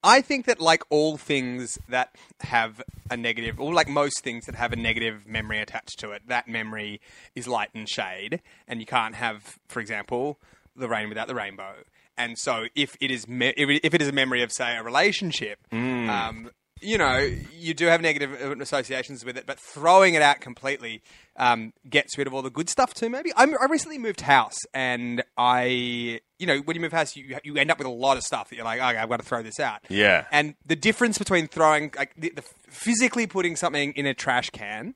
I 0.02 0.22
think 0.22 0.46
that 0.46 0.60
like 0.60 0.82
all 0.88 1.16
things 1.16 1.78
that 1.88 2.14
have 2.40 2.82
a 3.10 3.16
negative, 3.16 3.60
or 3.60 3.74
like 3.74 3.88
most 3.88 4.22
things 4.22 4.46
that 4.46 4.54
have 4.54 4.72
a 4.72 4.76
negative 4.76 5.26
memory 5.26 5.60
attached 5.60 5.98
to 6.00 6.12
it, 6.12 6.22
that 6.28 6.48
memory 6.48 7.00
is 7.34 7.46
light 7.46 7.68
and 7.74 7.88
shade, 7.88 8.40
and 8.66 8.80
you 8.80 8.86
can't 8.86 9.14
have, 9.16 9.58
for 9.68 9.80
example, 9.80 10.38
the 10.74 10.88
rain 10.88 11.08
without 11.08 11.28
the 11.28 11.34
rainbow. 11.34 11.74
And 12.16 12.38
so, 12.38 12.66
if 12.74 12.96
it 13.00 13.10
is 13.10 13.26
me- 13.28 13.54
if 13.56 13.94
it 13.94 14.02
is 14.02 14.08
a 14.08 14.12
memory 14.12 14.42
of, 14.42 14.52
say, 14.52 14.76
a 14.76 14.82
relationship, 14.82 15.58
um, 15.72 16.50
you 16.80 16.98
know, 16.98 17.18
you 17.52 17.74
do 17.74 17.86
have 17.86 18.00
negative 18.00 18.32
associations 18.60 19.24
with 19.24 19.36
it, 19.36 19.44
but 19.46 19.58
throwing 19.58 20.14
it 20.14 20.22
out 20.22 20.40
completely 20.40 21.02
um, 21.36 21.72
gets 21.88 22.16
rid 22.18 22.26
of 22.26 22.34
all 22.34 22.42
the 22.42 22.50
good 22.50 22.68
stuff 22.68 22.94
too. 22.94 23.08
Maybe 23.08 23.32
I'm, 23.36 23.54
I 23.60 23.66
recently 23.66 23.98
moved 23.98 24.20
house, 24.22 24.58
and 24.74 25.22
I, 25.36 26.20
you 26.38 26.46
know, 26.46 26.58
when 26.58 26.74
you 26.76 26.80
move 26.80 26.92
house, 26.92 27.16
you 27.16 27.38
you 27.44 27.56
end 27.56 27.70
up 27.70 27.78
with 27.78 27.86
a 27.86 27.90
lot 27.90 28.16
of 28.16 28.22
stuff 28.22 28.50
that 28.50 28.56
you're 28.56 28.64
like, 28.64 28.80
okay, 28.80 28.98
I've 28.98 29.08
got 29.08 29.18
to 29.18 29.26
throw 29.26 29.42
this 29.42 29.60
out. 29.60 29.80
Yeah. 29.88 30.24
And 30.32 30.54
the 30.66 30.76
difference 30.76 31.18
between 31.18 31.46
throwing, 31.48 31.92
like, 31.96 32.14
the, 32.16 32.32
the 32.34 32.42
physically 32.68 33.26
putting 33.26 33.56
something 33.56 33.92
in 33.92 34.06
a 34.06 34.14
trash 34.14 34.50
can, 34.50 34.94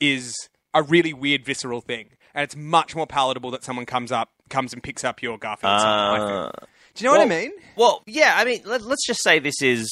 is 0.00 0.34
a 0.74 0.82
really 0.82 1.12
weird 1.12 1.44
visceral 1.44 1.80
thing, 1.80 2.08
and 2.34 2.42
it's 2.44 2.56
much 2.56 2.94
more 2.96 3.06
palatable 3.06 3.50
that 3.52 3.64
someone 3.64 3.86
comes 3.86 4.10
up, 4.12 4.30
comes 4.48 4.72
and 4.72 4.82
picks 4.82 5.04
up 5.04 5.22
your 5.22 5.38
Garfield. 5.38 5.80
son, 5.80 5.88
I 5.88 6.18
think. 6.18 6.30
Uh, 6.62 6.66
Do 6.94 7.04
you 7.04 7.10
know 7.10 7.16
what 7.18 7.26
I 7.26 7.28
mean? 7.28 7.52
well 7.74 8.02
yeah 8.06 8.34
i 8.36 8.44
mean 8.44 8.60
let, 8.66 8.82
let's 8.82 9.06
just 9.06 9.22
say 9.22 9.38
this 9.38 9.62
is 9.62 9.88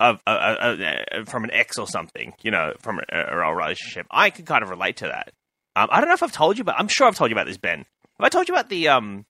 a, 0.00 0.18
a, 0.26 1.24
from 1.26 1.44
an 1.44 1.50
ex 1.52 1.78
or 1.78 1.86
something 1.86 2.34
you 2.42 2.50
know 2.50 2.72
from 2.80 2.98
a, 2.98 3.02
a, 3.16 3.38
a 3.48 3.54
relationship 3.54 4.06
i 4.10 4.30
can 4.30 4.44
kind 4.44 4.62
of 4.62 4.68
relate 4.70 4.96
to 4.98 5.04
that 5.06 5.32
um, 5.76 5.88
i 5.90 6.00
don't 6.00 6.08
know 6.08 6.14
if 6.14 6.22
i've 6.22 6.32
told 6.32 6.58
you 6.58 6.64
but 6.64 6.74
i'm 6.78 6.88
sure 6.88 7.06
i've 7.06 7.16
told 7.16 7.30
you 7.30 7.34
about 7.34 7.46
this 7.46 7.56
ben 7.56 7.78
have 7.78 7.86
i 8.20 8.28
told 8.28 8.48
you 8.48 8.54
about 8.54 8.68
the 8.68 8.88
um 8.88 9.24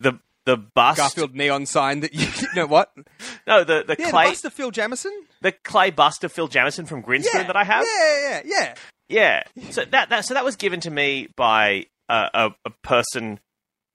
the 0.00 0.18
the 0.44 0.56
bust 0.56 0.96
Garfield 0.98 1.34
neon 1.34 1.66
sign 1.66 2.00
that 2.00 2.12
you, 2.14 2.26
you 2.40 2.48
know 2.56 2.66
what? 2.66 2.92
no 3.46 3.62
the 3.64 3.84
the 3.86 3.94
Yeah, 3.98 4.10
clay 4.10 4.24
the 4.24 4.30
bust 4.30 4.44
of 4.44 4.52
Phil 4.52 4.70
Jamieson. 4.72 5.12
the 5.40 5.52
clay 5.52 5.90
bust 5.90 6.24
of 6.24 6.32
Phil 6.32 6.48
Jamieson 6.48 6.86
from 6.86 7.02
Grinspoon 7.02 7.32
Yeah, 7.32 7.46
that 7.46 7.54
I 7.56 7.62
have. 7.64 7.84
Yeah, 7.86 8.18
yeah, 8.28 8.42
yeah. 8.44 8.74
Yeah. 9.54 9.70
So 9.70 9.84
that 9.84 10.08
that 10.08 10.24
so 10.24 10.34
that 10.34 10.44
was 10.44 10.56
given 10.56 10.80
to 10.80 10.90
me 10.90 11.28
by 11.36 11.86
a 12.08 12.28
a, 12.34 12.50
a 12.64 12.70
person 12.82 13.38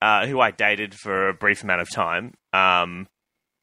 uh, 0.01 0.25
who 0.27 0.39
I 0.39 0.51
dated 0.51 0.93
for 0.95 1.27
a 1.27 1.33
brief 1.33 1.63
amount 1.63 1.81
of 1.81 1.89
time. 1.91 2.33
Um, 2.53 3.07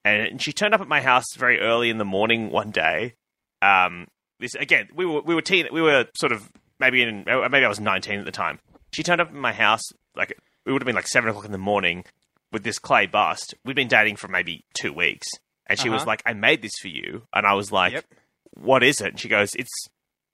and 0.05 0.41
she 0.41 0.53
turned 0.53 0.75
up 0.75 0.81
at 0.81 0.89
my 0.89 1.01
house 1.01 1.25
very 1.37 1.61
early 1.61 1.91
in 1.91 1.99
the 1.99 2.05
morning 2.05 2.51
one 2.51 2.71
day. 2.71 3.15
Um, 3.63 4.07
this 4.41 4.55
again, 4.55 4.89
we 4.95 5.07
were 5.07 5.23
we 5.23 5.35
were 5.35 5.43
teen, 5.43 5.67
we 5.73 5.81
were 5.83 6.07
sort 6.17 6.33
of 6.33 6.51
maybe 6.79 7.03
in 7.03 7.25
maybe 7.27 7.65
I 7.65 7.69
was 7.69 7.81
nineteen 7.81 8.19
at 8.19 8.25
the 8.25 8.33
time. 8.33 8.59
She 8.93 9.03
turned 9.03 9.21
up 9.21 9.29
at 9.29 9.35
my 9.35 9.53
house 9.53 9.83
like 10.17 10.31
it 10.31 10.71
would 10.71 10.83
have 10.83 10.87
been 10.87 10.95
like 10.97 11.07
seven 11.09 11.29
o'clock 11.31 11.45
in 11.45 11.53
the 11.53 11.59
morning 11.59 12.05
with 12.53 12.63
this 12.65 12.79
clay 12.79 13.07
bust. 13.07 13.55
We'd 13.65 13.77
been 13.77 13.89
dating 13.89 14.17
for 14.17 14.29
maybe 14.29 14.65
two 14.75 14.93
weeks, 14.93 15.27
and 15.67 15.79
she 15.79 15.89
was 15.89 16.03
Uh-huh. 16.03 16.11
like, 16.11 16.23
"I 16.27 16.33
made 16.35 16.63
this 16.63 16.75
for 16.81 16.89
you," 16.89 17.27
and 17.35 17.47
I 17.47 17.55
was 17.55 17.73
like, 17.73 17.93
Yep. 17.95 18.05
"What 18.53 18.83
is 18.83 19.01
it?" 19.01 19.09
And 19.09 19.21
she 19.21 19.29
goes, 19.29 19.55
"It's 19.57 19.73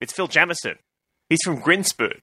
it's 0.01 0.13
Phil 0.13 0.27
Jamieson. 0.29 0.79
He's 1.29 1.41
from 1.45 1.61
Grinspoon." 1.63 2.21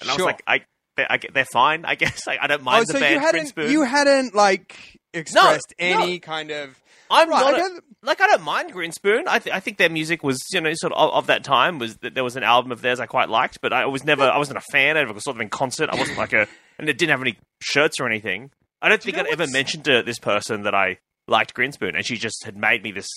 And 0.00 0.10
I 0.10 0.14
was 0.14 0.22
like, 0.24 0.42
"I." 0.46 0.60
They're, 0.96 1.10
I, 1.10 1.18
they're 1.32 1.44
fine, 1.44 1.84
I 1.84 1.96
guess. 1.96 2.24
Like, 2.28 2.38
I 2.40 2.46
don't 2.46 2.62
mind 2.62 2.82
oh, 2.82 2.84
the 2.86 2.92
so 2.92 3.00
band 3.00 3.14
you 3.14 3.20
hadn't 3.20 3.52
Grinspoon. 3.56 3.70
you 3.72 3.82
hadn't 3.82 4.32
like 4.32 5.00
expressed 5.14 5.74
no. 5.80 5.86
any 5.86 6.18
kind 6.18 6.50
of 6.50 6.78
I'm 7.10 7.28
Right, 7.28 7.40
not 7.52 7.54
I 7.54 7.66
a- 7.76 7.80
like 8.06 8.20
I 8.20 8.26
don't 8.26 8.42
mind 8.42 8.72
Grinspoon. 8.72 9.24
I, 9.26 9.38
th- 9.38 9.54
I 9.54 9.60
think 9.60 9.76
their 9.78 9.90
music 9.90 10.22
was 10.22 10.40
you 10.52 10.60
know 10.60 10.72
sort 10.74 10.92
of 10.92 11.10
of 11.12 11.26
that 11.28 11.44
time 11.44 11.78
was 11.78 11.96
that 11.98 12.14
there 12.14 12.24
was 12.24 12.36
an 12.36 12.42
album 12.42 12.72
of 12.72 12.80
theirs 12.82 13.00
I 13.00 13.06
quite 13.06 13.28
liked, 13.28 13.60
but 13.60 13.72
I 13.72 13.86
was 13.86 14.04
never 14.04 14.24
I 14.24 14.38
wasn't 14.38 14.58
a 14.58 14.64
fan. 14.72 14.96
I 14.96 15.04
never 15.04 15.18
saw 15.20 15.32
them 15.32 15.42
in 15.42 15.48
concert. 15.50 15.90
I 15.90 15.96
wasn't 15.96 16.18
like 16.18 16.32
a 16.32 16.46
and 16.78 16.88
it 16.88 16.98
didn't 16.98 17.10
have 17.10 17.20
any 17.22 17.36
shirts 17.60 18.00
or 18.00 18.06
anything. 18.06 18.50
I 18.82 18.88
don't 18.88 19.02
think 19.02 19.16
you 19.16 19.22
I'd 19.22 19.28
ever 19.28 19.46
mentioned 19.46 19.84
to 19.86 20.02
this 20.02 20.18
person 20.18 20.62
that 20.64 20.74
I 20.74 20.98
liked 21.28 21.54
Grinspoon, 21.54 21.94
and 21.94 22.04
she 22.04 22.16
just 22.16 22.44
had 22.44 22.56
made 22.56 22.82
me 22.82 22.92
this 22.92 23.08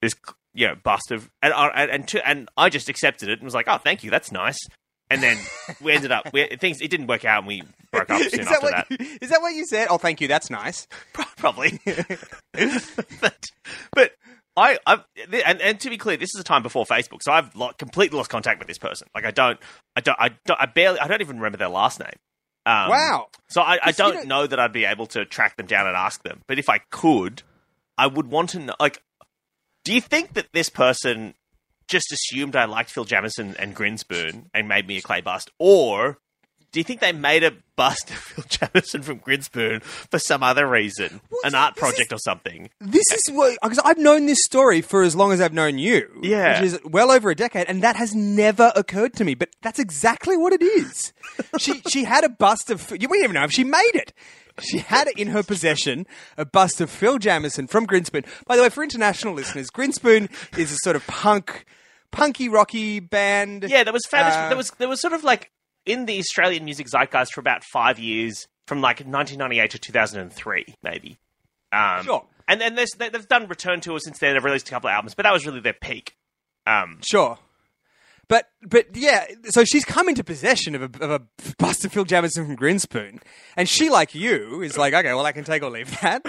this 0.00 0.14
you 0.54 0.66
know 0.66 0.74
bust 0.74 1.10
of 1.12 1.30
and 1.42 1.52
uh, 1.52 1.70
and 1.74 1.90
and, 1.90 2.08
to, 2.08 2.28
and 2.28 2.48
I 2.56 2.68
just 2.68 2.88
accepted 2.88 3.28
it 3.28 3.38
and 3.38 3.42
was 3.44 3.54
like, 3.54 3.66
oh, 3.68 3.78
thank 3.78 4.02
you, 4.04 4.10
that's 4.10 4.32
nice. 4.32 4.58
And 5.12 5.22
then 5.22 5.38
we 5.82 5.92
ended 5.92 6.10
up 6.10 6.32
we, 6.32 6.46
things. 6.56 6.80
It 6.80 6.88
didn't 6.88 7.06
work 7.06 7.24
out, 7.26 7.40
and 7.40 7.46
we 7.46 7.62
broke 7.90 8.08
up 8.08 8.22
soon 8.30 8.40
is 8.40 8.46
after 8.46 8.70
that 8.70 8.86
you, 8.88 8.96
is 9.20 9.28
that 9.28 9.42
what 9.42 9.54
you 9.54 9.66
said? 9.66 9.88
Oh, 9.90 9.98
thank 9.98 10.20
you. 10.22 10.28
That's 10.28 10.48
nice. 10.48 10.86
probably. 11.12 11.78
but, 13.20 13.50
but 13.92 14.12
I, 14.56 14.78
I've, 14.86 15.04
and, 15.44 15.60
and 15.60 15.80
to 15.80 15.90
be 15.90 15.98
clear, 15.98 16.16
this 16.16 16.34
is 16.34 16.40
a 16.40 16.44
time 16.44 16.62
before 16.62 16.86
Facebook, 16.86 17.22
so 17.22 17.30
I've 17.30 17.54
lo- 17.54 17.72
completely 17.78 18.16
lost 18.16 18.30
contact 18.30 18.58
with 18.58 18.68
this 18.68 18.78
person. 18.78 19.08
Like 19.14 19.26
I 19.26 19.30
don't, 19.30 19.58
I 19.94 20.00
don't, 20.00 20.16
I 20.18 20.30
don't, 20.46 20.60
I 20.60 20.66
barely, 20.66 20.98
I 20.98 21.08
don't 21.08 21.20
even 21.20 21.36
remember 21.36 21.58
their 21.58 21.68
last 21.68 22.00
name. 22.00 22.08
Um, 22.64 22.88
wow. 22.88 23.26
So 23.50 23.60
I, 23.60 23.78
I 23.82 23.92
don't 23.92 24.14
don't- 24.14 24.28
know 24.28 24.46
that 24.46 24.58
I'd 24.58 24.72
be 24.72 24.86
able 24.86 25.06
to 25.08 25.26
track 25.26 25.56
them 25.56 25.66
down 25.66 25.86
and 25.86 25.94
ask 25.96 26.22
them. 26.22 26.40
But 26.48 26.58
if 26.58 26.70
I 26.70 26.78
could, 26.90 27.42
I 27.98 28.06
would 28.06 28.28
want 28.28 28.50
to 28.50 28.60
know. 28.60 28.74
Like, 28.80 29.02
do 29.84 29.92
you 29.92 30.00
think 30.00 30.34
that 30.34 30.46
this 30.52 30.70
person 30.70 31.34
just 31.88 32.12
assumed 32.12 32.56
I 32.56 32.64
liked 32.66 32.90
Phil 32.90 33.04
Jamieson 33.04 33.56
and 33.58 33.74
Grinspoon 33.76 34.46
and 34.54 34.68
made 34.68 34.86
me 34.86 34.98
a 34.98 35.02
clay 35.02 35.20
bust, 35.20 35.50
or 35.58 36.18
do 36.72 36.80
you 36.80 36.84
think 36.84 37.00
they 37.00 37.12
made 37.12 37.44
a 37.44 37.52
bust 37.76 38.08
of 38.10 38.16
Phil 38.16 38.44
Jamieson 38.48 39.02
from 39.02 39.20
Grinspoon 39.20 39.82
for 39.82 40.18
some 40.18 40.42
other 40.42 40.66
reason, 40.66 41.20
an 41.44 41.54
art 41.54 41.74
this 41.74 41.84
is- 41.84 41.90
project 41.90 42.12
or 42.12 42.18
something? 42.18 42.70
This 42.80 43.04
is 43.12 43.30
what 43.30 43.58
because 43.62 43.78
I've 43.80 43.98
known 43.98 44.26
this 44.26 44.38
story 44.44 44.80
for 44.80 45.02
as 45.02 45.14
long 45.14 45.32
as 45.32 45.40
I've 45.40 45.52
known 45.52 45.76
you. 45.78 46.08
Yeah. 46.22 46.60
which 46.60 46.72
is 46.72 46.78
well 46.84 47.10
over 47.10 47.30
a 47.30 47.34
decade, 47.34 47.66
and 47.68 47.82
that 47.82 47.96
has 47.96 48.14
never 48.14 48.72
occurred 48.74 49.12
to 49.14 49.24
me. 49.24 49.34
But 49.34 49.50
that's 49.60 49.78
exactly 49.78 50.36
what 50.36 50.52
it 50.54 50.62
is. 50.62 51.12
she 51.58 51.80
she 51.90 52.04
had 52.04 52.24
a 52.24 52.28
bust 52.30 52.70
of. 52.70 52.90
We 52.90 52.98
don't 52.98 53.16
even 53.18 53.34
know 53.34 53.44
if 53.44 53.52
she 53.52 53.64
made 53.64 53.90
it. 53.94 54.12
She 54.60 54.78
had 54.78 55.08
in 55.16 55.28
her 55.28 55.42
possession, 55.42 56.06
a 56.36 56.44
bust 56.44 56.80
of 56.80 56.90
Phil 56.90 57.18
Jamieson 57.18 57.66
from 57.68 57.86
Grinspoon. 57.86 58.26
By 58.46 58.56
the 58.56 58.62
way, 58.62 58.68
for 58.68 58.82
international 58.82 59.34
listeners, 59.34 59.70
Grinspoon 59.70 60.30
is 60.58 60.72
a 60.72 60.76
sort 60.82 60.96
of 60.96 61.06
punk, 61.06 61.64
punky, 62.10 62.48
rocky 62.48 63.00
band. 63.00 63.64
Yeah, 63.68 63.84
there 63.84 63.92
was 63.92 64.04
famous. 64.10 64.34
Uh, 64.34 64.48
there 64.48 64.56
was 64.56 64.70
there 64.78 64.88
was 64.88 65.00
sort 65.00 65.12
of 65.14 65.24
like 65.24 65.50
in 65.86 66.06
the 66.06 66.18
Australian 66.18 66.64
music 66.64 66.86
zeitgeist 66.88 67.32
for 67.32 67.40
about 67.40 67.64
five 67.64 67.98
years, 67.98 68.46
from 68.66 68.80
like 68.80 68.98
1998 69.00 69.70
to 69.72 69.78
2003, 69.78 70.76
maybe. 70.82 71.18
Um, 71.72 72.04
Sure. 72.04 72.26
And 72.48 72.60
then 72.60 72.74
they- 72.74 72.84
they've 73.08 73.28
done 73.28 73.46
return 73.48 73.80
tours 73.80 74.04
since 74.04 74.18
then. 74.18 74.34
They've 74.34 74.44
released 74.44 74.68
a 74.68 74.70
couple 74.72 74.88
of 74.90 74.94
albums, 74.94 75.14
but 75.14 75.22
that 75.24 75.32
was 75.32 75.46
really 75.46 75.60
their 75.60 75.72
peak. 75.72 76.16
Um, 76.66 76.98
Sure. 77.02 77.38
But 78.28 78.48
but 78.62 78.94
yeah, 78.94 79.26
so 79.50 79.64
she's 79.64 79.84
come 79.84 80.08
into 80.08 80.24
possession 80.24 80.74
of 80.74 80.82
a, 80.82 81.04
of 81.04 81.10
a 81.10 81.22
bust 81.58 81.84
of 81.84 81.92
Phil 81.92 82.04
Jamieson 82.04 82.46
from 82.46 82.56
Grinspoon, 82.56 83.20
and 83.56 83.68
she, 83.68 83.90
like 83.90 84.14
you, 84.14 84.62
is 84.62 84.78
like, 84.78 84.94
okay, 84.94 85.12
well, 85.12 85.26
I 85.26 85.32
can 85.32 85.44
take 85.44 85.62
or 85.62 85.70
leave 85.70 85.90
that. 86.00 86.22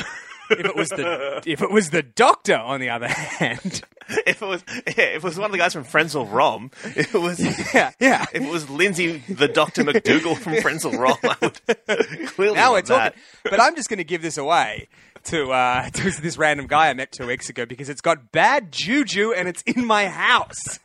if 0.49 0.65
it 0.65 0.75
was 0.75 0.89
the 0.89 1.41
if 1.45 1.61
it 1.61 1.71
was 1.71 1.91
the 1.91 2.03
doctor, 2.03 2.57
on 2.57 2.81
the 2.81 2.89
other 2.89 3.07
hand, 3.07 3.83
if 4.27 4.41
it 4.41 4.45
was 4.45 4.63
yeah, 4.69 5.03
if 5.05 5.17
it 5.17 5.23
was 5.23 5.37
one 5.37 5.45
of 5.45 5.51
the 5.53 5.57
guys 5.57 5.73
from 5.73 5.85
Frenzal 5.85 6.29
Rhomb, 6.29 6.71
it 6.95 7.13
was 7.13 7.39
yeah, 7.73 7.91
yeah. 7.99 8.25
if 8.33 8.43
it 8.43 8.49
was 8.49 8.69
Lindsay 8.69 9.23
the 9.29 9.47
Doctor 9.47 9.83
McDougall 9.83 10.37
from 10.37 10.53
Frenzal 10.55 10.97
Rhomb, 10.97 11.17
I 11.23 11.37
would 11.41 12.27
clearly 12.29 12.55
Now 12.55 12.73
we're 12.73 12.81
that. 12.81 13.13
talking. 13.15 13.21
But 13.43 13.61
I'm 13.61 13.75
just 13.75 13.87
going 13.87 13.99
to 13.99 14.03
give 14.03 14.21
this 14.21 14.37
away 14.37 14.89
to 15.25 15.51
uh, 15.51 15.89
to 15.89 16.21
this 16.21 16.37
random 16.37 16.67
guy 16.67 16.89
I 16.89 16.93
met 16.93 17.11
two 17.13 17.27
weeks 17.27 17.49
ago 17.49 17.65
because 17.65 17.87
it's 17.87 18.01
got 18.01 18.31
bad 18.31 18.71
juju 18.71 19.31
and 19.31 19.47
it's 19.47 19.61
in 19.61 19.85
my 19.85 20.07
house. 20.07 20.79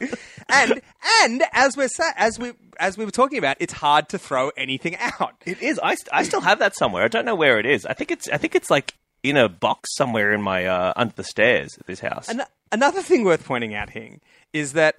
and 0.48 0.80
and 1.22 1.42
as 1.52 1.76
we're 1.76 1.88
sa- 1.88 2.12
as 2.16 2.38
we 2.38 2.52
as 2.78 2.96
we 2.98 3.04
were 3.04 3.10
talking 3.10 3.38
about, 3.38 3.56
it's 3.60 3.72
hard 3.72 4.08
to 4.10 4.18
throw 4.18 4.50
anything 4.56 4.96
out. 4.96 5.34
It 5.46 5.62
is. 5.62 5.78
I, 5.78 5.94
st- 5.94 6.08
I 6.12 6.22
still 6.22 6.40
have 6.40 6.58
that 6.60 6.76
somewhere. 6.76 7.04
I 7.04 7.08
don't 7.08 7.24
know 7.24 7.34
where 7.34 7.58
it 7.58 7.66
is. 7.66 7.86
I 7.86 7.92
think 7.92 8.10
it's 8.10 8.28
I 8.28 8.36
think 8.38 8.54
it's 8.54 8.70
like 8.70 8.94
in 9.22 9.36
a 9.36 9.48
box 9.48 9.94
somewhere 9.94 10.32
in 10.32 10.42
my 10.42 10.66
uh, 10.66 10.92
under 10.96 11.14
the 11.14 11.24
stairs 11.24 11.76
at 11.78 11.86
this 11.86 12.00
house. 12.00 12.28
An- 12.28 12.42
another 12.72 13.02
thing 13.02 13.24
worth 13.24 13.44
pointing 13.44 13.74
out, 13.74 13.90
Hing, 13.90 14.20
is 14.52 14.72
that 14.72 14.96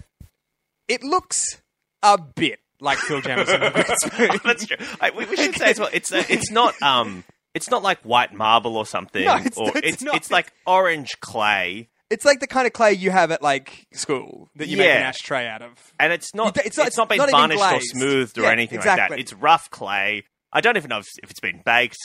it 0.88 1.04
looks 1.04 1.46
a 2.02 2.18
bit 2.18 2.60
like 2.80 2.98
Phil 3.00 3.22
Jamieson. 3.22 3.60
That's 4.44 4.66
true. 4.66 4.78
I, 5.02 5.12
we, 5.12 5.26
we 5.26 5.36
should 5.36 5.56
say 5.56 5.72
as 5.72 5.80
well. 5.80 5.90
It's 5.94 6.12
uh, 6.12 6.24
it's 6.30 6.52
not 6.52 6.80
um 6.82 7.24
it's 7.54 7.70
not 7.70 7.84
like 7.84 8.00
white 8.02 8.34
marble 8.34 8.78
or 8.78 8.86
something. 8.86 9.24
No, 9.26 9.36
it's- 9.38 9.58
or 9.58 9.70
it's 9.70 9.88
it's 9.88 10.02
not. 10.04 10.16
it's 10.16 10.32
like 10.32 10.52
orange 10.66 11.20
clay, 11.20 11.90
it's 12.14 12.26
like 12.26 12.40
the 12.40 12.48
kind 12.48 12.66
of 12.68 12.74
clay 12.74 12.94
you 12.94 13.12
have 13.12 13.32
at 13.32 13.42
like 13.42 13.88
school 13.94 14.50
that 14.56 14.68
you 14.68 14.78
make 14.78 14.88
an 14.90 15.02
ashtray 15.04 15.48
out 15.48 15.62
of. 15.62 15.72
and 16.00 16.14
it's 16.14 16.34
not 16.34 16.56
It's 16.58 16.78
it's 16.78 16.98
not- 16.98 16.98
not, 16.98 17.10
been 17.10 17.18
not 17.18 17.30
even 17.30 17.40
varnished 17.40 17.62
or 17.64 17.70
glazed. 17.70 17.92
smoothed 17.92 18.38
or 18.38 18.44
Yeah, 18.44 18.52
anything 18.52 18.78
like 18.80 18.86
that. 18.86 18.94
exactly. 18.94 19.20
It's 19.20 19.34
rough 19.34 19.70
clay. 19.70 20.24
I 20.52 20.62
don't 20.62 20.78
even 20.78 20.90
know 20.90 21.00
if, 21.00 21.08
if 21.24 21.32
it's 21.32 21.40
been 21.40 21.62
baked. 21.66 21.98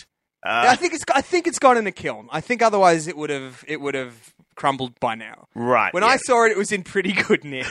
I 0.44 0.68
Uh, 0.68 0.76
think 0.76 0.94
it's 0.94 1.04
I 1.14 1.20
think 1.20 1.46
it's 1.46 1.58
gone 1.58 1.76
in 1.76 1.86
a 1.86 1.92
kiln. 1.92 2.28
I 2.32 2.40
think 2.40 2.62
otherwise 2.62 3.06
it 3.08 3.16
would 3.16 3.30
have 3.30 3.64
it 3.68 3.80
would 3.80 3.94
have 3.94 4.14
crumbled 4.54 4.98
by 5.00 5.14
now. 5.14 5.46
right. 5.54 5.92
When 5.92 6.04
I 6.04 6.16
saw 6.16 6.44
it, 6.46 6.52
it 6.52 6.56
was 6.56 6.72
in 6.72 6.82
pretty 6.84 7.12
good 7.12 7.44
nick. 7.44 7.66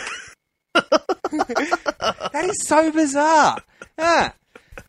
that 0.74 2.46
is 2.50 2.68
so 2.68 2.92
bizarre. 2.92 3.58
Ah. 3.98 4.34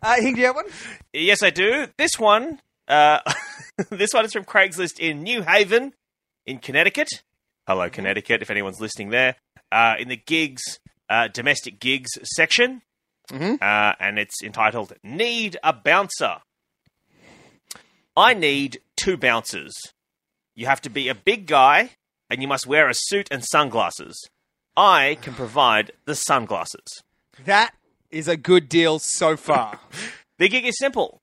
Uh, 0.02 0.14
Hing, 0.20 0.34
do 0.34 0.40
you 0.40 0.46
have 0.46 0.56
one? 0.56 0.66
Yes, 1.12 1.42
I 1.42 1.50
do. 1.50 1.86
This 1.96 2.18
one, 2.18 2.60
uh, 2.88 3.20
this 3.90 4.12
one 4.12 4.24
is 4.24 4.32
from 4.32 4.44
Craigslist 4.44 4.98
in 5.00 5.22
New 5.22 5.42
Haven, 5.42 5.94
in 6.46 6.58
Connecticut. 6.58 7.08
Hello, 7.68 7.90
Connecticut. 7.90 8.40
If 8.40 8.50
anyone's 8.50 8.80
listening 8.80 9.10
there, 9.10 9.36
uh, 9.70 9.96
in 9.98 10.08
the 10.08 10.16
gigs, 10.16 10.80
uh, 11.10 11.28
domestic 11.28 11.78
gigs 11.78 12.08
section, 12.22 12.80
Mhm. 13.30 13.60
uh, 13.60 13.94
and 14.00 14.18
it's 14.18 14.42
entitled 14.42 14.94
"Need 15.02 15.58
a 15.62 15.74
Bouncer." 15.74 16.40
I 18.16 18.32
need 18.32 18.80
two 18.96 19.18
bouncers. 19.18 19.74
You 20.54 20.64
have 20.64 20.80
to 20.80 20.88
be 20.88 21.08
a 21.08 21.14
big 21.14 21.46
guy, 21.46 21.90
and 22.30 22.40
you 22.40 22.48
must 22.48 22.66
wear 22.66 22.88
a 22.88 22.94
suit 22.94 23.28
and 23.30 23.44
sunglasses. 23.44 24.30
I 24.74 25.18
can 25.20 25.34
provide 25.34 25.92
the 26.06 26.14
sunglasses. 26.14 27.02
That 27.44 27.74
is 28.10 28.28
a 28.28 28.38
good 28.38 28.70
deal 28.70 28.98
so 28.98 29.36
far. 29.36 29.78
The 30.38 30.48
gig 30.48 30.64
is 30.64 30.78
simple. 30.78 31.20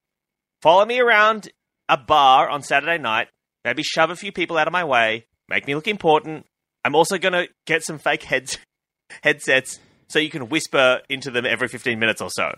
Follow 0.62 0.86
me 0.86 1.00
around 1.00 1.50
a 1.90 1.96
bar 1.98 2.50
on 2.50 2.62
Saturday 2.62 2.98
night, 3.00 3.30
maybe 3.64 3.82
shove 3.82 4.10
a 4.12 4.16
few 4.16 4.32
people 4.34 4.58
out 4.58 4.68
of 4.68 4.74
my 4.74 4.84
way, 4.84 5.26
make 5.50 5.68
me 5.68 5.76
look 5.76 5.88
important. 5.88 6.46
I'm 6.84 6.96
also 6.96 7.18
going 7.18 7.34
to 7.34 7.48
get 7.66 7.84
some 7.84 7.98
fake 7.98 8.24
heads 8.24 8.58
headsets 9.24 9.80
so 10.08 10.20
you 10.20 10.30
can 10.30 10.50
whisper 10.50 11.02
into 11.10 11.32
them 11.32 11.46
every 11.46 11.68
15 11.68 11.98
minutes 11.98 12.22
or 12.22 12.30
so. 12.30 12.54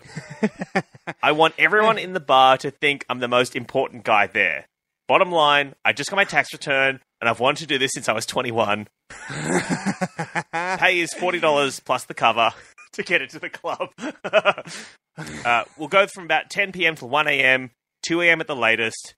I 1.22 1.32
want 1.32 1.54
everyone 1.58 1.98
in 1.98 2.12
the 2.12 2.20
bar 2.20 2.58
to 2.58 2.70
think 2.70 3.04
I'm 3.08 3.20
the 3.20 3.28
most 3.28 3.56
important 3.56 4.04
guy 4.04 4.26
there. 4.26 4.66
Bottom 5.06 5.32
line, 5.32 5.74
I 5.84 5.94
just 5.94 6.10
got 6.10 6.16
my 6.16 6.24
tax 6.24 6.52
return 6.52 7.00
and 7.20 7.30
I've 7.30 7.40
wanted 7.40 7.60
to 7.60 7.66
do 7.66 7.78
this 7.78 7.92
since 7.94 8.08
I 8.08 8.12
was 8.12 8.26
21. 8.26 8.88
Pay 9.28 11.00
is 11.00 11.14
$40 11.14 11.84
plus 11.84 12.04
the 12.04 12.14
cover 12.14 12.50
to 12.92 13.02
get 13.02 13.22
into 13.22 13.38
the 13.38 13.48
club. 13.48 13.88
uh, 15.44 15.64
we'll 15.78 15.88
go 15.88 16.06
from 16.06 16.24
about 16.24 16.50
10 16.50 16.72
p.m. 16.72 16.94
to 16.96 17.06
1 17.06 17.26
a.m., 17.28 17.70
2 18.06 18.20
a.m. 18.20 18.42
at 18.42 18.46
the 18.46 18.56
latest. 18.56 19.14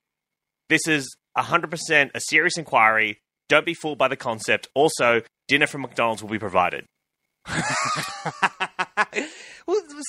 This 0.68 0.86
is 0.86 1.16
100% 1.36 2.10
a 2.14 2.20
serious 2.20 2.56
inquiry. 2.56 3.18
Don't 3.50 3.66
be 3.66 3.74
fooled 3.74 3.98
by 3.98 4.06
the 4.06 4.16
concept. 4.16 4.68
Also, 4.74 5.22
dinner 5.48 5.66
from 5.66 5.80
McDonald's 5.80 6.22
will 6.22 6.30
be 6.30 6.38
provided. 6.38 6.86
well, 7.48 7.56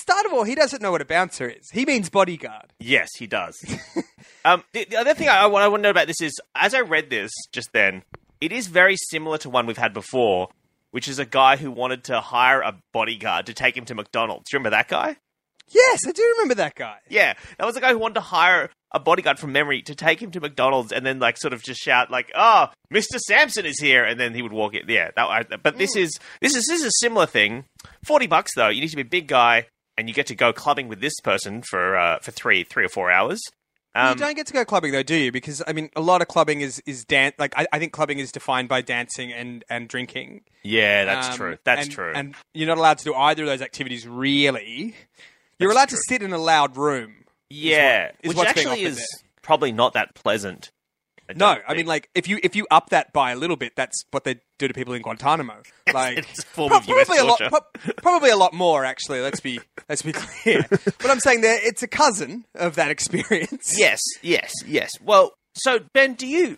start 0.03 0.27
of 0.27 0.33
all, 0.33 0.43
he 0.43 0.53
doesn't 0.53 0.79
know 0.79 0.91
what 0.91 1.01
a 1.01 1.05
bouncer 1.05 1.49
is. 1.49 1.67
He 1.71 1.83
means 1.83 2.11
bodyguard. 2.11 2.71
Yes, 2.79 3.09
he 3.17 3.25
does. 3.25 3.57
um, 4.45 4.63
the, 4.73 4.85
the 4.85 4.95
other 4.95 5.15
thing 5.15 5.27
I, 5.27 5.39
I 5.39 5.47
want 5.47 5.73
to 5.73 5.81
know 5.81 5.89
about 5.89 6.05
this 6.05 6.21
is, 6.21 6.39
as 6.53 6.75
I 6.75 6.81
read 6.81 7.09
this 7.09 7.31
just 7.51 7.73
then, 7.73 8.03
it 8.39 8.51
is 8.51 8.67
very 8.67 8.95
similar 8.95 9.39
to 9.39 9.49
one 9.49 9.65
we've 9.65 9.75
had 9.75 9.91
before, 9.91 10.49
which 10.91 11.07
is 11.07 11.17
a 11.17 11.25
guy 11.25 11.55
who 11.55 11.71
wanted 11.71 12.03
to 12.05 12.19
hire 12.21 12.61
a 12.61 12.77
bodyguard 12.93 13.47
to 13.47 13.55
take 13.55 13.75
him 13.75 13.85
to 13.85 13.95
McDonald's. 13.95 14.51
Do 14.51 14.55
you 14.55 14.59
remember 14.59 14.75
that 14.77 14.87
guy? 14.87 15.17
Yes, 15.73 15.99
I 16.07 16.11
do 16.11 16.23
remember 16.37 16.55
that 16.55 16.75
guy. 16.75 16.97
Yeah, 17.09 17.33
that 17.57 17.65
was 17.65 17.75
a 17.77 17.81
guy 17.81 17.91
who 17.91 17.97
wanted 17.99 18.15
to 18.15 18.21
hire 18.21 18.69
a 18.93 18.99
bodyguard 18.99 19.39
from 19.39 19.53
memory 19.53 19.81
to 19.83 19.95
take 19.95 20.21
him 20.21 20.31
to 20.31 20.41
McDonald's 20.41 20.91
and 20.91 21.05
then 21.05 21.19
like 21.19 21.37
sort 21.37 21.53
of 21.53 21.63
just 21.63 21.79
shout 21.81 22.11
like, 22.11 22.29
"Oh, 22.35 22.67
Mr. 22.93 23.17
Sampson 23.19 23.65
is 23.65 23.79
here," 23.79 24.03
and 24.03 24.19
then 24.19 24.33
he 24.33 24.41
would 24.41 24.51
walk 24.51 24.73
in. 24.73 24.83
Yeah, 24.87 25.11
that. 25.15 25.63
But 25.63 25.77
this 25.77 25.95
is 25.95 26.11
this 26.41 26.55
is 26.55 26.65
this 26.67 26.81
is 26.81 26.87
a 26.87 26.91
similar 26.99 27.25
thing. 27.25 27.65
Forty 28.05 28.27
bucks 28.27 28.51
though. 28.55 28.69
You 28.69 28.81
need 28.81 28.89
to 28.89 28.95
be 28.97 29.01
a 29.03 29.05
big 29.05 29.27
guy, 29.27 29.67
and 29.97 30.09
you 30.09 30.13
get 30.13 30.27
to 30.27 30.35
go 30.35 30.51
clubbing 30.51 30.87
with 30.89 30.99
this 30.99 31.13
person 31.23 31.61
for 31.61 31.95
uh, 31.97 32.19
for 32.19 32.31
three 32.31 32.63
three 32.63 32.83
or 32.85 32.89
four 32.89 33.09
hours. 33.11 33.39
Um, 33.93 34.17
you 34.17 34.23
don't 34.23 34.35
get 34.35 34.47
to 34.47 34.53
go 34.53 34.63
clubbing 34.63 34.93
though, 34.93 35.03
do 35.03 35.15
you? 35.15 35.33
Because 35.33 35.61
I 35.67 35.73
mean, 35.73 35.89
a 35.97 36.01
lot 36.01 36.21
of 36.21 36.27
clubbing 36.29 36.61
is 36.61 36.81
is 36.85 37.03
dance. 37.05 37.35
Like 37.39 37.53
I, 37.57 37.67
I 37.73 37.79
think 37.79 37.91
clubbing 37.93 38.19
is 38.19 38.31
defined 38.31 38.67
by 38.69 38.81
dancing 38.81 39.31
and 39.33 39.63
and 39.69 39.87
drinking. 39.89 40.41
yeah, 40.63 41.03
that's 41.05 41.27
Um, 41.29 41.35
true. 41.35 41.57
That's 41.65 41.83
and- 41.87 41.91
true. 41.91 42.11
And 42.15 42.35
you're 42.53 42.67
not 42.67 42.77
allowed 42.77 42.99
to 42.99 43.03
do 43.05 43.13
either 43.13 43.43
of 43.43 43.49
those 43.49 43.61
activities. 43.61 44.07
Really, 44.07 44.95
you're 45.61 45.71
allowed 45.71 45.89
true. 45.89 45.97
to 45.97 46.03
sit 46.07 46.21
in 46.21 46.33
a 46.33 46.37
loud 46.37 46.77
room. 46.77 47.25
yeah, 47.49 48.11
is 48.21 48.29
which 48.29 48.37
what's 48.37 48.53
being 48.53 48.67
actually 48.67 48.83
is 48.83 48.97
there. 48.97 49.05
probably 49.41 49.71
not 49.71 49.93
that 49.93 50.15
pleasant. 50.15 50.71
I 51.29 51.33
No, 51.33 51.55
don't 51.55 51.63
I 51.67 51.73
mean 51.75 51.85
like 51.85 52.09
if 52.15 52.27
you 52.27 52.39
if 52.43 52.55
you 52.55 52.67
up 52.71 52.89
that 52.89 53.13
by 53.13 53.31
a 53.31 53.35
little 53.35 53.55
bit, 53.55 53.73
that's 53.75 54.03
what 54.11 54.23
they 54.25 54.39
do 54.59 54.67
to 54.67 54.73
people 54.73 54.93
in 54.93 55.01
Guantanamo. 55.01 55.61
Like 55.93 56.19
it's 56.19 56.39
a 56.39 56.43
form 56.43 56.71
of 56.73 56.87
US 56.87 57.05
probably 57.07 57.17
a 57.17 57.25
lot, 57.25 57.39
pro- 57.49 57.93
probably 57.97 58.29
a 58.29 58.37
lot 58.37 58.53
more 58.53 58.85
actually. 58.85 59.19
Let's 59.21 59.39
be 59.41 59.59
let's 59.89 60.01
be 60.01 60.11
clear. 60.13 60.65
but 60.69 61.09
I'm 61.09 61.19
saying 61.19 61.41
there, 61.41 61.59
it's 61.61 61.83
a 61.83 61.87
cousin 61.87 62.45
of 62.55 62.75
that 62.75 62.91
experience. 62.91 63.75
Yes, 63.77 63.99
yes, 64.21 64.51
yes. 64.65 64.91
Well, 65.03 65.33
so 65.55 65.79
Ben, 65.93 66.13
do 66.13 66.27
you? 66.27 66.57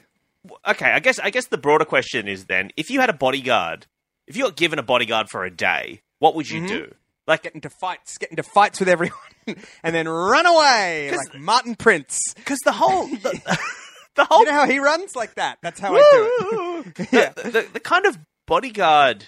Okay, 0.68 0.92
I 0.92 1.00
guess 1.00 1.18
I 1.20 1.30
guess 1.30 1.48
the 1.48 1.58
broader 1.58 1.86
question 1.86 2.28
is 2.28 2.46
then: 2.46 2.70
if 2.78 2.90
you 2.92 3.00
had 3.00 3.10
a 3.10 3.14
bodyguard, 3.14 3.88
if 4.28 4.36
you 4.38 4.44
got 4.44 4.56
given 4.56 4.78
a 4.78 4.84
bodyguard 4.84 5.30
for 5.30 5.46
a 5.46 5.50
day, 5.52 6.02
what 6.20 6.36
would 6.36 6.50
you 6.50 6.60
Mm-hmm. 6.60 6.68
do? 6.68 6.96
Like, 7.26 7.44
Get 7.44 7.56
into 7.56 7.70
fights, 7.70 8.18
get 8.18 8.30
into 8.32 8.44
fights 8.44 8.80
with 8.80 8.90
everyone, 8.90 9.18
and 9.84 9.96
then 9.96 10.08
run 10.10 10.46
away 10.46 11.12
like 11.12 11.40
Martin 11.40 11.76
Prince. 11.76 12.20
because 12.36 12.60
the 12.66 12.74
whole 12.74 13.08
the, 13.08 13.42
the 14.16 14.26
whole 14.26 14.40
You 14.40 14.46
know 14.48 14.52
how 14.52 14.66
he 14.68 14.80
runs 14.80 15.16
like 15.16 15.36
that? 15.36 15.58
That's 15.62 15.80
how 15.80 15.96
I 15.96 16.84
do 16.86 16.92
it. 16.98 17.08
Yeah. 17.14 17.30
the, 17.30 17.50
the, 17.50 17.68
the 17.74 17.80
kind 17.80 18.06
of 18.06 18.18
bodyguard 18.46 19.26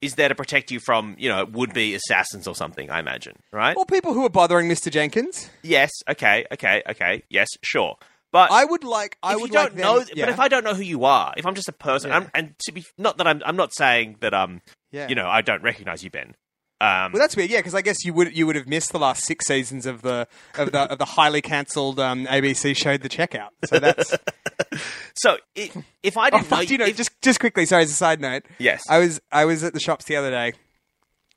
is 0.00 0.14
there 0.16 0.28
to 0.28 0.34
protect 0.34 0.70
you 0.70 0.80
from 0.80 1.14
you 1.18 1.28
know 1.28 1.44
would 1.44 1.72
be 1.74 1.94
assassins 1.94 2.46
or 2.48 2.54
something. 2.54 2.90
I 2.90 2.98
imagine, 3.00 3.36
right? 3.52 3.76
Or 3.76 3.86
people 3.86 4.14
who 4.14 4.24
are 4.24 4.30
bothering 4.30 4.68
Mr. 4.68 4.90
Jenkins. 4.90 5.48
yes. 5.62 5.90
Okay. 6.08 6.44
Okay. 6.52 6.82
Okay. 6.88 7.22
Yes. 7.28 7.48
Sure. 7.62 7.96
But 8.32 8.50
I 8.50 8.64
would 8.64 8.82
like. 8.82 9.18
I 9.22 9.36
would 9.36 9.48
you 9.48 9.52
don't 9.52 9.62
like 9.64 9.72
them- 9.74 9.82
know, 9.82 10.04
yeah. 10.14 10.24
but 10.24 10.32
if 10.32 10.40
I 10.40 10.48
don't 10.48 10.64
know 10.64 10.74
who 10.74 10.82
you 10.82 11.04
are, 11.04 11.34
if 11.36 11.44
I'm 11.44 11.54
just 11.54 11.68
a 11.68 11.72
person, 11.72 12.10
Yeah. 12.10 12.16
I'm, 12.16 12.30
and 12.34 12.54
to 12.66 12.72
be 12.72 12.84
not 12.96 13.18
that 13.18 13.26
I'm, 13.26 13.42
I'm 13.44 13.56
not 13.56 13.74
saying 13.74 14.16
that 14.20 14.32
um, 14.32 14.62
yeah. 14.90 15.08
you 15.08 15.14
know, 15.14 15.28
I 15.28 15.42
don't 15.42 15.62
recognize 15.62 16.02
you, 16.02 16.08
Ben. 16.10 16.34
Um, 16.82 17.12
Well, 17.12 17.20
that's 17.20 17.36
weird. 17.36 17.48
Yeah, 17.50 17.58
because 17.60 17.74
I 17.76 17.80
guess 17.82 18.04
you 18.04 18.12
would 18.14 18.36
you 18.36 18.46
would 18.46 18.56
have 18.56 18.66
missed 18.66 18.90
the 18.92 18.98
last 18.98 19.24
six 19.24 19.46
seasons 19.46 19.86
of 19.86 20.02
the 20.02 20.26
of 20.58 20.72
the 20.72 20.80
of 20.90 20.98
the 20.98 21.04
highly 21.04 21.40
cancelled 21.40 22.00
um, 22.00 22.26
ABC 22.26 22.76
show 22.76 22.96
The 22.96 23.08
Checkout. 23.08 23.50
So 23.64 23.78
that's 23.78 24.16
so 25.14 25.36
i 25.56 25.70
if 26.02 26.16
I 26.18 26.26
oh, 26.28 26.30
didn't 26.30 26.50
know, 26.50 26.56
fuck, 26.56 26.70
you 26.70 26.78
know. 26.78 26.86
if- 26.86 26.96
Just 26.96 27.12
just 27.22 27.38
quickly, 27.40 27.66
sorry, 27.66 27.84
as 27.84 27.90
a 27.90 27.94
side 27.94 28.20
note, 28.20 28.42
yes, 28.58 28.82
I 28.90 28.98
was 28.98 29.20
I 29.30 29.44
was 29.44 29.62
at 29.62 29.74
the 29.74 29.80
shops 29.80 30.06
the 30.06 30.16
other 30.16 30.30
day, 30.30 30.52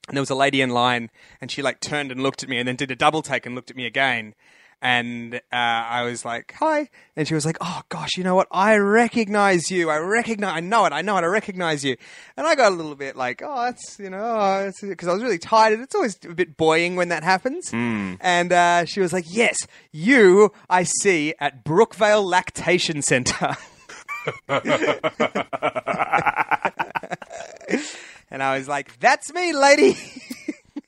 and 0.08 0.18
there 0.18 0.22
was 0.22 0.32
a 0.32 0.36
lady 0.36 0.62
in 0.62 0.72
line, 0.72 1.12
and 1.40 1.52
she 1.52 1.62
like 1.62 1.80
turned 1.80 2.12
and 2.12 2.24
looked 2.24 2.42
at 2.42 2.50
me, 2.50 2.58
and 2.58 2.68
then 2.68 2.76
did 2.76 2.90
a 2.90 2.96
double 2.96 3.22
take 3.22 3.46
and 3.46 3.54
looked 3.54 3.70
at 3.70 3.76
me 3.78 3.86
again, 3.86 4.34
and 4.86 5.34
uh, 5.34 5.40
I 5.52 6.04
was 6.04 6.24
like, 6.24 6.54
"Hi," 6.60 6.90
and 7.16 7.28
she 7.28 7.34
was 7.34 7.44
like, 7.44 7.58
"Oh 7.60 7.82
gosh, 7.90 8.18
you 8.18 8.24
know 8.24 8.36
what? 8.36 8.48
I 8.52 8.76
recognize 8.76 9.72
you. 9.72 9.90
I 9.90 9.98
recognize. 9.98 10.58
I 10.58 10.60
know 10.60 10.86
it. 10.86 10.94
I 10.94 11.02
know 11.02 11.18
it. 11.18 11.24
I 11.24 11.26
recognize 11.26 11.84
you." 11.84 11.98
And 12.38 12.46
I 12.46 12.54
got 12.54 12.72
a 12.72 12.76
little 12.76 12.94
bit 12.94 13.16
like, 13.16 13.42
"Oh, 13.44 13.64
that's 13.64 13.98
you 13.98 14.12
know," 14.12 14.72
because 14.80 15.08
I 15.08 15.14
was 15.14 15.24
really 15.24 15.40
tired. 15.40 15.74
And 15.74 15.82
it's 15.82 15.96
always 15.96 16.20
a 16.30 16.36
bit 16.36 16.56
buoying 16.56 16.96
when 16.96 17.10
that 17.10 17.24
happens. 17.24 17.72
And 17.74 18.54
uh, 18.54 18.86
she 18.86 19.00
was 19.00 19.12
like, 19.12 19.26
"Yes, 19.28 19.58
you. 19.92 20.52
I 20.70 20.84
see 20.84 21.34
at 21.40 21.66
Brookvale 21.66 22.24
Lactation 22.24 23.02
Center." 23.02 23.56
and 28.30 28.44
I 28.44 28.56
was 28.56 28.68
like, 28.68 29.00
"That's 29.00 29.34
me, 29.34 29.52
lady, 29.52 29.98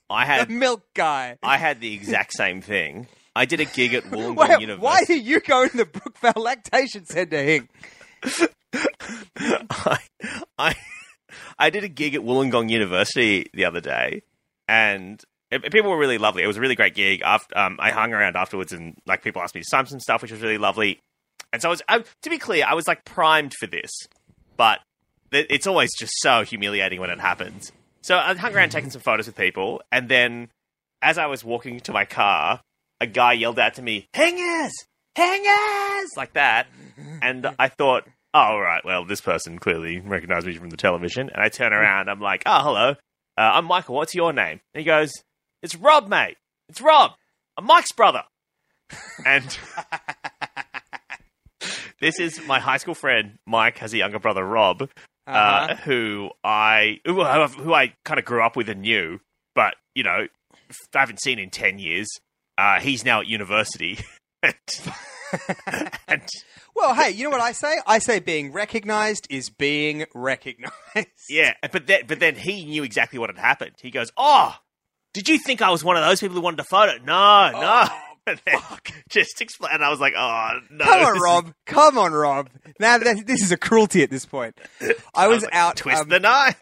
I 0.08 0.24
the 0.26 0.32
had 0.32 0.50
milk 0.52 0.84
guy." 0.94 1.40
I 1.42 1.58
had 1.58 1.82
the 1.82 1.96
exact 1.96 2.34
same 2.34 2.62
thing. 2.62 3.08
I 3.38 3.46
did 3.46 3.60
a 3.60 3.66
gig 3.66 3.94
at 3.94 4.04
Wollongong 4.12 4.36
Why, 4.36 4.58
University. 4.58 4.82
why 4.84 5.04
are 5.08 5.18
you 5.20 5.40
going 5.40 5.70
to 5.70 5.78
the 5.78 5.86
Brookvale 5.86 6.44
Lactation 6.44 7.06
Center, 7.06 7.42
Hing? 7.44 7.70
I, 9.36 10.00
I 10.58 10.76
I 11.60 11.70
did 11.70 11.84
a 11.84 11.88
gig 11.88 12.16
at 12.16 12.22
Wollongong 12.22 12.70
University 12.70 13.48
the 13.54 13.66
other 13.66 13.82
day, 13.82 14.24
and 14.68 15.22
it- 15.52 15.72
people 15.72 15.90
were 15.92 15.98
really 15.98 16.18
lovely. 16.18 16.44
It 16.44 16.48
was 16.48 16.58
a 16.58 16.62
really 16.62 16.76
great 16.76 16.96
gig. 16.96 17.22
After, 17.24 17.58
um, 17.58 17.78
I 17.80 17.92
hung 17.92 18.14
around 18.14 18.36
afterwards, 18.36 18.74
and 18.74 18.96
like 19.06 19.24
people 19.24 19.42
asked 19.42 19.56
me 19.56 19.62
to 19.62 19.68
sign 19.68 19.86
some 19.86 20.00
stuff, 20.00 20.22
which 20.22 20.32
was 20.32 20.42
really 20.42 20.58
lovely. 20.58 21.00
And 21.54 21.62
so 21.62 21.70
I 21.70 21.72
was, 21.72 21.82
I, 21.88 22.04
to 22.24 22.30
be 22.30 22.38
clear, 22.38 22.66
I 22.68 22.74
was 22.74 22.88
like 22.88 23.06
primed 23.06 23.54
for 23.60 23.68
this, 23.68 23.90
but 24.58 24.80
th- 25.32 25.48
it's 25.50 25.66
always 25.66 25.92
just 25.98 26.14
so 26.20 26.44
humiliating 26.44 27.00
when 27.00 27.10
it 27.10 27.20
happens. 27.20 27.72
So 28.02 28.18
I 28.18 28.36
hung 28.36 28.54
around 28.56 28.70
taking 28.70 28.90
some 28.90 29.02
photos 29.02 29.28
with 29.28 29.36
people, 29.36 29.82
and 29.92 30.10
then 30.10 30.50
as 31.02 31.18
I 31.18 31.28
was 31.28 31.44
walking 31.44 31.80
to 31.82 31.94
my 31.94 32.06
car, 32.06 32.60
a 33.02 33.08
guy 33.08 33.34
yelled 33.34 33.60
out 33.60 33.76
to 33.76 33.82
me, 33.82 34.08
"Hangers, 34.14 34.74
hangers!" 35.16 36.10
like 36.18 36.34
that, 36.34 36.68
and 37.22 37.48
I 37.60 37.68
thought, 37.70 38.06
"Oh, 38.34 38.40
all 38.40 38.62
right, 38.62 38.84
well, 38.86 39.06
this 39.06 39.22
person 39.22 39.60
clearly 39.60 40.00
recognized 40.00 40.48
me 40.48 40.56
from 40.58 40.70
the 40.70 40.78
television." 40.78 41.30
And 41.30 41.42
I 41.42 41.50
turn 41.50 41.74
around, 41.74 42.10
I'm 42.10 42.22
like, 42.22 42.44
"Oh, 42.46 42.62
hello, 42.64 42.90
uh, 42.92 42.96
I'm 43.38 43.66
Michael. 43.66 43.96
What's 43.96 44.16
your 44.16 44.34
name?" 44.34 44.62
And 44.74 44.80
he 44.82 44.84
goes, 44.84 45.12
"It's 45.62 45.76
Rob, 45.76 46.08
mate. 46.08 46.38
It's 46.70 46.82
Rob. 46.82 47.12
I'm 47.58 47.66
Mike's 47.66 47.92
brother." 47.92 48.24
And 49.26 49.44
this 52.00 52.20
is 52.20 52.40
my 52.48 52.60
high 52.60 52.78
school 52.78 52.94
friend 52.96 53.38
Mike 53.46 53.78
has 53.80 53.94
a 53.94 53.98
younger 53.98 54.20
brother 54.20 54.44
Rob, 54.46 54.84
uh, 55.28 55.30
Uh-huh. 55.30 55.76
who 55.84 56.30
I 56.44 57.00
who, 57.06 57.22
I- 57.22 57.48
who 57.48 57.74
I 57.74 57.94
kind 58.06 58.20
of 58.20 58.26
grew 58.26 58.44
up 58.44 58.56
with 58.56 58.70
and 58.70 58.82
knew, 58.82 59.20
but 59.56 59.76
you 59.96 60.04
know, 60.04 60.28
I 60.96 61.00
haven't 61.00 61.22
seen 61.22 61.40
in 61.40 61.50
ten 61.50 61.80
years. 61.80 62.08
Uh, 62.58 62.80
he's 62.80 63.06
now 63.06 63.20
at 63.22 63.28
university, 63.28 64.00
and, 64.44 64.54
and 66.08 66.28
Well, 66.76 66.96
hey, 66.96 67.12
you 67.12 67.24
know 67.24 67.30
what 67.30 67.42
I 67.42 67.52
say? 67.52 67.76
I 67.86 68.00
say 68.00 68.20
being 68.20 68.52
recognized 68.52 69.28
is 69.30 69.50
being 69.50 70.06
recognized. 70.16 70.72
yeah, 71.30 71.54
but 71.72 71.86
then 71.88 72.02
but 72.08 72.20
then 72.20 72.36
he 72.36 72.66
knew 72.66 72.84
exactly 72.84 73.20
what 73.20 73.30
had 73.30 73.38
happened. 73.38 73.76
He 73.82 73.92
goes, 73.92 74.12
"Oh, 74.18 74.56
did 75.14 75.30
you 75.30 75.38
think 75.38 75.62
I 75.62 75.70
was 75.70 75.84
one 75.84 75.98
of 75.98 76.04
those 76.04 76.20
people 76.20 76.36
who 76.36 76.42
wanted 76.42 76.60
a 76.60 76.64
photo? 76.64 76.98
No, 77.04 77.52
no." 77.52 77.86
And 78.28 78.42
then 78.46 78.60
just 79.10 79.40
explain. 79.40 79.72
And 79.74 79.82
I 79.86 79.90
was 79.90 80.02
like, 80.02 80.14
"Oh 80.18 80.60
no, 80.70 80.84
Come 80.84 80.94
on, 81.00 81.00
this 81.06 81.16
is- 81.16 81.22
Rob. 81.24 81.54
Come 81.66 81.98
on, 81.98 82.12
Rob. 82.12 82.50
Now 82.78 82.98
this 82.98 83.42
is 83.42 83.54
a 83.54 83.58
cruelty 83.58 84.04
at 84.04 84.10
this 84.10 84.26
point. 84.26 84.60
I 85.16 85.30
was 85.30 85.44
like, 85.44 85.56
out. 85.56 85.78
twist 85.78 86.02
um, 86.02 86.10
the 86.10 86.20
knife." 86.20 86.58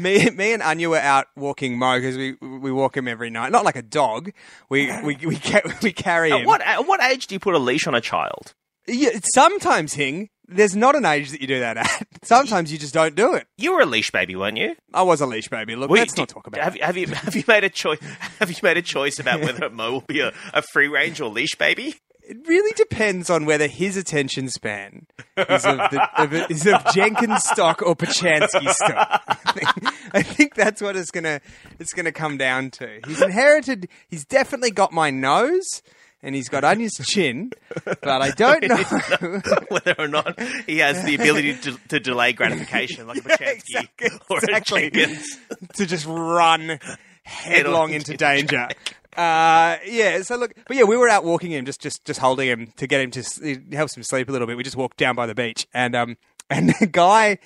Me, 0.00 0.30
me 0.30 0.52
and 0.52 0.62
Anya 0.62 0.88
were 0.88 0.98
out 0.98 1.26
walking 1.36 1.78
Mo 1.78 1.96
because 1.98 2.16
we 2.16 2.32
we 2.40 2.72
walk 2.72 2.96
him 2.96 3.06
every 3.06 3.30
night. 3.30 3.52
Not 3.52 3.64
like 3.64 3.76
a 3.76 3.82
dog. 3.82 4.30
We 4.68 4.90
we 5.02 5.16
we, 5.24 5.36
ca- 5.36 5.62
we 5.82 5.92
carry 5.92 6.30
him. 6.30 6.42
At 6.42 6.46
what 6.46 6.60
at 6.62 6.86
what 6.86 7.02
age 7.02 7.26
do 7.26 7.34
you 7.34 7.40
put 7.40 7.54
a 7.54 7.58
leash 7.58 7.86
on 7.86 7.94
a 7.94 8.00
child? 8.00 8.54
Yeah, 8.86 9.10
sometimes, 9.34 9.94
Hing, 9.94 10.30
there's 10.48 10.74
not 10.74 10.96
an 10.96 11.04
age 11.04 11.30
that 11.30 11.40
you 11.40 11.46
do 11.46 11.60
that 11.60 11.76
at. 11.76 12.06
Sometimes 12.22 12.72
you 12.72 12.78
just 12.78 12.92
don't 12.92 13.14
do 13.14 13.34
it. 13.34 13.46
You 13.56 13.72
were 13.74 13.80
a 13.80 13.86
leash 13.86 14.10
baby, 14.10 14.34
weren't 14.36 14.56
you? 14.56 14.74
I 14.92 15.02
was 15.02 15.20
a 15.20 15.26
leash 15.26 15.48
baby. 15.48 15.76
Look, 15.76 15.90
Wait, 15.90 16.00
let's 16.00 16.16
not 16.16 16.28
talk 16.28 16.46
about 16.46 16.62
have, 16.62 16.76
it. 16.76 16.82
have 16.82 16.96
you 16.96 17.06
have 17.14 17.36
you 17.36 17.44
made 17.46 17.62
a 17.64 17.68
choice? 17.70 18.00
Have 18.40 18.50
you 18.50 18.56
made 18.62 18.76
a 18.76 18.82
choice 18.82 19.18
about 19.18 19.40
whether 19.42 19.70
Mo 19.70 19.92
will 19.92 20.00
be 20.00 20.20
a, 20.20 20.32
a 20.52 20.62
free 20.72 20.88
range 20.88 21.20
or 21.20 21.30
leash 21.30 21.54
baby? 21.56 21.94
It 22.30 22.46
really 22.46 22.72
depends 22.76 23.28
on 23.28 23.44
whether 23.44 23.66
his 23.66 23.96
attention 23.96 24.50
span 24.50 25.08
is 25.36 25.64
of, 25.64 25.78
the, 25.78 26.08
of, 26.16 26.32
is 26.48 26.64
of 26.64 26.86
Jenkins 26.94 27.42
stock 27.42 27.82
or 27.82 27.96
Pachansky 27.96 28.70
stock. 28.70 29.24
I 29.26 29.34
think, 29.52 29.94
I 30.14 30.22
think 30.22 30.54
that's 30.54 30.80
what 30.80 30.94
it's 30.94 31.10
gonna 31.10 31.40
it's 31.80 31.92
gonna 31.92 32.12
come 32.12 32.38
down 32.38 32.70
to. 32.70 33.00
He's 33.04 33.20
inherited. 33.20 33.88
He's 34.08 34.24
definitely 34.24 34.70
got 34.70 34.92
my 34.92 35.10
nose. 35.10 35.82
And 36.22 36.34
he's 36.34 36.50
got 36.50 36.64
Anya's 36.64 37.00
chin, 37.02 37.50
but 37.84 38.06
I 38.06 38.30
don't 38.32 38.62
know. 38.62 38.76
whether 39.68 39.94
or 39.98 40.06
not 40.06 40.38
he 40.66 40.76
has 40.78 41.02
the 41.02 41.14
ability 41.14 41.54
to, 41.54 41.78
to 41.88 41.98
delay 41.98 42.34
gratification 42.34 43.06
like 43.06 43.16
a 43.24 43.28
Pachansky 43.30 43.54
exactly, 43.54 44.08
or 44.28 44.36
a 44.36 44.42
exactly. 44.42 44.90
Jenkins. 44.90 45.38
to 45.72 45.86
just 45.86 46.04
run 46.06 46.78
headlong 47.22 47.92
into 47.92 48.12
into 48.12 48.16
danger. 48.18 48.68
Uh, 49.16 49.76
yeah. 49.86 50.22
So 50.22 50.36
look, 50.36 50.54
but 50.66 50.76
yeah, 50.76 50.84
we 50.84 50.96
were 50.96 51.08
out 51.08 51.24
walking 51.24 51.50
him, 51.50 51.64
just 51.64 51.80
just 51.80 52.04
just 52.04 52.20
holding 52.20 52.48
him 52.48 52.72
to 52.76 52.86
get 52.86 53.00
him 53.00 53.10
to 53.12 53.24
it 53.42 53.74
helps 53.74 53.96
him 53.96 54.02
sleep 54.02 54.28
a 54.28 54.32
little 54.32 54.46
bit. 54.46 54.56
We 54.56 54.62
just 54.62 54.76
walked 54.76 54.98
down 54.98 55.16
by 55.16 55.26
the 55.26 55.34
beach, 55.34 55.66
and 55.74 55.94
um, 55.96 56.16
and 56.50 56.70
the 56.80 56.86
guy 56.86 57.38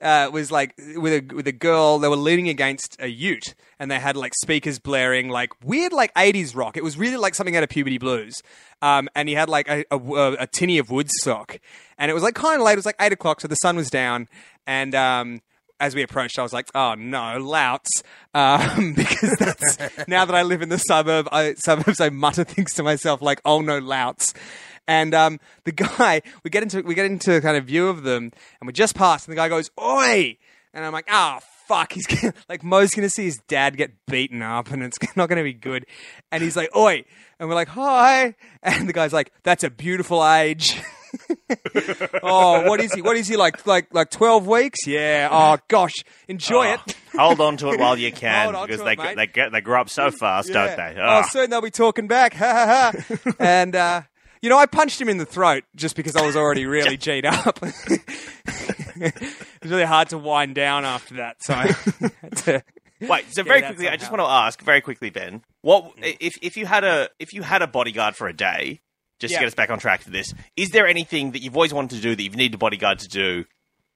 uh, 0.00 0.30
was 0.32 0.52
like 0.52 0.74
with 0.96 1.12
a 1.12 1.34
with 1.34 1.46
a 1.46 1.52
girl. 1.52 1.98
They 1.98 2.08
were 2.08 2.16
leaning 2.16 2.48
against 2.48 2.96
a 3.00 3.08
Ute, 3.08 3.54
and 3.78 3.90
they 3.90 3.98
had 3.98 4.16
like 4.16 4.32
speakers 4.42 4.78
blaring, 4.78 5.28
like 5.28 5.52
weird 5.64 5.92
like 5.92 6.12
eighties 6.16 6.54
rock. 6.54 6.76
It 6.76 6.84
was 6.84 6.96
really 6.96 7.16
like 7.16 7.34
something 7.34 7.56
out 7.56 7.62
of 7.62 7.68
Puberty 7.68 7.98
Blues. 7.98 8.42
Um, 8.80 9.08
and 9.16 9.28
he 9.28 9.34
had 9.34 9.48
like 9.48 9.68
a, 9.68 9.84
a, 9.90 10.32
a 10.40 10.46
tinny 10.46 10.78
of 10.78 10.90
Woodstock, 10.90 11.58
and 11.98 12.10
it 12.10 12.14
was 12.14 12.22
like 12.22 12.34
kind 12.34 12.60
of 12.60 12.66
late. 12.66 12.74
It 12.74 12.76
was 12.76 12.86
like 12.86 12.96
eight 13.00 13.12
o'clock, 13.12 13.40
so 13.40 13.48
the 13.48 13.56
sun 13.56 13.76
was 13.76 13.90
down, 13.90 14.28
and 14.68 14.94
um, 14.94 15.40
as 15.80 15.94
we 15.94 16.02
approached, 16.02 16.38
I 16.38 16.42
was 16.42 16.52
like, 16.52 16.68
"Oh 16.74 16.94
no, 16.94 17.38
louts!" 17.38 18.02
Um, 18.34 18.92
because 18.96 19.36
that's 19.38 20.08
now 20.08 20.24
that 20.24 20.34
I 20.34 20.42
live 20.42 20.62
in 20.62 20.68
the 20.68 20.78
suburb, 20.78 21.28
I, 21.32 21.54
suburbs, 21.54 22.00
I 22.00 22.10
mutter 22.10 22.44
things 22.44 22.74
to 22.74 22.82
myself 22.82 23.22
like, 23.22 23.40
"Oh 23.44 23.60
no, 23.60 23.78
louts!" 23.78 24.34
And 24.86 25.14
um, 25.14 25.38
the 25.64 25.72
guy, 25.72 26.22
we 26.44 26.50
get 26.50 26.62
into 26.62 26.82
we 26.82 26.94
get 26.94 27.06
into 27.06 27.40
kind 27.40 27.56
of 27.56 27.66
view 27.66 27.88
of 27.88 28.02
them, 28.02 28.32
and 28.60 28.66
we 28.66 28.72
just 28.72 28.94
passed, 28.94 29.28
and 29.28 29.32
the 29.32 29.36
guy 29.36 29.48
goes, 29.48 29.70
"Oi!" 29.80 30.36
And 30.74 30.84
I'm 30.84 30.92
like, 30.92 31.06
"Ah, 31.08 31.40
fuck!" 31.66 31.92
He's 31.92 32.06
gonna, 32.06 32.34
like 32.48 32.64
Mo's 32.64 32.90
gonna 32.90 33.10
see 33.10 33.24
his 33.24 33.38
dad 33.48 33.76
get 33.76 33.92
beaten 34.06 34.42
up, 34.42 34.70
and 34.70 34.82
it's 34.82 34.98
not 35.16 35.28
gonna 35.28 35.44
be 35.44 35.54
good. 35.54 35.86
And 36.32 36.42
he's 36.42 36.56
like, 36.56 36.74
"Oi!" 36.76 37.04
And 37.38 37.48
we're 37.48 37.54
like, 37.54 37.68
"Hi!" 37.68 38.34
And 38.62 38.88
the 38.88 38.92
guy's 38.92 39.12
like, 39.12 39.32
"That's 39.44 39.62
a 39.64 39.70
beautiful 39.70 40.26
age." 40.26 40.80
oh, 42.22 42.62
what 42.68 42.80
is 42.80 42.92
he? 42.94 43.02
What 43.02 43.16
is 43.16 43.28
he 43.28 43.36
like? 43.36 43.66
Like 43.66 43.92
like 43.92 44.10
twelve 44.10 44.46
weeks? 44.46 44.86
Yeah. 44.86 45.28
Oh 45.30 45.58
gosh, 45.68 45.94
enjoy 46.28 46.66
it. 46.74 46.80
Hold 47.16 47.40
on 47.40 47.56
to 47.58 47.70
it 47.70 47.80
while 47.80 47.98
you 47.98 48.12
can, 48.12 48.52
because 48.66 48.82
they 48.82 48.92
it, 48.92 48.98
mate. 48.98 49.16
they 49.16 49.26
get 49.26 49.52
they 49.52 49.60
grow 49.60 49.80
up 49.80 49.90
so 49.90 50.10
fast, 50.20 50.48
Yeah. 50.48 50.66
don't 50.66 50.76
they? 50.76 51.00
Oh, 51.00 51.04
Ah. 51.06 51.22
soon 51.22 51.50
they'll 51.50 51.60
be 51.60 51.70
talking 51.70 52.06
back. 52.08 52.34
Ha 52.34 52.46
ha 52.46 52.92
ha. 52.92 53.32
and 53.38 53.74
uh, 53.74 54.02
you 54.42 54.48
know, 54.50 54.58
I 54.58 54.66
punched 54.66 55.00
him 55.00 55.08
in 55.08 55.18
the 55.18 55.26
throat 55.26 55.64
just 55.74 55.96
because 55.96 56.14
I 56.16 56.24
was 56.24 56.36
already 56.36 56.66
really 56.66 56.96
G'd 56.96 57.24
up. 57.26 57.58
it 57.62 59.14
was 59.62 59.70
really 59.70 59.84
hard 59.84 60.08
to 60.10 60.18
wind 60.18 60.54
down 60.54 60.84
after 60.84 61.14
that, 61.16 61.42
so 61.42 61.54
to. 62.44 62.62
Wait, 63.00 63.32
so 63.32 63.44
very 63.44 63.62
quickly, 63.62 63.88
I 63.88 63.96
just 63.96 64.10
want 64.10 64.20
to 64.20 64.26
ask 64.26 64.60
very 64.60 64.80
quickly, 64.80 65.10
Ben. 65.10 65.42
What 65.62 65.92
if 66.02 66.36
if 66.42 66.56
you 66.56 66.66
had 66.66 66.82
a 66.82 67.08
if 67.20 67.32
you 67.32 67.42
had 67.42 67.62
a 67.62 67.68
bodyguard 67.68 68.16
for 68.16 68.26
a 68.26 68.32
day, 68.32 68.80
just 69.18 69.32
Yeah. 69.32 69.38
to 69.38 69.42
get 69.44 69.48
us 69.48 69.54
back 69.54 69.70
on 69.70 69.78
track 69.78 70.02
for 70.02 70.10
this? 70.10 70.32
Is 70.56 70.70
there 70.70 70.86
anything 70.86 71.32
that 71.32 71.42
you've 71.42 71.56
always 71.56 71.72
wanted 71.74 71.96
to 71.96 72.02
do 72.02 72.14
that 72.16 72.22
you've 72.22 72.36
needed 72.36 72.54
a 72.54 72.58
bodyguard 72.58 72.98
to 73.00 73.08
do, 73.08 73.44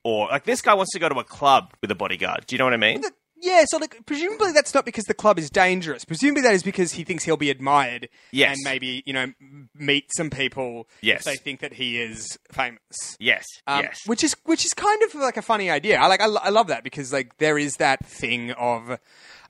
or 0.04 0.28
like 0.28 0.44
this 0.44 0.62
guy 0.62 0.74
wants 0.74 0.92
to 0.92 0.98
go 0.98 1.08
to 1.08 1.18
a 1.18 1.24
club 1.24 1.72
with 1.80 1.90
a 1.90 1.94
bodyguard? 1.94 2.44
Do 2.46 2.54
you 2.54 2.58
know 2.58 2.64
what 2.64 2.74
I 2.74 2.78
mean? 2.78 3.02
Yeah, 3.44 3.64
so 3.66 3.78
like 3.78 4.06
presumably 4.06 4.52
that's 4.52 4.72
not 4.72 4.84
because 4.84 5.02
the 5.06 5.14
club 5.14 5.36
is 5.36 5.50
dangerous. 5.50 6.04
Presumably 6.04 6.42
that 6.42 6.54
is 6.54 6.62
because 6.62 6.92
he 6.92 7.02
thinks 7.02 7.24
he'll 7.24 7.36
be 7.36 7.50
admired 7.50 8.08
Yes. 8.30 8.54
and 8.56 8.64
maybe 8.64 9.02
you 9.04 9.12
know 9.12 9.32
meet 9.74 10.10
some 10.16 10.30
people 10.30 10.88
Yes. 11.00 11.20
if 11.20 11.24
they 11.24 11.36
think 11.36 11.58
that 11.58 11.72
he 11.72 12.00
is 12.00 12.38
famous. 12.52 13.16
Yes, 13.18 13.44
Um, 13.66 13.82
yes. 13.82 14.00
Which 14.06 14.22
is 14.22 14.36
which 14.44 14.64
is 14.64 14.72
kind 14.74 15.02
of 15.02 15.16
like 15.16 15.36
a 15.36 15.42
funny 15.42 15.70
idea. 15.70 15.98
I 15.98 16.06
like 16.06 16.20
I, 16.20 16.26
I 16.26 16.50
love 16.50 16.68
that 16.68 16.84
because 16.84 17.12
like 17.12 17.36
there 17.38 17.58
is 17.58 17.78
that 17.78 18.06
thing 18.06 18.52
of 18.52 18.96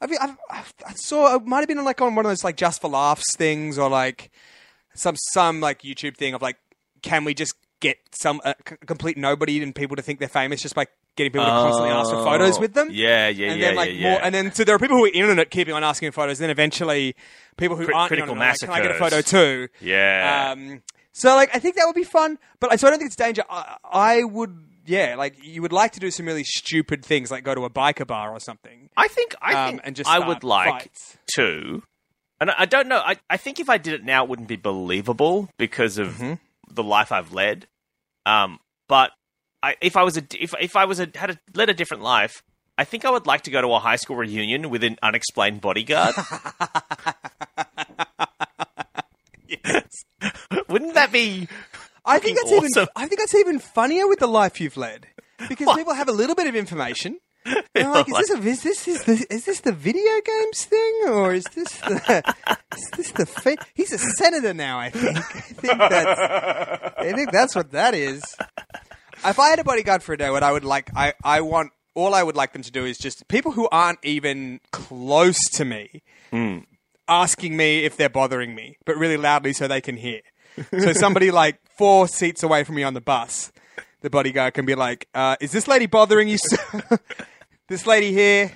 I 0.00 0.06
mean 0.06 0.18
I've, 0.22 0.36
I've, 0.50 0.72
I 0.86 0.92
saw 0.94 1.34
it 1.36 1.44
might 1.44 1.58
have 1.58 1.68
been 1.68 1.84
like 1.84 2.00
on 2.00 2.14
one 2.14 2.24
of 2.24 2.30
those 2.30 2.44
like 2.44 2.56
just 2.56 2.80
for 2.80 2.88
laughs 2.88 3.36
things 3.36 3.76
or 3.78 3.90
like 3.90 4.30
some 4.94 5.16
some 5.16 5.60
like 5.60 5.82
YouTube 5.82 6.16
thing 6.16 6.34
of 6.34 6.42
like 6.42 6.56
can 7.02 7.24
we 7.24 7.34
just 7.34 7.54
get 7.80 7.98
some 8.12 8.40
uh, 8.44 8.54
c- 8.66 8.76
complete 8.86 9.16
nobody 9.18 9.62
and 9.62 9.74
people 9.74 9.96
to 9.96 10.02
think 10.02 10.20
they're 10.20 10.28
famous 10.28 10.62
just 10.62 10.74
by 10.74 10.86
getting 11.16 11.32
people 11.32 11.44
to 11.44 11.50
constantly 11.50 11.90
ask 11.90 12.10
for 12.10 12.24
photos 12.24 12.58
with 12.58 12.74
them. 12.74 12.88
Oh. 12.90 12.94
Yeah, 12.94 13.28
yeah, 13.28 13.50
and 13.50 13.60
yeah, 13.60 13.66
then 13.66 13.76
like 13.76 13.90
yeah, 13.90 13.94
yeah. 13.94 14.10
more, 14.10 14.22
and 14.22 14.34
then 14.34 14.54
so 14.54 14.64
there 14.64 14.74
are 14.74 14.78
people 14.78 14.96
who 14.96 15.04
are 15.04 15.08
in 15.12 15.28
on 15.28 15.38
it 15.38 15.50
keeping 15.50 15.74
on 15.74 15.84
asking 15.84 16.10
for 16.12 16.22
photos. 16.22 16.38
Then 16.38 16.50
eventually, 16.50 17.14
people 17.56 17.76
who 17.76 17.84
Cri- 17.84 17.94
aren't 17.94 18.08
critical 18.08 18.32
in 18.32 18.38
on 18.38 18.42
it 18.42 18.46
are 18.46 18.48
like, 18.48 18.52
mass 18.52 18.58
can 18.60 18.70
I 18.70 18.80
get 18.80 18.90
a 18.92 18.98
photo 18.98 19.20
too? 19.20 19.68
yeah. 19.80 20.52
Um, 20.52 20.82
so 21.12 21.34
like 21.34 21.54
I 21.54 21.58
think 21.58 21.76
that 21.76 21.84
would 21.86 21.96
be 21.96 22.04
fun, 22.04 22.38
but 22.60 22.72
I, 22.72 22.76
so 22.76 22.86
I 22.86 22.90
don't 22.90 22.98
think 22.98 23.08
it's 23.08 23.16
danger. 23.16 23.42
I, 23.50 23.76
I 23.84 24.24
would, 24.24 24.56
yeah, 24.86 25.16
like 25.16 25.36
you 25.44 25.60
would 25.60 25.72
like 25.72 25.92
to 25.92 26.00
do 26.00 26.10
some 26.10 26.24
really 26.24 26.44
stupid 26.44 27.04
things, 27.04 27.30
like 27.30 27.44
go 27.44 27.54
to 27.54 27.64
a 27.64 27.70
biker 27.70 28.06
bar 28.06 28.32
or 28.32 28.40
something. 28.40 28.88
I 28.96 29.08
think 29.08 29.34
I 29.42 29.54
um, 29.54 29.70
think 29.70 29.82
and 29.84 29.96
just 29.96 30.08
I 30.08 30.26
would 30.26 30.42
like 30.44 30.70
fights. 30.70 31.18
to 31.34 31.82
And 32.42 32.50
I 32.58 32.64
don't 32.64 32.88
know. 32.88 32.98
I, 32.98 33.16
I 33.30 33.36
think 33.36 33.60
if 33.60 33.70
I 33.70 33.78
did 33.78 33.94
it 33.94 34.04
now, 34.04 34.24
it 34.24 34.28
wouldn't 34.28 34.48
be 34.48 34.56
believable 34.56 35.48
because 35.58 35.96
of 35.96 36.14
Mhm. 36.16 36.40
the 36.68 36.82
life 36.82 37.12
I've 37.12 37.32
led. 37.32 37.68
Um, 38.26 38.58
but 38.88 39.12
I, 39.62 39.76
if 39.80 39.96
I 39.96 40.02
was 40.02 40.16
a 40.16 40.24
if 40.40 40.52
if 40.60 40.74
I 40.74 40.84
was 40.86 40.98
a 40.98 41.08
had 41.14 41.30
a, 41.30 41.38
led 41.54 41.68
a 41.70 41.74
different 41.74 42.02
life, 42.02 42.42
I 42.76 42.82
think 42.82 43.04
I 43.04 43.10
would 43.10 43.26
like 43.28 43.42
to 43.42 43.50
go 43.52 43.60
to 43.62 43.68
a 43.68 43.78
high 43.78 43.94
school 43.94 44.16
reunion 44.16 44.70
with 44.70 44.82
an 44.82 44.98
unexplained 45.02 45.60
bodyguard. 45.60 46.14
Yes. 49.46 50.04
wouldn't 50.68 50.94
that 50.94 51.12
be? 51.12 51.46
I 52.04 52.18
think 52.18 52.38
that's 52.38 52.50
even. 52.52 52.68
I 52.96 53.06
think 53.06 53.20
that's 53.20 53.34
even 53.34 53.58
funnier 53.58 54.08
with 54.08 54.18
the 54.18 54.26
life 54.26 54.60
you've 54.60 54.76
led, 54.76 55.06
because 55.48 55.66
What? 55.66 55.76
people 55.76 55.94
have 55.94 56.08
a 56.08 56.12
little 56.12 56.34
bit 56.34 56.46
of 56.46 56.56
information. 56.56 57.18
They're 57.44 57.88
like, 57.90 58.08
is 58.08 58.16
this, 58.16 58.30
a, 58.30 58.48
is 58.48 58.62
this 58.62 58.88
is 58.88 59.04
the 59.04 59.26
is 59.30 59.44
this 59.44 59.60
the 59.60 59.72
video 59.72 60.12
games 60.24 60.64
thing, 60.64 61.02
or 61.08 61.34
is 61.34 61.44
this 61.54 61.78
the 61.80 62.34
is 62.76 62.90
this 62.96 63.10
the 63.12 63.26
fa- 63.26 63.56
he's 63.74 63.92
a 63.92 63.98
senator 63.98 64.54
now? 64.54 64.78
I 64.78 64.90
think. 64.90 65.16
I 65.16 65.20
think 65.20 65.78
that's 65.78 66.20
I 66.98 67.12
think 67.12 67.32
that's 67.32 67.54
what 67.54 67.70
that 67.72 67.94
is. 67.94 68.22
If 69.24 69.38
I 69.38 69.48
had 69.50 69.58
a 69.58 69.64
bodyguard 69.64 70.02
for 70.02 70.12
a 70.12 70.18
day, 70.18 70.30
what 70.30 70.42
I 70.42 70.52
would 70.52 70.64
like, 70.64 70.90
I 70.94 71.14
I 71.24 71.40
want 71.40 71.72
all 71.94 72.14
I 72.14 72.22
would 72.22 72.36
like 72.36 72.52
them 72.52 72.62
to 72.62 72.70
do 72.70 72.84
is 72.84 72.98
just 72.98 73.28
people 73.28 73.52
who 73.52 73.68
aren't 73.70 73.98
even 74.02 74.60
close 74.70 75.38
to 75.54 75.64
me 75.64 76.02
hmm. 76.30 76.58
asking 77.08 77.56
me 77.56 77.84
if 77.84 77.96
they're 77.96 78.08
bothering 78.08 78.54
me, 78.54 78.78
but 78.84 78.96
really 78.96 79.16
loudly 79.16 79.52
so 79.52 79.68
they 79.68 79.80
can 79.80 79.96
hear. 79.96 80.20
So 80.70 80.92
somebody 80.92 81.30
like 81.30 81.58
four 81.76 82.08
seats 82.08 82.42
away 82.42 82.64
from 82.64 82.74
me 82.76 82.82
on 82.82 82.94
the 82.94 83.00
bus, 83.00 83.52
the 84.02 84.10
bodyguard 84.10 84.54
can 84.54 84.66
be 84.66 84.74
like, 84.74 85.08
uh, 85.14 85.36
"Is 85.40 85.52
this 85.52 85.66
lady 85.66 85.86
bothering 85.86 86.28
you, 86.28 86.38
this 87.68 87.86
lady 87.86 88.12
here?" 88.12 88.52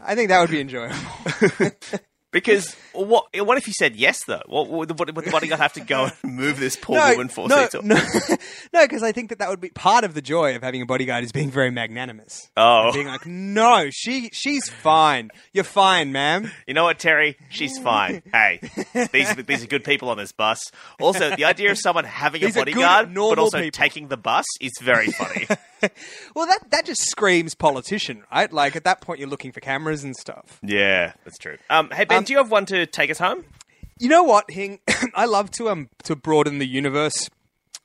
I 0.00 0.14
think 0.14 0.28
that 0.28 0.40
would 0.40 0.50
be 0.50 0.60
enjoyable. 0.60 0.96
Because 2.34 2.74
what? 2.92 3.26
What 3.34 3.56
if 3.58 3.66
you 3.68 3.72
said 3.72 3.94
yes 3.96 4.24
though? 4.26 4.42
What 4.46 4.68
would 4.68 4.88
the, 4.88 4.94
would 4.94 5.24
the 5.24 5.30
bodyguard 5.30 5.60
have 5.60 5.72
to 5.74 5.80
go 5.80 6.10
and 6.22 6.34
move 6.34 6.58
this 6.58 6.76
poor 6.76 6.96
no, 6.98 7.10
woman 7.12 7.28
four 7.28 7.48
no, 7.48 7.62
seats? 7.62 7.76
up? 7.76 7.84
no, 7.84 7.94
no, 8.74 8.82
because 8.82 9.02
I 9.04 9.12
think 9.12 9.30
that 9.30 9.38
that 9.38 9.48
would 9.48 9.60
be 9.60 9.70
part 9.70 10.02
of 10.04 10.14
the 10.14 10.20
joy 10.20 10.56
of 10.56 10.62
having 10.62 10.82
a 10.82 10.86
bodyguard 10.86 11.22
is 11.24 11.30
being 11.32 11.50
very 11.50 11.70
magnanimous. 11.70 12.50
Oh, 12.56 12.92
Being 12.92 13.06
like, 13.06 13.24
no, 13.24 13.88
she 13.92 14.30
she's 14.32 14.68
fine. 14.68 15.30
You're 15.52 15.62
fine, 15.64 16.10
ma'am. 16.12 16.50
You 16.66 16.74
know 16.74 16.84
what, 16.84 16.98
Terry? 16.98 17.36
She's 17.48 17.78
fine. 17.78 18.22
Hey, 18.34 18.58
these 19.12 19.30
are, 19.30 19.42
these 19.42 19.62
are 19.62 19.68
good 19.68 19.84
people 19.84 20.08
on 20.08 20.16
this 20.16 20.32
bus. 20.32 20.72
Also, 21.00 21.36
the 21.36 21.44
idea 21.44 21.70
of 21.70 21.78
someone 21.78 22.04
having 22.04 22.42
a 22.42 22.46
These 22.46 22.54
good, 22.54 22.60
bodyguard, 22.62 23.14
but 23.14 23.38
also 23.38 23.58
people. 23.58 23.70
taking 23.70 24.08
the 24.08 24.16
bus 24.16 24.44
is 24.60 24.72
very 24.82 25.06
funny. 25.12 25.46
Well, 26.34 26.46
that 26.46 26.70
that 26.70 26.86
just 26.86 27.02
screams 27.08 27.54
politician, 27.54 28.24
right? 28.32 28.52
Like 28.52 28.76
at 28.76 28.84
that 28.84 29.00
point, 29.00 29.20
you're 29.20 29.28
looking 29.28 29.52
for 29.52 29.60
cameras 29.60 30.04
and 30.04 30.14
stuff. 30.16 30.58
yeah, 30.62 31.12
that's 31.24 31.38
true. 31.38 31.56
Um, 31.70 31.90
hey 31.90 32.04
Ben, 32.04 32.18
Um, 32.18 32.24
do 32.24 32.32
you 32.32 32.38
have 32.38 32.50
one 32.50 32.66
to 32.66 32.86
take 32.86 33.10
us 33.10 33.18
home? 33.18 33.44
You 33.98 34.08
know 34.08 34.24
what, 34.24 34.50
Hing? 34.50 34.80
I 35.14 35.26
love 35.26 35.50
to 35.52 35.68
um 35.68 35.88
to 36.04 36.16
broaden 36.16 36.58
the 36.58 36.66
universe, 36.66 37.30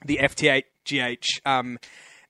the 0.05 0.17
FTHGH 0.21 1.25
um, 1.45 1.77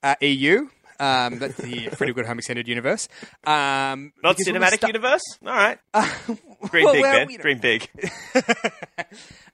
uh, 0.04 0.16
EU. 0.22 0.68
Um, 1.00 1.40
that's 1.40 1.56
the 1.58 1.90
Pretty 1.94 2.14
Good 2.14 2.26
Home 2.26 2.38
Extended 2.40 2.68
Universe. 2.68 3.08
Um, 3.46 4.12
Not 4.24 4.38
because 4.38 4.48
when 4.48 4.62
we 4.62 4.68
cinematic 4.68 4.74
sta- 4.76 4.88
universe. 4.88 5.22
All 5.46 5.54
right. 5.54 5.80
Dream 6.72 6.84
well, 6.86 6.94
big, 6.94 7.02
well, 7.02 7.30
you 7.30 7.38
know. 7.38 7.42
Dream 7.42 7.60
big. 7.60 7.90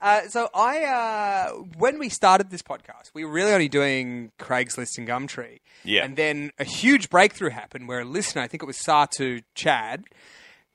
Uh, 0.01 0.27
so 0.27 0.49
I, 0.53 0.83
uh, 0.83 1.51
when 1.77 1.97
we 1.97 2.09
started 2.09 2.51
this 2.51 2.61
podcast, 2.61 3.11
we 3.15 3.25
were 3.25 3.31
really 3.31 3.53
only 3.53 3.69
doing 3.69 4.31
Craigslist 4.37 4.97
and 4.99 5.07
Gumtree. 5.07 5.61
Yeah. 5.83 6.03
And 6.03 6.15
then 6.15 6.51
a 6.59 6.63
huge 6.63 7.09
breakthrough 7.09 7.49
happened 7.49 7.87
where 7.87 8.01
a 8.01 8.05
listener, 8.05 8.43
I 8.43 8.47
think 8.47 8.61
it 8.61 8.65
was 8.67 8.77
Satu 8.77 9.43
Chad, 9.55 10.03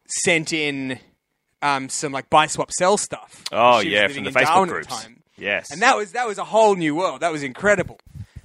sent 0.06 0.52
in 0.52 0.98
um, 1.62 1.88
some 1.88 2.10
like 2.10 2.28
buy 2.30 2.46
swap 2.46 2.72
sell 2.72 2.96
stuff. 2.96 3.44
Oh 3.52 3.78
yeah, 3.80 4.08
from 4.08 4.24
the 4.24 4.30
Facebook 4.30 4.44
Darwin 4.46 4.68
groups. 4.68 4.86
time. 4.88 5.22
Yes. 5.36 5.70
And 5.70 5.82
that 5.82 5.96
was 5.96 6.12
that 6.12 6.26
was 6.26 6.38
a 6.38 6.44
whole 6.44 6.74
new 6.74 6.94
world. 6.94 7.20
That 7.20 7.30
was 7.30 7.42
incredible. 7.42 7.98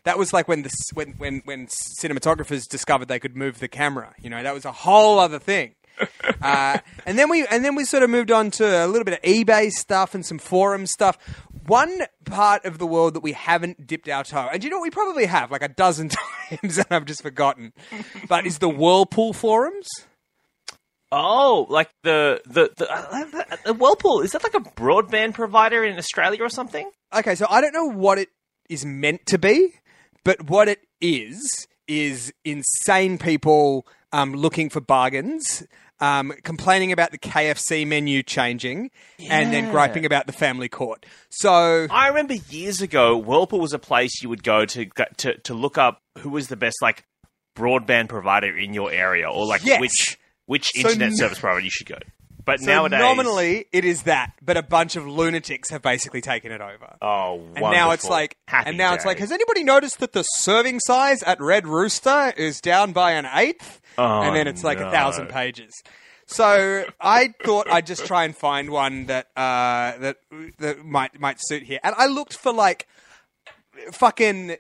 That 0.06 0.18
was 0.18 0.32
like 0.34 0.47
when 0.47 0.62
the 0.64 0.72
when 0.93 1.14
when 1.14 1.41
when 1.45 1.68
cinematographers 1.68 2.68
discovered 2.68 3.08
they 3.08 3.20
could 3.20 3.36
move 3.36 3.60
the 3.60 3.68
camera. 3.68 4.14
You 4.22 4.30
know, 4.30 4.41
that 4.41 4.53
was 4.53 4.66
a 4.66 4.72
whole 4.72 5.20
other 5.20 5.39
thing. 5.39 5.76
uh, 6.41 6.78
and 7.06 7.18
then 7.18 7.30
we 7.30 7.45
and 7.47 7.64
then 7.64 7.76
we 7.76 7.86
sort 7.86 8.03
of 8.03 8.10
moved 8.10 8.32
on 8.32 8.51
to 8.51 8.86
a 8.86 8.88
little 8.88 9.03
bit 9.03 9.14
of 9.16 9.22
eBay 9.22 9.70
stuff 9.70 10.14
and 10.14 10.26
some 10.26 10.38
forum 10.38 10.86
stuff. 10.86 11.18
One 11.68 12.01
part 12.26 12.66
of 12.66 12.78
the 12.78 12.86
world 12.86 13.16
that 13.16 13.22
we 13.22 13.32
haven't 13.32 13.88
dipped 13.88 14.08
our 14.10 14.24
toe, 14.24 14.49
and 14.51 14.64
you 14.64 14.70
know 14.70 14.78
what 14.78 14.84
we 14.84 14.91
probably 14.91 15.26
have 15.26 15.51
like 15.51 15.64
a 15.64 15.68
dozen 15.68 16.10
times, 16.49 16.78
and 16.78 16.88
I've 16.89 17.06
just 17.06 17.22
forgotten, 17.22 17.74
but 18.28 18.45
is 18.45 18.60
the 18.60 18.70
Whirlpool 18.70 19.34
forums. 19.34 19.88
oh, 21.12 21.66
like 21.70 21.89
the 22.03 22.41
the 22.45 22.72
the, 22.76 22.91
uh, 22.91 23.26
the, 23.26 23.60
the 23.66 23.74
Whirlpool 23.74 24.22
is 24.22 24.34
that 24.34 24.43
like 24.43 24.53
a 24.53 24.60
broadband 24.60 25.34
provider 25.34 25.84
in 25.84 25.97
Australia 25.97 26.43
or 26.43 26.49
something? 26.49 26.89
Okay, 27.14 27.36
so 27.36 27.47
I 27.49 27.62
don't 27.62 27.74
know 27.74 27.88
what 27.88 28.18
it 28.20 28.30
is 28.70 28.86
meant 28.86 29.26
to 29.28 29.38
be, 29.38 29.74
but 30.26 30.49
what 30.49 30.67
it 30.67 30.82
is 30.99 31.65
is 31.88 32.34
insane 32.43 33.17
people 33.17 33.88
um, 34.11 34.34
looking 34.34 34.69
for 34.69 34.82
bargains, 34.82 35.63
um, 36.01 36.34
complaining 36.43 36.91
about 36.91 37.11
the 37.11 37.17
KFC 37.17 37.88
menu 37.88 38.21
changing, 38.23 38.91
and 39.30 39.53
then 39.53 39.71
griping 39.71 40.05
about 40.05 40.26
the 40.28 40.34
family 40.34 40.67
court. 40.67 41.05
So 41.30 41.88
I 41.89 42.07
remember 42.09 42.34
years 42.49 42.82
ago, 42.82 43.17
Whirlpool 43.17 43.59
was 43.61 43.71
a 43.73 43.80
place 43.80 44.21
you 44.21 44.28
would 44.30 44.43
go 44.43 44.65
to 44.65 44.86
to 45.17 45.38
to 45.38 45.53
look 45.53 45.78
up 45.78 46.01
who 46.17 46.30
was 46.32 46.47
the 46.49 46.57
best 46.57 46.78
like 46.82 47.05
broadband 47.57 48.09
provider 48.09 48.57
in 48.57 48.73
your 48.73 48.91
area, 48.91 49.30
or 49.30 49.45
like 49.45 49.63
Yes. 49.63 49.80
which 49.80 50.17
which 50.47 50.76
internet 50.76 51.11
no- 51.11 51.15
service 51.15 51.39
provider 51.39 51.61
you 51.61 51.69
should 51.71 51.88
go. 51.88 51.97
But 52.46 52.60
so 52.60 52.68
nowadays, 52.68 53.00
nominally 53.00 53.66
it 53.72 53.84
is 53.86 54.04
that, 54.04 54.34
but 54.41 54.56
a 54.56 54.62
bunch 54.62 54.96
of 54.96 55.08
lunatics 55.08 55.72
have 55.72 55.82
basically 55.82 56.22
taken 56.22 56.52
it 56.52 56.62
over. 56.62 56.96
oh, 57.02 57.34
wonderful. 57.34 57.66
And 57.68 57.74
now 57.74 57.91
it's 57.91 58.08
like, 58.08 58.38
Happy 58.48 58.70
and 58.70 58.78
now 58.78 58.93
it's 58.93 59.06
like, 59.06 59.18
has 59.18 59.32
anybody 59.32 59.64
noticed 59.64 60.00
that 60.00 60.14
the 60.14 60.24
serving 60.24 60.80
size 60.82 61.24
at 61.24 61.41
Red 61.41 61.66
Rooster 61.66 62.34
is 62.38 62.62
down 62.62 62.93
by 62.93 63.14
an 63.14 63.28
eighth? 63.34 63.82
Oh, 63.98 64.22
and 64.22 64.36
then 64.36 64.48
it's 64.48 64.64
like 64.64 64.80
no. 64.80 64.89
a 64.89 64.91
thousand 64.91 65.30
pages. 65.30 65.74
So 66.28 66.86
I 67.00 67.34
thought 67.43 67.70
I'd 67.70 67.86
just 67.86 68.06
try 68.06 68.26
and 68.26 68.36
find 68.36 68.70
one 68.70 69.06
that 69.06 69.28
uh, 69.36 69.98
that 70.00 70.18
that 70.58 70.84
might 70.84 71.20
might 71.20 71.38
suit 71.39 71.64
here, 71.64 71.80
and 71.84 71.93
I 71.98 72.08
looked 72.08 72.36
for 72.36 72.52
like 72.52 72.88
fucking 73.91 74.58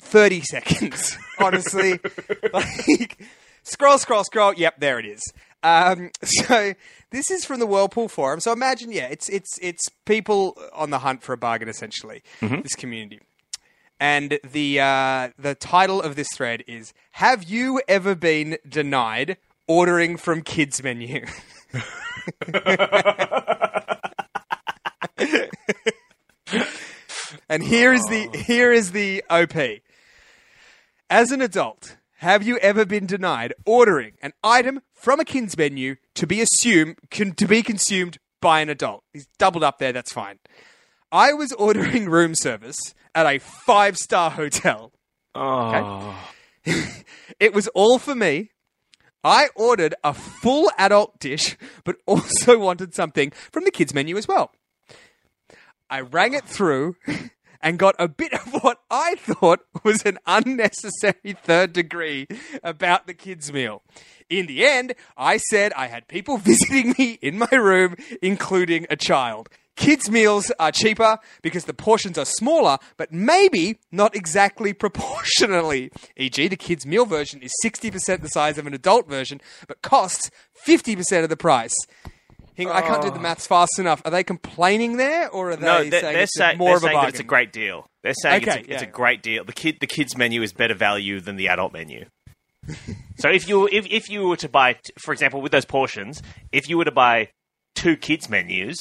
thirty 0.00 0.40
seconds. 0.40 1.16
Honestly, 1.38 2.00
like 2.52 3.18
scroll, 3.62 3.98
scroll, 3.98 4.24
scroll. 4.24 4.52
Yep, 4.54 4.80
there 4.80 4.98
it 4.98 5.06
is. 5.06 5.22
Um, 5.62 6.10
so 6.22 6.74
this 7.10 7.30
is 7.30 7.44
from 7.44 7.60
the 7.60 7.66
Whirlpool 7.66 8.08
forum. 8.08 8.40
So 8.40 8.52
imagine, 8.52 8.92
yeah, 8.92 9.06
it's 9.06 9.28
it's 9.28 9.58
it's 9.60 9.88
people 10.04 10.56
on 10.72 10.90
the 10.90 11.00
hunt 11.00 11.22
for 11.22 11.32
a 11.32 11.38
bargain, 11.38 11.68
essentially. 11.68 12.22
This 12.62 12.74
community. 12.74 13.20
And 13.98 14.38
the 14.44 14.80
uh, 14.80 15.30
the 15.38 15.54
title 15.54 16.02
of 16.02 16.16
this 16.16 16.28
thread 16.34 16.62
is 16.66 16.92
"Have 17.12 17.44
you 17.44 17.80
ever 17.88 18.14
been 18.14 18.58
denied 18.68 19.38
ordering 19.66 20.18
from 20.18 20.42
kids 20.42 20.82
menu?" 20.82 21.24
and 27.48 27.62
here 27.62 27.92
is 27.94 28.02
the 28.02 28.28
here 28.46 28.70
is 28.70 28.92
the 28.92 29.24
OP. 29.30 29.54
As 31.08 31.30
an 31.30 31.40
adult, 31.40 31.96
have 32.18 32.42
you 32.42 32.58
ever 32.58 32.84
been 32.84 33.06
denied 33.06 33.54
ordering 33.64 34.14
an 34.20 34.32
item 34.44 34.82
from 34.96 35.20
a 35.20 35.24
kids 35.24 35.56
menu 35.56 35.96
to 36.14 36.26
be 36.26 36.40
assumed 36.40 36.96
can, 37.10 37.32
to 37.34 37.46
be 37.46 37.62
consumed 37.62 38.18
by 38.40 38.60
an 38.60 38.68
adult? 38.68 39.04
He's 39.12 39.28
doubled 39.38 39.62
up 39.62 39.78
there. 39.78 39.92
That's 39.92 40.12
fine. 40.12 40.38
I 41.12 41.32
was 41.32 41.52
ordering 41.52 42.08
room 42.10 42.34
service 42.34 42.78
at 43.14 43.26
a 43.26 43.38
five 43.38 43.96
star 43.96 44.30
hotel. 44.30 44.92
oh, 45.34 46.16
It 47.38 47.52
was 47.54 47.68
all 47.68 47.98
for 47.98 48.14
me. 48.14 48.50
I 49.22 49.48
ordered 49.56 49.94
a 50.04 50.14
full 50.14 50.70
adult 50.78 51.18
dish, 51.18 51.56
but 51.84 51.96
also 52.06 52.58
wanted 52.58 52.94
something 52.94 53.32
from 53.50 53.64
the 53.64 53.70
kids 53.70 53.92
menu 53.92 54.16
as 54.16 54.28
well. 54.28 54.52
I 55.90 56.00
rang 56.00 56.32
it 56.32 56.44
through 56.44 56.96
and 57.60 57.78
got 57.78 57.94
a 57.98 58.08
bit 58.08 58.32
of 58.32 58.62
what 58.62 58.80
I 58.90 59.16
thought 59.16 59.60
was 59.82 60.02
an 60.04 60.18
unnecessary 60.26 61.36
third 61.42 61.72
degree 61.72 62.26
about 62.62 63.06
the 63.06 63.14
kids' 63.14 63.52
meal. 63.52 63.82
In 64.28 64.46
the 64.46 64.64
end, 64.64 64.94
I 65.16 65.36
said 65.36 65.72
I 65.74 65.86
had 65.86 66.08
people 66.08 66.36
visiting 66.38 66.94
me 66.98 67.18
in 67.22 67.38
my 67.38 67.52
room, 67.52 67.96
including 68.22 68.86
a 68.90 68.96
child. 68.96 69.48
Kids' 69.76 70.10
meals 70.10 70.50
are 70.58 70.72
cheaper 70.72 71.18
because 71.42 71.66
the 71.66 71.74
portions 71.74 72.16
are 72.16 72.24
smaller, 72.24 72.78
but 72.96 73.12
maybe 73.12 73.78
not 73.92 74.16
exactly 74.16 74.72
proportionally. 74.72 75.90
E.g., 76.16 76.48
the 76.48 76.56
kids' 76.56 76.86
meal 76.86 77.04
version 77.04 77.42
is 77.42 77.52
60% 77.62 78.22
the 78.22 78.28
size 78.28 78.56
of 78.56 78.66
an 78.66 78.72
adult 78.72 79.06
version, 79.06 79.38
but 79.68 79.82
costs 79.82 80.30
50% 80.66 81.22
of 81.22 81.28
the 81.28 81.36
price. 81.36 81.74
Hang 82.56 82.70
I 82.70 82.80
can't 82.80 83.02
do 83.02 83.10
the 83.10 83.18
oh. 83.18 83.20
maths 83.20 83.46
fast 83.46 83.78
enough. 83.78 84.00
Are 84.04 84.10
they 84.10 84.24
complaining 84.24 84.96
there, 84.96 85.28
or 85.28 85.50
are 85.50 85.56
they 85.56 85.66
no, 85.66 85.84
they're, 85.84 86.00
saying 86.00 86.14
they're, 86.14 86.22
it's 86.22 86.36
say- 86.36 86.54
more 86.56 86.68
they're 86.68 86.76
of 86.76 86.82
a 86.82 86.86
saying 86.86 86.94
bargain? 86.94 87.06
that 87.06 87.14
it's 87.14 87.20
a 87.20 87.24
great 87.24 87.52
deal. 87.52 87.86
They're 88.02 88.14
saying 88.14 88.42
Okay, 88.42 88.60
it's, 88.60 88.68
a, 88.68 88.72
it's 88.72 88.82
a 88.82 88.86
great 88.86 89.22
deal. 89.22 89.44
The 89.44 89.52
kid, 89.52 89.76
the 89.80 89.86
kids 89.86 90.16
menu 90.16 90.42
is 90.42 90.52
better 90.52 90.74
value 90.74 91.20
than 91.20 91.36
the 91.36 91.48
adult 91.48 91.72
menu. 91.72 92.06
so 93.18 93.28
if 93.28 93.48
you 93.48 93.68
if 93.70 93.86
if 93.90 94.08
you 94.08 94.26
were 94.26 94.36
to 94.36 94.48
buy, 94.48 94.76
for 94.98 95.12
example, 95.12 95.40
with 95.40 95.52
those 95.52 95.64
portions, 95.64 96.22
if 96.52 96.68
you 96.68 96.78
were 96.78 96.84
to 96.84 96.92
buy 96.92 97.28
two 97.74 97.96
kids 97.96 98.28
menus, 98.28 98.80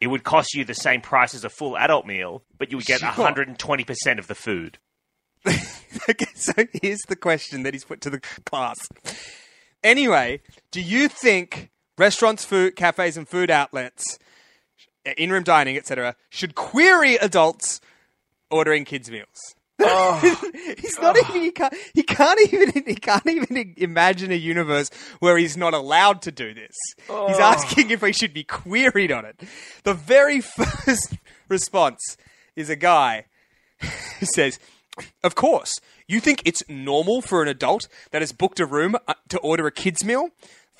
it 0.00 0.08
would 0.08 0.22
cost 0.24 0.54
you 0.54 0.64
the 0.64 0.74
same 0.74 1.00
price 1.00 1.34
as 1.34 1.44
a 1.44 1.48
full 1.48 1.76
adult 1.76 2.06
meal, 2.06 2.42
but 2.58 2.70
you 2.70 2.76
would 2.76 2.86
get 2.86 3.00
Sure. 3.00 3.08
120% 3.10 4.18
of 4.18 4.26
the 4.26 4.34
food. 4.34 4.78
okay, 5.46 6.26
so 6.34 6.52
here's 6.82 7.00
the 7.08 7.16
question 7.16 7.62
that 7.62 7.72
he's 7.72 7.84
put 7.84 8.00
to 8.02 8.10
the 8.10 8.20
class. 8.20 8.76
Anyway, 9.82 10.40
do 10.70 10.80
you 10.80 11.08
think 11.08 11.70
restaurants, 11.98 12.44
food, 12.44 12.76
cafes, 12.76 13.16
and 13.16 13.28
food 13.28 13.50
outlets, 13.50 14.18
in-room 15.16 15.44
dining, 15.44 15.76
etc., 15.76 16.16
should 16.30 16.54
query 16.54 17.16
adults 17.16 17.80
ordering 18.50 18.84
kids' 18.84 19.10
meals? 19.10 19.56
he's 20.78 20.98
not 21.00 21.16
even. 21.18 21.42
He 21.42 21.50
can't. 21.50 21.74
He 21.92 22.02
can't 22.02 22.40
even. 22.50 22.84
He 22.86 22.94
can't 22.94 23.26
even 23.26 23.74
imagine 23.76 24.32
a 24.32 24.36
universe 24.36 24.90
where 25.18 25.36
he's 25.36 25.56
not 25.56 25.74
allowed 25.74 26.22
to 26.22 26.32
do 26.32 26.54
this. 26.54 26.74
He's 27.06 27.38
asking 27.38 27.90
if 27.90 28.00
he 28.00 28.12
should 28.12 28.32
be 28.32 28.42
queried 28.42 29.12
on 29.12 29.26
it. 29.26 29.38
The 29.84 29.92
very 29.92 30.40
first 30.86 31.18
response 31.48 32.16
is 32.56 32.70
a 32.70 32.76
guy 32.76 33.26
who 34.18 34.26
says, 34.34 34.58
"Of 35.22 35.34
course, 35.34 35.74
you 36.08 36.20
think 36.20 36.40
it's 36.46 36.62
normal 36.70 37.20
for 37.20 37.42
an 37.42 37.48
adult 37.48 37.86
that 38.12 38.22
has 38.22 38.32
booked 38.32 38.60
a 38.60 38.66
room 38.66 38.96
uh, 39.06 39.14
to 39.28 39.38
order 39.40 39.66
a 39.66 39.72
kids 39.72 40.02
meal." 40.02 40.30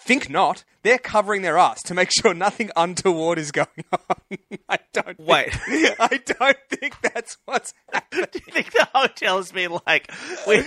Think 0.06 0.30
not. 0.30 0.64
They're 0.82 0.98
covering 0.98 1.42
their 1.42 1.58
ass 1.58 1.82
to 1.84 1.94
make 1.94 2.10
sure 2.20 2.32
nothing 2.32 2.70
untoward 2.76 3.38
is 3.38 3.50
going 3.52 3.66
on. 3.92 4.38
I 4.68 4.78
don't. 4.92 5.16
think- 5.16 5.28
Wait. 5.28 5.48
I 6.00 6.20
don't 6.24 6.58
think 6.70 7.00
that's 7.02 7.36
what's 7.44 7.74
happening. 7.92 8.26
Do 8.32 8.40
you 8.46 8.52
think 8.52 8.72
the 8.72 8.88
hotel's 8.94 9.50
been 9.52 9.78
like, 9.86 10.10
we 10.46 10.62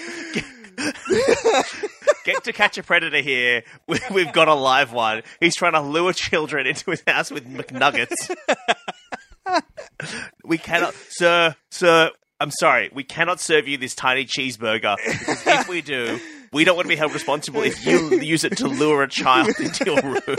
get 2.26 2.44
to 2.44 2.54
catch 2.54 2.78
a 2.78 2.84
predator 2.84 3.22
here? 3.22 3.64
We, 3.88 4.00
we've 4.12 4.32
got 4.34 4.48
a 4.48 4.54
live 4.54 4.92
one. 4.94 5.24
He's 5.40 5.56
trying 5.56 5.74
to 5.74 5.82
lure 5.82 6.14
children 6.14 6.68
into 6.68 6.92
his 6.92 7.04
house 7.08 7.32
with 7.32 7.48
McNuggets. 7.48 8.36
we 10.44 10.58
cannot, 10.58 10.94
sir, 11.10 11.56
sir. 11.72 12.12
I'm 12.42 12.52
sorry, 12.52 12.90
we 12.94 13.04
cannot 13.04 13.40
serve 13.42 13.68
you 13.68 13.78
this 13.78 13.96
tiny 13.96 14.26
cheeseburger 14.26 14.96
because 14.96 15.46
if 15.46 15.68
we 15.68 15.82
do, 15.82 16.20
we 16.52 16.64
don't 16.64 16.76
want 16.76 16.86
to 16.86 16.90
be 16.90 16.96
held 16.96 17.14
responsible 17.14 17.62
if 17.62 17.86
you 17.86 18.20
use 18.22 18.44
it 18.44 18.58
to 18.58 18.68
lure 18.68 19.04
a 19.04 19.08
child 19.08 19.54
into 19.60 19.86
your 19.86 20.02
room. 20.02 20.38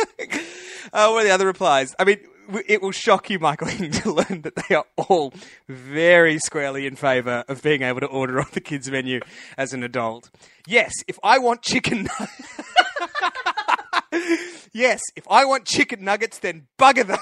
Uh, 0.92 1.11
what 1.11 1.20
are 1.20 1.24
the 1.24 1.30
other 1.30 1.46
replies? 1.46 1.94
I 1.98 2.04
mean, 2.04 2.18
it 2.66 2.82
will 2.82 2.90
shock 2.90 3.30
you, 3.30 3.38
Michael, 3.38 3.68
to 3.92 4.12
learn 4.12 4.42
that 4.42 4.54
they 4.68 4.74
are 4.74 4.86
all 4.96 5.32
very 5.68 6.38
squarely 6.38 6.86
in 6.86 6.96
favour 6.96 7.44
of 7.48 7.62
being 7.62 7.82
able 7.82 8.00
to 8.00 8.06
order 8.06 8.40
off 8.40 8.52
the 8.52 8.61
kids' 8.61 8.90
menu 8.90 9.20
as 9.56 9.72
an 9.72 9.82
adult. 9.82 10.30
Yes, 10.66 10.92
if 11.06 11.18
I 11.22 11.38
want 11.38 11.62
chicken. 11.62 12.08
yes, 14.72 15.00
if 15.16 15.24
I 15.30 15.44
want 15.44 15.64
chicken 15.64 16.04
nuggets, 16.04 16.38
then 16.38 16.66
bugger 16.78 17.06
them. 17.06 17.18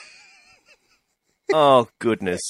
Oh 1.53 1.89
goodness. 1.99 2.41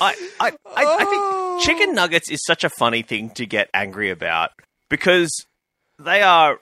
I, 0.00 0.14
I, 0.38 0.52
I, 0.66 0.96
I 1.00 1.04
think 1.04 1.62
chicken 1.64 1.94
nuggets 1.94 2.30
is 2.30 2.40
such 2.44 2.62
a 2.62 2.70
funny 2.70 3.02
thing 3.02 3.30
to 3.30 3.46
get 3.46 3.68
angry 3.74 4.10
about 4.10 4.50
because 4.88 5.46
they 6.04 6.22
are 6.22 6.58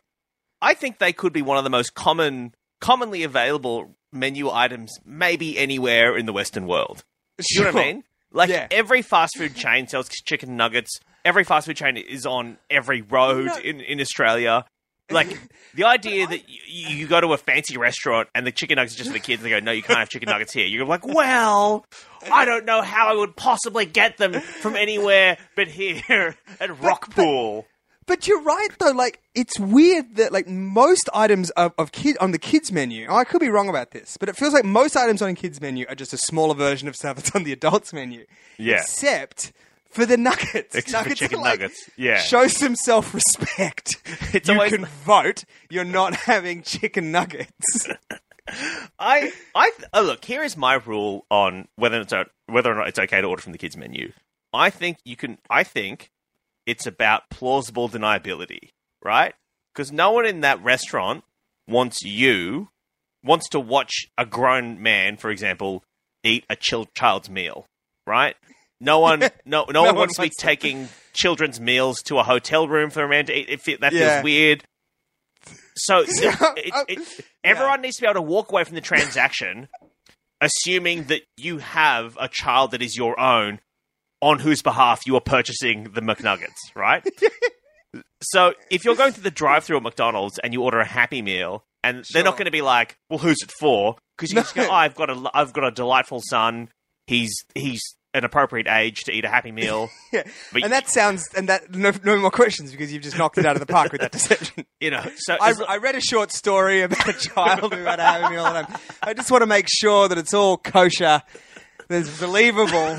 I 0.62 0.74
think 0.74 0.98
they 0.98 1.12
could 1.12 1.32
be 1.32 1.42
one 1.42 1.58
of 1.58 1.64
the 1.64 1.70
most 1.70 1.94
common 1.94 2.54
commonly 2.80 3.22
available 3.24 3.94
menu 4.12 4.50
items 4.50 4.98
maybe 5.04 5.58
anywhere 5.58 6.16
in 6.16 6.26
the 6.26 6.32
Western 6.32 6.66
world. 6.66 7.04
You 7.50 7.62
know 7.64 7.72
what 7.72 7.76
I 7.82 7.84
mean? 7.92 8.04
Like 8.32 8.50
Yeah. 8.50 8.66
every 8.70 9.02
fast 9.02 9.36
food 9.36 9.54
chain 9.54 9.88
sells 9.88 10.08
chicken 10.08 10.56
nuggets. 10.56 11.00
Every 11.24 11.44
fast 11.44 11.66
food 11.66 11.76
chain 11.76 11.96
is 11.96 12.26
on 12.26 12.58
every 12.70 13.02
road 13.02 13.46
No. 13.46 13.56
in, 13.58 13.80
in 13.80 14.00
Australia. 14.00 14.64
Like 15.10 15.36
the 15.74 15.84
idea 15.84 16.26
that 16.26 16.48
you, 16.48 16.88
you 16.96 17.06
go 17.08 17.20
to 17.20 17.32
a 17.32 17.36
fancy 17.36 17.76
restaurant 17.76 18.28
and 18.34 18.46
the 18.46 18.52
chicken 18.52 18.76
nuggets 18.76 18.94
are 18.94 18.98
just 18.98 19.10
for 19.10 19.14
the 19.14 19.18
kids, 19.20 19.42
and 19.42 19.46
they 19.46 19.50
go, 19.50 19.58
"No, 19.64 19.72
you 19.72 19.82
can't 19.82 19.98
have 19.98 20.08
chicken 20.08 20.28
nuggets 20.28 20.52
here." 20.52 20.66
You're 20.66 20.86
like, 20.86 21.04
"Well, 21.06 21.84
I 22.30 22.44
don't 22.44 22.64
know 22.64 22.80
how 22.82 23.08
I 23.08 23.14
would 23.14 23.34
possibly 23.36 23.86
get 23.86 24.18
them 24.18 24.34
from 24.34 24.76
anywhere 24.76 25.36
but 25.56 25.66
here 25.68 26.36
at 26.60 26.70
Rockpool." 26.70 27.64
But 28.10 28.26
you're 28.26 28.42
right 28.42 28.70
though. 28.80 28.90
Like 28.90 29.22
it's 29.36 29.56
weird 29.60 30.16
that 30.16 30.32
like 30.32 30.48
most 30.48 31.08
items 31.14 31.50
of, 31.50 31.72
of 31.78 31.92
kid 31.92 32.16
on 32.20 32.32
the 32.32 32.40
kids 32.40 32.72
menu. 32.72 33.06
I 33.08 33.22
could 33.22 33.40
be 33.40 33.48
wrong 33.48 33.68
about 33.68 33.92
this, 33.92 34.16
but 34.16 34.28
it 34.28 34.34
feels 34.34 34.52
like 34.52 34.64
most 34.64 34.96
items 34.96 35.22
on 35.22 35.28
a 35.28 35.34
kids 35.34 35.60
menu 35.60 35.86
are 35.88 35.94
just 35.94 36.12
a 36.12 36.16
smaller 36.16 36.56
version 36.56 36.88
of 36.88 36.96
stuff 36.96 37.14
that's 37.14 37.30
on 37.36 37.44
the 37.44 37.52
adults 37.52 37.92
menu. 37.92 38.26
Yeah. 38.58 38.78
Except 38.78 39.52
for 39.90 40.04
the 40.04 40.16
nuggets. 40.16 40.74
Except 40.74 40.86
for 40.88 40.92
nuggets 41.04 41.20
chicken 41.20 41.38
are 41.38 41.42
like, 41.42 41.60
nuggets. 41.60 41.88
Yeah. 41.96 42.18
Show 42.18 42.48
some 42.48 42.74
self-respect. 42.74 44.02
It's 44.34 44.48
you 44.48 44.54
always- 44.54 44.72
can 44.72 44.86
vote. 44.86 45.44
You're 45.68 45.84
not 45.84 46.16
having 46.16 46.64
chicken 46.64 47.12
nuggets. 47.12 47.86
I, 48.98 49.32
I 49.54 49.70
oh, 49.94 50.02
look. 50.02 50.24
Here 50.24 50.42
is 50.42 50.56
my 50.56 50.74
rule 50.74 51.26
on 51.30 51.68
whether 51.76 52.00
it's 52.00 52.12
whether 52.48 52.72
or 52.72 52.74
not 52.74 52.88
it's 52.88 52.98
okay 52.98 53.20
to 53.20 53.28
order 53.28 53.40
from 53.40 53.52
the 53.52 53.58
kids 53.58 53.76
menu. 53.76 54.10
I 54.52 54.70
think 54.70 54.98
you 55.04 55.14
can. 55.14 55.38
I 55.48 55.62
think 55.62 56.10
it's 56.70 56.86
about 56.86 57.28
plausible 57.30 57.88
deniability, 57.88 58.70
right? 59.04 59.34
Because 59.74 59.90
no 59.90 60.12
one 60.12 60.24
in 60.26 60.40
that 60.42 60.62
restaurant 60.62 61.24
wants 61.66 62.02
you 62.04 62.68
wants 63.24 63.48
to 63.50 63.58
watch 63.60 64.06
a 64.16 64.24
grown 64.24 64.80
man, 64.80 65.16
for 65.16 65.30
example, 65.30 65.82
eat 66.22 66.44
a 66.48 66.54
chil- 66.56 66.88
child's 66.94 67.28
meal, 67.28 67.66
right? 68.06 68.36
No 68.80 69.00
one, 69.00 69.20
no, 69.44 69.66
no, 69.68 69.82
one 69.82 69.88
one 69.88 69.96
wants 69.96 70.14
to 70.14 70.22
be 70.22 70.26
wants 70.26 70.36
to. 70.38 70.46
taking 70.46 70.88
children's 71.12 71.60
meals 71.60 71.98
to 72.04 72.18
a 72.18 72.22
hotel 72.22 72.68
room 72.68 72.90
for 72.90 73.02
a 73.04 73.08
man 73.08 73.26
to 73.26 73.32
eat. 73.36 73.48
It, 73.66 73.80
that 73.80 73.92
Yeah. 73.92 74.12
feels 74.12 74.24
weird. 74.24 74.64
So 75.76 76.00
it, 76.06 76.74
it, 76.88 77.24
everyone 77.44 77.82
needs 77.82 77.96
to 77.96 78.02
be 78.02 78.06
able 78.06 78.14
to 78.20 78.22
walk 78.22 78.50
away 78.52 78.64
from 78.64 78.74
the 78.74 78.80
transaction, 78.80 79.68
assuming 80.40 81.04
that 81.04 81.22
you 81.36 81.58
have 81.58 82.16
a 82.20 82.28
child 82.28 82.70
that 82.72 82.82
is 82.82 82.96
your 82.96 83.18
own, 83.20 83.60
on 84.20 84.38
whose 84.38 84.62
behalf 84.62 85.06
you 85.06 85.16
are 85.16 85.20
purchasing 85.20 85.84
the 85.94 86.00
McNuggets, 86.02 86.74
right? 86.74 87.06
so 88.22 88.52
if 88.70 88.84
you're 88.84 88.96
going 88.96 89.12
to 89.14 89.20
the 89.20 89.30
drive-through 89.30 89.78
at 89.78 89.82
McDonald's 89.82 90.38
and 90.38 90.52
you 90.52 90.62
order 90.62 90.80
a 90.80 90.84
Happy 90.86 91.22
Meal, 91.22 91.64
and 91.82 92.04
they're 92.12 92.24
not 92.24 92.34
going 92.36 92.44
to 92.44 92.50
be 92.50 92.60
like, 92.62 92.98
"Well, 93.08 93.18
who's 93.18 93.38
it 93.42 93.50
for?" 93.50 93.96
Because 94.16 94.30
you 94.30 94.36
No. 94.36 94.42
just 94.42 94.54
go, 94.54 94.66
oh, 94.68 94.72
"I've 94.72 94.94
got 94.94 95.08
a, 95.10 95.30
I've 95.32 95.52
got 95.52 95.64
a 95.64 95.70
delightful 95.70 96.20
son. 96.22 96.68
He's 97.06 97.32
he's 97.54 97.80
an 98.12 98.24
appropriate 98.24 98.66
age 98.68 99.04
to 99.04 99.12
eat 99.12 99.24
a 99.24 99.30
Happy 99.30 99.50
Meal." 99.50 99.88
yeah. 100.12 100.24
But 100.52 100.64
and 100.64 100.72
that 100.72 100.90
sounds 100.90 101.26
and 101.34 101.48
that 101.48 101.74
no, 101.74 101.90
no 102.04 102.18
more 102.18 102.30
questions 102.30 102.70
because 102.70 102.92
you've 102.92 103.02
just 103.02 103.16
knocked 103.16 103.38
it 103.38 103.46
out 103.46 103.56
of 103.56 103.60
the 103.60 103.72
park 103.72 103.92
with 103.92 104.02
that 104.02 104.12
deception. 104.12 104.66
you 104.80 104.90
know, 104.90 105.02
so 105.16 105.38
I, 105.40 105.54
I 105.66 105.76
read 105.78 105.94
a 105.96 106.02
short 106.02 106.30
story 106.32 106.82
about 106.82 107.08
a 107.08 107.14
child 107.14 107.72
who 107.72 107.84
had 107.84 107.98
a 107.98 108.04
happy 108.04 108.34
meal, 108.34 108.44
and 108.44 108.58
I'm, 108.58 108.66
I 109.02 109.14
just 109.14 109.30
want 109.30 109.40
to 109.40 109.46
make 109.46 109.66
sure 109.70 110.06
that 110.08 110.18
it's 110.18 110.34
all 110.34 110.58
kosher, 110.58 111.22
that 111.88 112.00
it's 112.00 112.20
believable. 112.20 112.98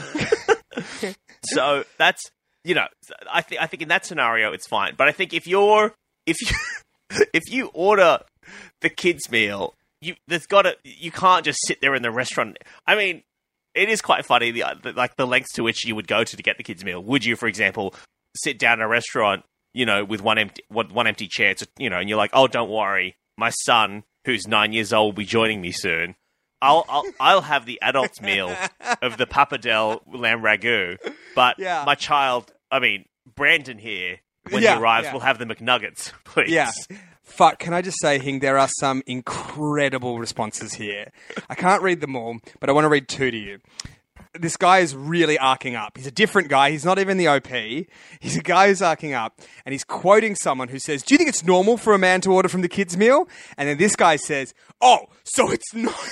So 1.45 1.83
that's 1.97 2.31
you 2.63 2.75
know 2.75 2.87
I 3.31 3.41
think 3.41 3.61
I 3.61 3.67
think 3.67 3.81
in 3.81 3.89
that 3.89 4.05
scenario 4.05 4.51
it's 4.53 4.67
fine. 4.67 4.95
But 4.97 5.07
I 5.07 5.11
think 5.11 5.33
if 5.33 5.47
you're 5.47 5.93
if 6.25 6.37
you 6.41 6.55
if 7.33 7.51
you 7.51 7.67
order 7.73 8.19
the 8.81 8.89
kids 8.89 9.29
meal, 9.31 9.75
you 10.01 10.15
there's 10.27 10.45
got 10.45 10.63
to 10.63 10.75
you 10.83 11.11
can't 11.11 11.45
just 11.45 11.59
sit 11.65 11.81
there 11.81 11.95
in 11.95 12.01
the 12.01 12.11
restaurant. 12.11 12.57
I 12.85 12.95
mean, 12.95 13.23
it 13.73 13.89
is 13.89 14.01
quite 14.01 14.25
funny 14.25 14.51
the, 14.51 14.63
the 14.81 14.93
like 14.93 15.15
the 15.15 15.27
lengths 15.27 15.53
to 15.53 15.63
which 15.63 15.85
you 15.85 15.95
would 15.95 16.07
go 16.07 16.23
to 16.23 16.37
to 16.37 16.43
get 16.43 16.57
the 16.57 16.63
kids 16.63 16.83
meal. 16.83 17.03
Would 17.03 17.25
you, 17.25 17.35
for 17.35 17.47
example, 17.47 17.93
sit 18.35 18.59
down 18.59 18.79
in 18.79 18.81
a 18.81 18.87
restaurant, 18.87 19.43
you 19.73 19.85
know, 19.85 20.03
with 20.03 20.21
one 20.21 20.37
empty 20.37 20.63
one, 20.69 21.07
empty 21.07 21.27
chair, 21.27 21.53
to, 21.53 21.67
you 21.77 21.89
know, 21.89 21.97
and 21.97 22.09
you're 22.09 22.17
like, 22.17 22.31
oh, 22.33 22.47
don't 22.47 22.69
worry, 22.69 23.15
my 23.37 23.49
son 23.49 24.03
who's 24.25 24.47
nine 24.47 24.73
years 24.73 24.93
old 24.93 25.13
will 25.13 25.19
be 25.19 25.25
joining 25.25 25.61
me 25.61 25.71
soon. 25.71 26.15
I'll 26.61 26.85
I'll, 26.87 27.03
I'll 27.19 27.41
have 27.41 27.65
the 27.65 27.79
adults 27.81 28.21
meal 28.21 28.55
of 29.01 29.17
the 29.17 29.25
pappardelle 29.25 30.01
lamb 30.13 30.41
ragu, 30.41 30.97
but 31.35 31.55
Yeah. 31.59 31.83
my 31.85 31.95
child, 31.95 32.51
I 32.71 32.79
mean 32.79 33.05
Brandon 33.35 33.77
here, 33.77 34.19
when 34.49 34.61
Yeah, 34.63 34.75
he 34.75 34.81
arrives, 34.81 35.05
yeah. 35.05 35.13
will 35.13 35.19
have 35.21 35.39
the 35.39 35.45
McNuggets, 35.45 36.11
please. 36.23 36.49
Yeah. 36.51 36.71
Fuck, 37.23 37.59
can 37.59 37.73
I 37.73 37.81
just 37.81 37.97
say, 38.01 38.19
Hing, 38.19 38.39
there 38.39 38.57
are 38.57 38.67
some 38.79 39.01
incredible 39.07 40.19
responses 40.19 40.73
here. 40.73 41.11
I 41.49 41.55
can't 41.55 41.81
read 41.81 42.01
them 42.01 42.15
all, 42.15 42.37
but 42.59 42.69
I 42.69 42.73
want 42.73 42.83
to 42.85 42.89
read 42.89 43.07
two 43.07 43.31
to 43.31 43.37
you. 43.37 43.59
This 44.37 44.55
guy 44.57 44.79
is 44.79 44.95
really 44.95 45.37
arcing 45.39 45.75
up. 45.75 45.97
He's 45.97 46.07
a 46.07 46.11
different 46.11 46.47
guy. 46.49 46.71
He's 46.71 46.85
not 46.85 46.99
even 46.99 47.17
the 47.17 47.27
OP. 47.27 47.47
He's 48.19 48.37
a 48.37 48.41
guy 48.41 48.67
who's 48.67 48.81
arcing 48.81 49.13
up, 49.13 49.39
and 49.65 49.71
he's 49.73 49.83
quoting 49.83 50.35
someone 50.35 50.67
who 50.69 50.79
says, 50.79 51.03
Do 51.03 51.13
you 51.13 51.17
think 51.17 51.29
it's 51.29 51.43
normal 51.43 51.77
for 51.77 51.93
a 51.93 51.97
man 51.97 52.21
to 52.21 52.31
order 52.33 52.47
from 52.49 52.61
the 52.61 52.69
kids' 52.69 52.95
meal? 52.97 53.27
And 53.57 53.67
then 53.69 53.77
this 53.77 53.95
guy 53.95 54.15
says, 54.17 54.53
Oh, 54.81 55.07
so 55.23 55.51
it's 55.51 55.73
not. 55.73 55.95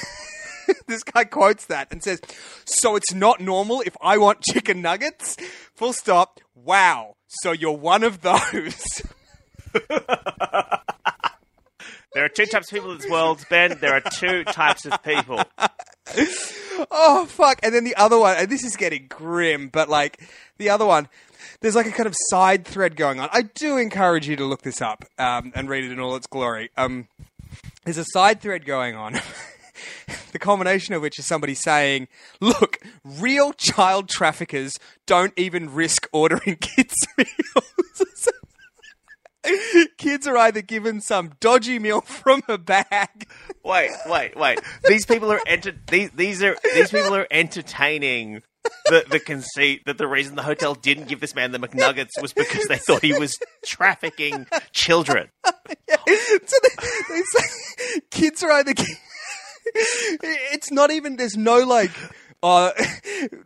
this 0.88 1.04
guy 1.04 1.24
quotes 1.26 1.66
that 1.66 1.92
and 1.92 2.04
says, 2.04 2.22
So 2.66 2.96
it's 2.96 3.14
not 3.14 3.40
normal 3.40 3.82
if 3.82 3.96
I 4.02 4.18
want 4.18 4.42
chicken 4.42 4.82
nuggets? 4.82 5.38
Full 5.76 5.94
stop. 5.94 6.40
Wow. 6.56 7.16
So 7.28 7.52
you're 7.52 7.78
one 7.78 8.04
of 8.04 8.22
those. 8.22 9.02
There 12.16 12.26
are 12.26 12.30
two 12.30 12.48
types 12.48 12.72
of 12.72 12.76
people 12.76 12.92
in 12.92 12.98
this 12.98 13.10
world, 13.10 13.46
Ben. 13.52 13.78
There 13.80 13.94
are 13.94 14.02
two 14.02 14.44
types 14.44 14.86
of 14.86 15.04
people. 15.04 15.44
Oh 16.90 17.26
fuck! 17.28 17.60
And 17.62 17.74
then 17.74 17.84
the 17.84 17.96
other 17.96 18.18
one, 18.18 18.36
and 18.36 18.50
this 18.50 18.64
is 18.64 18.76
getting 18.76 19.06
grim, 19.08 19.70
but 19.70 19.90
like 19.90 20.20
the 20.58 20.70
other 20.70 20.86
one, 20.86 21.08
there's 21.62 21.76
like 21.76 21.86
a 21.86 21.92
kind 21.92 22.08
of 22.08 22.16
side 22.30 22.66
thread 22.66 22.96
going 22.96 23.20
on. 23.20 23.30
I 23.32 23.44
do 23.44 23.78
encourage 23.78 24.28
you 24.28 24.36
to 24.38 24.46
look 24.46 24.64
this 24.64 24.82
up 24.82 25.06
um, 25.20 25.52
and 25.54 25.70
read 25.70 25.84
it 25.84 25.92
in 25.92 26.00
all 26.00 26.16
its 26.16 26.26
glory. 26.26 26.72
Um, 26.78 27.08
there's 27.84 28.00
a 28.00 28.06
side 28.06 28.42
thread 28.42 28.66
going 28.66 28.96
on 28.96 29.14
the 30.32 30.40
culmination 30.40 30.94
of 30.94 31.02
which 31.02 31.20
is 31.20 31.26
somebody 31.26 31.54
saying, 31.56 32.08
"Look, 32.40 32.80
real 33.04 33.54
child 33.54 34.10
traffickers 34.10 34.80
don't 35.06 35.34
even 35.38 35.74
risk 35.74 36.08
ordering 36.12 36.56
kids 36.62 36.96
meals." 37.18 38.30
Kids 39.98 40.28
are 40.28 40.38
either 40.38 40.62
given 40.62 41.02
some 41.02 41.32
dodgy 41.40 41.80
meal 41.80 42.02
from 42.02 42.42
a 42.48 42.58
bag. 42.58 43.30
Wait, 43.64 43.92
wait, 44.08 44.36
wait. 44.36 44.60
These 44.88 45.06
people 45.06 45.32
are 45.32 45.40
enter- 45.48 45.76
these 45.90 46.12
these 46.12 46.44
are 46.44 46.58
these 46.74 46.92
people 46.92 47.16
are 47.16 47.28
entertaining 47.32 48.44
the 48.86 49.06
the 49.10 49.20
conceit 49.20 49.86
that 49.86 49.98
the 49.98 50.08
reason 50.08 50.36
the 50.36 50.44
hotel 50.44 50.74
didn't 50.76 51.08
give 51.08 51.20
this 51.20 51.36
man 51.36 51.52
the 51.52 51.60
McNuggets 51.60 52.22
was 52.22 52.34
because 52.34 52.68
they 52.68 52.78
thought 52.78 53.02
he 53.02 53.18
was 53.18 53.38
trafficking 53.66 54.46
children. 54.74 55.30
so 55.46 55.48
they, 56.08 56.86
they 57.10 57.22
say 57.22 58.00
kids 58.12 58.44
are 58.44 58.52
either. 58.52 58.74
It's 59.66 60.72
not 60.72 60.92
even. 60.92 61.16
There's 61.16 61.38
no 61.38 61.60
like. 61.60 61.92
Uh, 62.42 62.72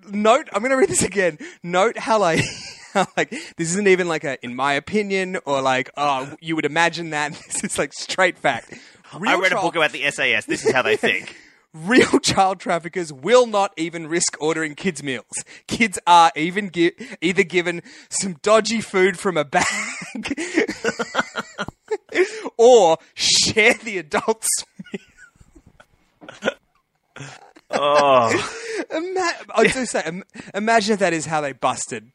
note. 0.09 0.49
I'm 0.53 0.61
gonna 0.61 0.77
read 0.77 0.89
this 0.89 1.03
again. 1.03 1.37
Note 1.63 1.97
how 1.97 2.19
like. 2.19 2.43
how, 2.93 3.07
like 3.17 3.31
this 3.57 3.71
isn't 3.71 3.87
even 3.87 4.07
like 4.07 4.23
a 4.23 4.43
in 4.45 4.55
my 4.55 4.73
opinion 4.73 5.39
or 5.45 5.61
like 5.63 5.89
oh 5.97 6.35
you 6.39 6.55
would 6.55 6.63
imagine 6.65 7.09
that 7.09 7.33
this 7.47 7.63
is 7.63 7.77
like 7.79 7.91
straight 7.91 8.37
fact 8.37 8.71
I 9.11 9.35
read 9.35 9.51
a 9.51 9.61
book 9.61 9.75
about 9.75 9.91
the 9.91 10.09
SAS. 10.11 10.45
This 10.45 10.65
is 10.65 10.71
how 10.71 10.81
they 10.81 10.97
think. 10.97 11.35
Real 11.73 12.19
child 12.19 12.59
traffickers 12.59 13.11
will 13.11 13.47
not 13.47 13.73
even 13.77 14.05
risk 14.05 14.37
ordering 14.39 14.75
kids 14.75 15.01
meals. 15.01 15.43
Kids 15.67 15.97
are 16.05 16.31
even 16.35 16.69
gi- 16.71 16.93
either 17.19 17.43
given 17.43 17.81
some 18.09 18.33
dodgy 18.43 18.79
food 18.79 19.17
from 19.17 19.37
a 19.37 19.43
bag 19.43 19.65
or 22.57 22.97
share 23.15 23.73
the 23.73 23.97
adults. 23.97 24.47
Oh, 27.69 28.85
Ima- 28.91 29.33
I 29.55 29.67
do 29.67 29.85
say, 29.85 30.03
im- 30.05 30.23
imagine 30.53 30.93
if 30.93 30.99
that 30.99 31.13
is 31.13 31.25
how 31.25 31.41
they 31.41 31.53
busted 31.53 32.11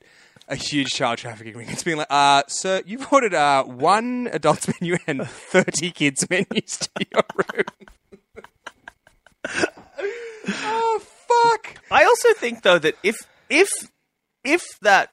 a 0.47 0.55
huge 0.57 0.89
child 0.89 1.19
trafficking 1.19 1.57
ring. 1.57 1.69
It's 1.69 1.83
being 1.83 1.97
like, 1.99 2.07
uh, 2.11 2.43
sir, 2.49 2.83
you've 2.87 3.11
ordered 3.12 3.35
uh, 3.35 3.64
one 3.64 4.29
adult's 4.33 4.69
menu 4.81 4.97
and 5.07 5.27
30 5.29 5.91
kids' 5.91 6.29
menus 6.31 6.79
to 6.79 6.91
your 7.12 7.23
room. 7.37 7.64
oh, 10.49 11.01
fuck. 11.29 11.79
I 11.91 12.05
also 12.05 12.33
think 12.35 12.62
though 12.62 12.79
that 12.79 12.95
if 13.03 13.16
if 13.51 13.69
if 14.45 14.62
that 14.83 15.11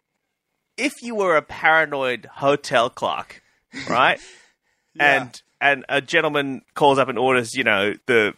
if 0.78 0.94
you 1.02 1.16
were 1.16 1.36
a 1.38 1.42
paranoid 1.42 2.28
hotel 2.36 2.90
clerk, 2.90 3.42
right, 3.90 4.20
Yeah. 4.96 5.22
and 5.24 5.42
and 5.62 5.86
a 5.90 6.02
gentleman 6.02 6.62
calls 6.76 7.00
up 7.00 7.10
and 7.10 7.18
orders, 7.18 7.54
you 7.56 7.64
know, 7.64 7.94
the 8.08 8.34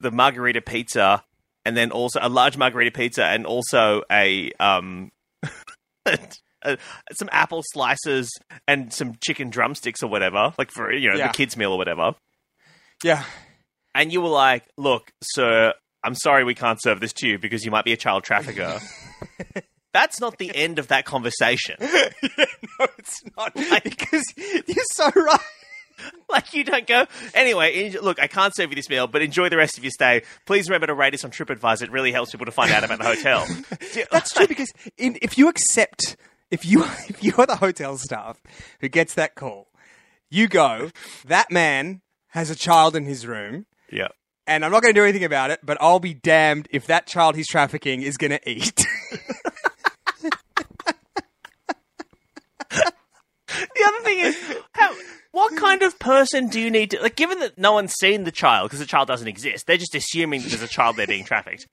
the 0.00 0.10
margarita 0.10 0.60
pizza, 0.60 1.22
and 1.64 1.76
then 1.76 1.90
also 1.90 2.18
a 2.22 2.28
large 2.28 2.56
margarita 2.56 2.90
pizza, 2.90 3.24
and 3.24 3.46
also 3.46 4.02
a 4.10 4.52
um. 4.60 5.10
some 7.12 7.28
apple 7.30 7.62
slices 7.72 8.30
and 8.66 8.92
some 8.92 9.14
chicken 9.24 9.48
drumsticks 9.50 10.02
or 10.02 10.08
whatever, 10.10 10.52
like 10.58 10.70
for 10.70 10.92
you 10.92 11.10
know 11.10 11.16
Yeah. 11.16 11.28
the 11.28 11.32
kids' 11.34 11.56
meal 11.56 11.72
or 11.72 11.78
whatever. 11.78 12.14
Yeah. 13.04 13.24
And 13.94 14.12
you 14.12 14.20
were 14.20 14.28
like, 14.28 14.64
"Look, 14.76 15.12
sir, 15.22 15.72
I'm 16.02 16.14
sorry 16.14 16.44
we 16.44 16.54
can't 16.54 16.80
serve 16.82 17.00
this 17.00 17.12
to 17.14 17.28
you 17.28 17.38
because 17.38 17.64
you 17.64 17.70
might 17.70 17.84
be 17.84 17.92
a 17.92 17.96
child 17.96 18.24
trafficker." 18.24 18.80
That's 19.94 20.20
not 20.20 20.38
the 20.38 20.54
end 20.54 20.78
of 20.78 20.88
that 20.88 21.04
conversation. 21.04 21.76
No, 22.80 22.86
it's 22.96 23.20
not. 23.36 23.54
Because 23.82 24.22
you're 24.36 24.84
so 24.92 25.10
right. 25.16 25.40
Like 26.30 26.52
you 26.52 26.62
don't 26.62 26.86
go 26.86 27.06
anyway. 27.32 27.90
Look, 27.90 28.20
I 28.20 28.26
can't 28.26 28.54
serve 28.54 28.68
you 28.68 28.76
this 28.76 28.90
meal, 28.90 29.06
but 29.06 29.22
enjoy 29.22 29.48
the 29.48 29.56
rest 29.56 29.78
of 29.78 29.84
your 29.84 29.90
stay. 29.90 30.22
Please 30.44 30.68
remember 30.68 30.86
to 30.86 30.94
rate 30.94 31.14
us 31.14 31.24
on 31.24 31.30
TripAdvisor. 31.30 31.82
It 31.82 31.90
really 31.90 32.12
helps 32.12 32.32
people 32.32 32.44
to 32.44 32.52
find 32.52 32.70
out 32.70 32.84
about 32.84 32.98
the 32.98 33.04
hotel. 33.06 33.46
That's 34.12 34.34
true 34.34 34.46
because 34.46 34.70
in, 34.98 35.16
if 35.22 35.38
you 35.38 35.48
accept, 35.48 36.16
if 36.50 36.66
you 36.66 36.84
if 37.08 37.24
you 37.24 37.32
are 37.38 37.46
the 37.46 37.56
hotel 37.56 37.96
staff 37.96 38.42
who 38.80 38.88
gets 38.88 39.14
that 39.14 39.36
call, 39.36 39.68
you 40.28 40.48
go. 40.48 40.90
That 41.24 41.50
man 41.50 42.02
has 42.28 42.50
a 42.50 42.54
child 42.54 42.94
in 42.94 43.06
his 43.06 43.26
room, 43.26 43.64
yeah. 43.90 44.08
and 44.46 44.66
I'm 44.66 44.70
not 44.70 44.82
going 44.82 44.92
to 44.92 45.00
do 45.00 45.04
anything 45.04 45.24
about 45.24 45.50
it. 45.50 45.60
But 45.62 45.78
I'll 45.80 45.98
be 45.98 46.12
damned 46.12 46.68
if 46.70 46.86
that 46.88 47.06
child 47.06 47.36
he's 47.36 47.48
trafficking 47.48 48.02
is 48.02 48.18
going 48.18 48.32
to 48.32 48.50
eat. 48.50 48.84
The 53.78 53.84
other 53.86 54.04
thing 54.04 54.18
is, 54.20 54.56
how, 54.72 54.94
what 55.32 55.56
kind 55.56 55.82
of 55.82 55.98
person 55.98 56.48
do 56.48 56.60
you 56.60 56.70
need 56.70 56.90
to 56.92 57.02
like? 57.02 57.16
Given 57.16 57.40
that 57.40 57.58
no 57.58 57.72
one's 57.72 57.94
seen 57.94 58.24
the 58.24 58.32
child 58.32 58.68
because 58.68 58.80
the 58.80 58.86
child 58.86 59.08
doesn't 59.08 59.28
exist, 59.28 59.66
they're 59.66 59.76
just 59.76 59.94
assuming 59.94 60.42
that 60.42 60.48
there's 60.48 60.62
a 60.62 60.68
child 60.68 60.96
there 60.96 61.06
being 61.06 61.24
trafficked. 61.24 61.66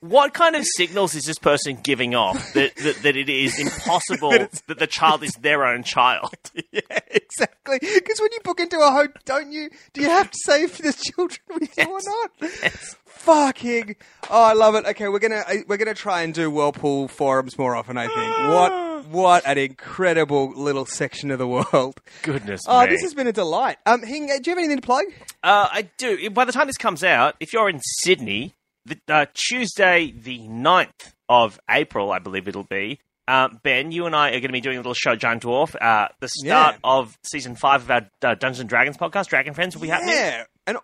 What 0.00 0.32
kind 0.32 0.56
of 0.56 0.64
signals 0.64 1.14
is 1.14 1.24
this 1.24 1.38
person 1.38 1.76
giving 1.82 2.14
off 2.14 2.54
that 2.54 2.74
that, 2.76 3.02
that 3.02 3.16
it 3.16 3.28
is 3.28 3.58
impossible 3.58 4.30
that 4.66 4.78
the 4.78 4.86
child 4.86 5.22
is 5.22 5.32
their 5.34 5.66
own 5.66 5.82
child? 5.82 6.32
yeah, 6.72 6.80
exactly. 7.08 7.78
Because 7.80 8.20
when 8.20 8.32
you 8.32 8.40
book 8.42 8.60
into 8.60 8.78
a 8.78 8.90
home, 8.90 9.12
don't 9.24 9.52
you? 9.52 9.70
Do 9.92 10.00
you 10.00 10.08
have 10.08 10.30
to 10.30 10.38
say 10.44 10.62
if 10.62 10.78
there's 10.78 10.96
children 10.96 11.40
with 11.50 11.76
you 11.76 11.84
or 11.84 12.00
not? 12.02 12.70
Fucking! 13.06 13.96
Oh, 14.30 14.42
I 14.42 14.54
love 14.54 14.74
it. 14.74 14.86
Okay, 14.86 15.08
we're 15.08 15.18
gonna 15.18 15.44
uh, 15.46 15.56
we're 15.68 15.76
gonna 15.76 15.92
try 15.94 16.22
and 16.22 16.32
do 16.32 16.50
whirlpool 16.50 17.08
forums 17.08 17.58
more 17.58 17.76
often. 17.76 17.98
I 17.98 18.06
think. 18.06 18.48
What 18.48 18.89
what 19.10 19.46
an 19.46 19.58
incredible 19.58 20.52
little 20.54 20.86
section 20.86 21.30
of 21.30 21.38
the 21.38 21.46
world. 21.46 22.00
Goodness 22.22 22.60
Oh, 22.66 22.82
me! 22.82 22.90
this 22.90 23.02
has 23.02 23.14
been 23.14 23.26
a 23.26 23.32
delight. 23.32 23.76
Um, 23.86 24.02
Hing, 24.02 24.30
uh, 24.30 24.38
do 24.40 24.50
you 24.50 24.52
have 24.52 24.58
anything 24.58 24.76
to 24.78 24.82
plug? 24.82 25.04
Uh, 25.42 25.68
I 25.70 25.90
do. 25.98 26.30
By 26.30 26.44
the 26.44 26.52
time 26.52 26.66
this 26.66 26.76
comes 26.76 27.02
out, 27.04 27.34
if 27.40 27.52
you're 27.52 27.68
in 27.68 27.80
Sydney, 28.02 28.54
the, 28.86 28.98
uh, 29.08 29.26
Tuesday 29.34 30.12
the 30.16 30.40
9th 30.40 31.12
of 31.28 31.58
April, 31.70 32.10
I 32.12 32.18
believe 32.18 32.48
it'll 32.48 32.64
be. 32.64 32.98
Uh, 33.28 33.48
ben, 33.62 33.92
you 33.92 34.06
and 34.06 34.16
I 34.16 34.28
are 34.28 34.32
going 34.32 34.42
to 34.42 34.48
be 34.52 34.60
doing 34.60 34.76
a 34.76 34.80
little 34.80 34.94
show, 34.94 35.14
Giant 35.14 35.42
Dwarf. 35.44 35.76
Uh, 35.80 36.08
the 36.20 36.28
start 36.28 36.74
Yeah. 36.76 36.80
of 36.90 37.16
season 37.22 37.54
five 37.54 37.82
of 37.82 37.90
our 37.90 38.00
uh, 38.22 38.34
Dungeons 38.34 38.58
and 38.60 38.68
Dragons 38.68 38.96
podcast, 38.96 39.28
Dragon 39.28 39.54
Friends, 39.54 39.76
will 39.76 39.82
be 39.82 39.88
happening. 39.88 40.14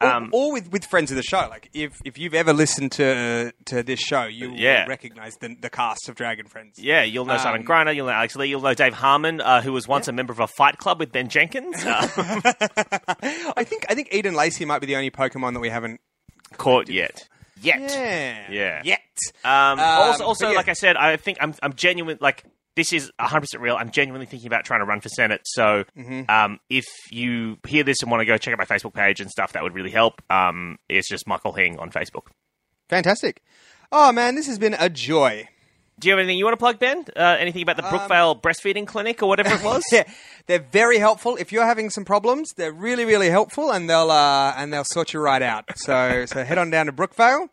Yeah, 0.01 0.17
and 0.17 0.31
all, 0.33 0.49
Um, 0.49 0.53
with, 0.53 0.71
with 0.73 0.85
friends 0.85 1.11
of 1.11 1.17
the 1.17 1.23
show. 1.23 1.47
Like 1.51 1.71
if 1.73 1.93
if 2.05 2.19
you've 2.19 2.35
ever 2.35 2.53
listened 2.53 2.93
to 2.93 3.53
to 3.67 3.83
this 3.83 4.01
show, 4.01 4.25
you 4.25 4.53
Yeah. 4.55 4.83
will 4.83 4.89
recognize 4.89 5.35
the 5.41 5.57
the 5.61 5.71
cast 5.71 6.09
of 6.09 6.15
Dragon 6.15 6.47
Friends. 6.47 6.79
Yeah, 6.79 7.03
you'll 7.03 7.25
know 7.25 7.37
Simon 7.39 7.61
Um, 7.63 7.67
Greiner, 7.67 7.95
you'll 7.95 8.07
know 8.07 8.13
Alex 8.13 8.37
Lee, 8.37 8.49
you'll 8.49 8.61
know 8.63 8.75
Dave 8.75 8.95
Harmon, 8.95 9.41
uh, 9.41 9.63
who 9.63 9.73
was 9.73 9.87
once 9.89 10.09
a 10.09 10.13
member 10.13 10.33
of 10.33 10.41
a 10.41 10.47
fight 10.47 10.79
club 10.79 10.99
with 10.99 11.13
Ben 11.13 11.29
Jenkins. 11.29 11.85
Uh, 11.85 12.09
I 13.57 13.65
think 13.65 13.87
I 13.89 13.95
think 13.95 14.09
Eden 14.13 14.35
Lacey 14.35 14.65
might 14.65 14.81
be 14.81 14.87
the 14.87 14.97
only 14.97 15.11
Pokemon 15.11 15.55
that 15.55 15.61
we 15.61 15.69
haven't 15.69 16.01
caught 16.57 16.89
yet. 16.89 17.29
Yet. 17.61 17.81
Yeah. 17.91 18.45
Yeah. 18.51 18.83
Yet. 18.85 19.01
Um, 19.45 19.79
Um, 19.79 19.81
also, 19.81 20.25
also 20.25 20.51
yeah. 20.51 20.57
like 20.57 20.69
I 20.69 20.75
said, 20.75 20.97
I 20.97 21.17
think 21.17 21.39
I'm, 21.41 21.55
I'm 21.63 21.73
genuine. 21.73 22.19
Like 22.21 22.45
this 22.77 22.93
is 22.93 23.11
100 23.19 23.41
percent 23.41 23.63
real. 23.63 23.77
I'm 23.77 23.91
genuinely 23.91 24.27
thinking 24.27 24.47
about 24.47 24.65
trying 24.65 24.81
to 24.81 24.87
run 24.87 25.01
for 25.01 25.09
senate. 25.09 25.41
So, 25.45 25.85
Mm-hmm. 25.99 26.31
um, 26.31 26.61
if 26.71 26.85
you 27.11 27.57
hear 27.67 27.83
this 27.83 28.03
and 28.03 28.11
want 28.11 28.21
to 28.21 28.25
go 28.27 28.37
check 28.39 28.53
out 28.53 28.59
my 28.59 28.65
Facebook 28.65 28.95
page 28.95 29.21
and 29.21 29.31
stuff, 29.31 29.53
that 29.55 29.63
would 29.63 29.75
really 29.75 29.91
help. 29.91 30.23
Um, 30.31 30.79
it's 30.89 31.09
just 31.09 31.27
Michael 31.27 31.53
Hing 31.53 31.79
on 31.79 31.91
Facebook. 31.91 32.27
Fantastic. 32.89 33.43
Oh 33.91 34.13
man, 34.13 34.35
this 34.35 34.47
has 34.47 34.59
been 34.59 34.75
a 34.79 34.89
joy. 34.89 35.49
Do 35.99 36.09
you 36.09 36.13
have 36.13 36.19
anything 36.19 36.37
you 36.37 36.45
want 36.45 36.53
to 36.53 36.59
plug, 36.59 36.79
Ben? 36.79 37.07
Uh, 37.17 37.37
anything 37.39 37.63
about 37.63 37.77
the 37.77 37.83
Brookvale 37.83 38.39
breastfeeding 38.39 38.87
clinic 38.87 39.23
or 39.23 39.31
whatever 39.31 39.55
it 39.55 39.63
was? 39.65 39.77
Um, 39.77 39.99
Yeah, 39.99 40.05
they're 40.47 40.59
very 40.59 40.99
helpful. 40.99 41.37
If 41.37 41.53
you're 41.53 41.65
having 41.65 41.89
some 41.89 42.05
problems, 42.05 42.53
they're 42.55 42.73
really, 42.73 43.07
really 43.07 43.31
helpful, 43.31 43.71
and 43.71 43.89
they'll 43.89 44.11
uh, 44.11 44.53
and 44.59 44.71
they'll 44.71 44.85
sort 44.85 45.15
you 45.15 45.21
right 45.21 45.41
out. 45.41 45.65
So, 45.77 46.27
so 46.29 46.45
head 46.45 46.59
on 46.59 46.69
down 46.69 46.87
to 46.87 46.93
Brookvale. 46.93 47.49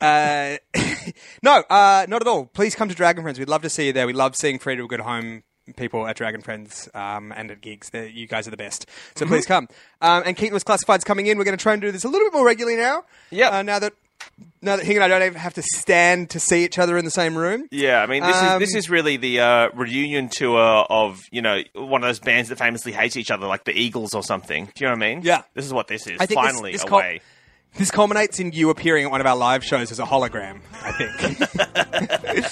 Uh, 0.00 0.56
no, 1.42 1.62
uh, 1.70 2.06
not 2.08 2.22
at 2.22 2.26
all. 2.26 2.46
Please 2.46 2.74
come 2.74 2.88
to 2.88 2.94
Dragon 2.94 3.22
Friends. 3.22 3.38
We'd 3.38 3.48
love 3.48 3.62
to 3.62 3.70
see 3.70 3.86
you 3.86 3.92
there. 3.92 4.06
We 4.08 4.14
love 4.14 4.34
seeing 4.34 4.58
Free 4.58 4.74
to 4.74 4.84
a 4.84 4.88
Good 4.88 5.00
Home 5.00 5.44
people 5.76 6.08
at 6.08 6.16
Dragon 6.16 6.40
Friends 6.40 6.88
um, 6.94 7.32
and 7.36 7.52
at 7.52 7.60
gigs. 7.60 7.90
They're, 7.90 8.08
you 8.08 8.26
guys 8.26 8.48
are 8.48 8.50
the 8.50 8.56
best. 8.56 8.86
So 9.14 9.26
please 9.26 9.46
come. 9.46 9.68
Um, 10.00 10.24
and 10.26 10.36
Keaton 10.36 10.54
was 10.54 10.64
Classified's 10.64 11.04
coming 11.04 11.26
in. 11.26 11.38
We're 11.38 11.44
going 11.44 11.56
to 11.56 11.62
try 11.62 11.74
and 11.74 11.80
do 11.80 11.92
this 11.92 12.02
a 12.02 12.08
little 12.08 12.26
bit 12.26 12.32
more 12.32 12.44
regularly 12.44 12.76
now. 12.76 13.04
Yeah. 13.30 13.50
Uh, 13.50 13.62
now 13.62 13.78
that 13.78 13.92
now 14.62 14.76
that 14.76 14.84
Hing 14.84 14.96
and 14.96 15.04
I 15.04 15.08
don't 15.08 15.22
even 15.22 15.38
have 15.38 15.54
to 15.54 15.62
stand 15.62 16.30
to 16.30 16.40
see 16.40 16.64
each 16.64 16.78
other 16.78 16.96
in 16.98 17.04
the 17.04 17.10
same 17.10 17.36
room. 17.36 17.66
Yeah, 17.70 18.02
I 18.02 18.06
mean, 18.06 18.22
this 18.22 18.36
Um, 18.36 18.62
is 18.62 18.68
this 18.70 18.74
is 18.84 18.90
really 18.90 19.16
the 19.16 19.40
uh, 19.40 19.68
reunion 19.74 20.28
tour 20.28 20.58
of 20.58 21.20
you 21.30 21.42
know 21.42 21.60
one 21.74 22.02
of 22.02 22.08
those 22.08 22.18
bands 22.20 22.48
that 22.50 22.56
famously 22.58 22.92
hates 22.92 23.16
each 23.16 23.30
other, 23.30 23.46
like 23.46 23.64
the 23.64 23.72
Eagles 23.72 24.14
or 24.14 24.22
something. 24.22 24.66
Do 24.66 24.72
you 24.84 24.86
know 24.86 24.92
what 24.96 25.02
I 25.04 25.14
mean? 25.14 25.20
Yeah. 25.22 25.42
This 25.54 25.64
is 25.66 25.72
what 25.72 25.88
this 25.88 26.06
is. 26.06 26.14
I 26.20 26.26
think 26.26 26.40
this- 26.40 26.50
Finally, 26.52 26.72
this 26.72 26.84
cul- 26.84 26.98
away. 26.98 27.20
This 27.76 27.92
culminates 27.92 28.40
in 28.40 28.50
you 28.50 28.70
appearing 28.70 29.04
at 29.04 29.12
one 29.12 29.20
of 29.20 29.28
our 29.28 29.36
live 29.36 29.64
shows 29.64 29.92
as 29.92 30.00
a 30.00 30.04
hologram, 30.04 30.58
I 30.82 30.90
think. 30.90 32.50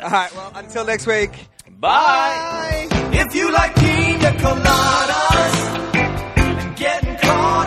All 0.02 0.10
right, 0.10 0.34
well, 0.34 0.50
until 0.54 0.84
next 0.86 1.06
week. 1.06 1.30
Bye. 1.78 2.86
Bye. 2.90 3.10
If 3.12 3.34
you 3.34 3.52
like 3.52 3.74
pina 3.76 4.30
coladas 4.40 5.76
and 6.58 6.76
getting 6.76 7.16
caught 7.16 7.66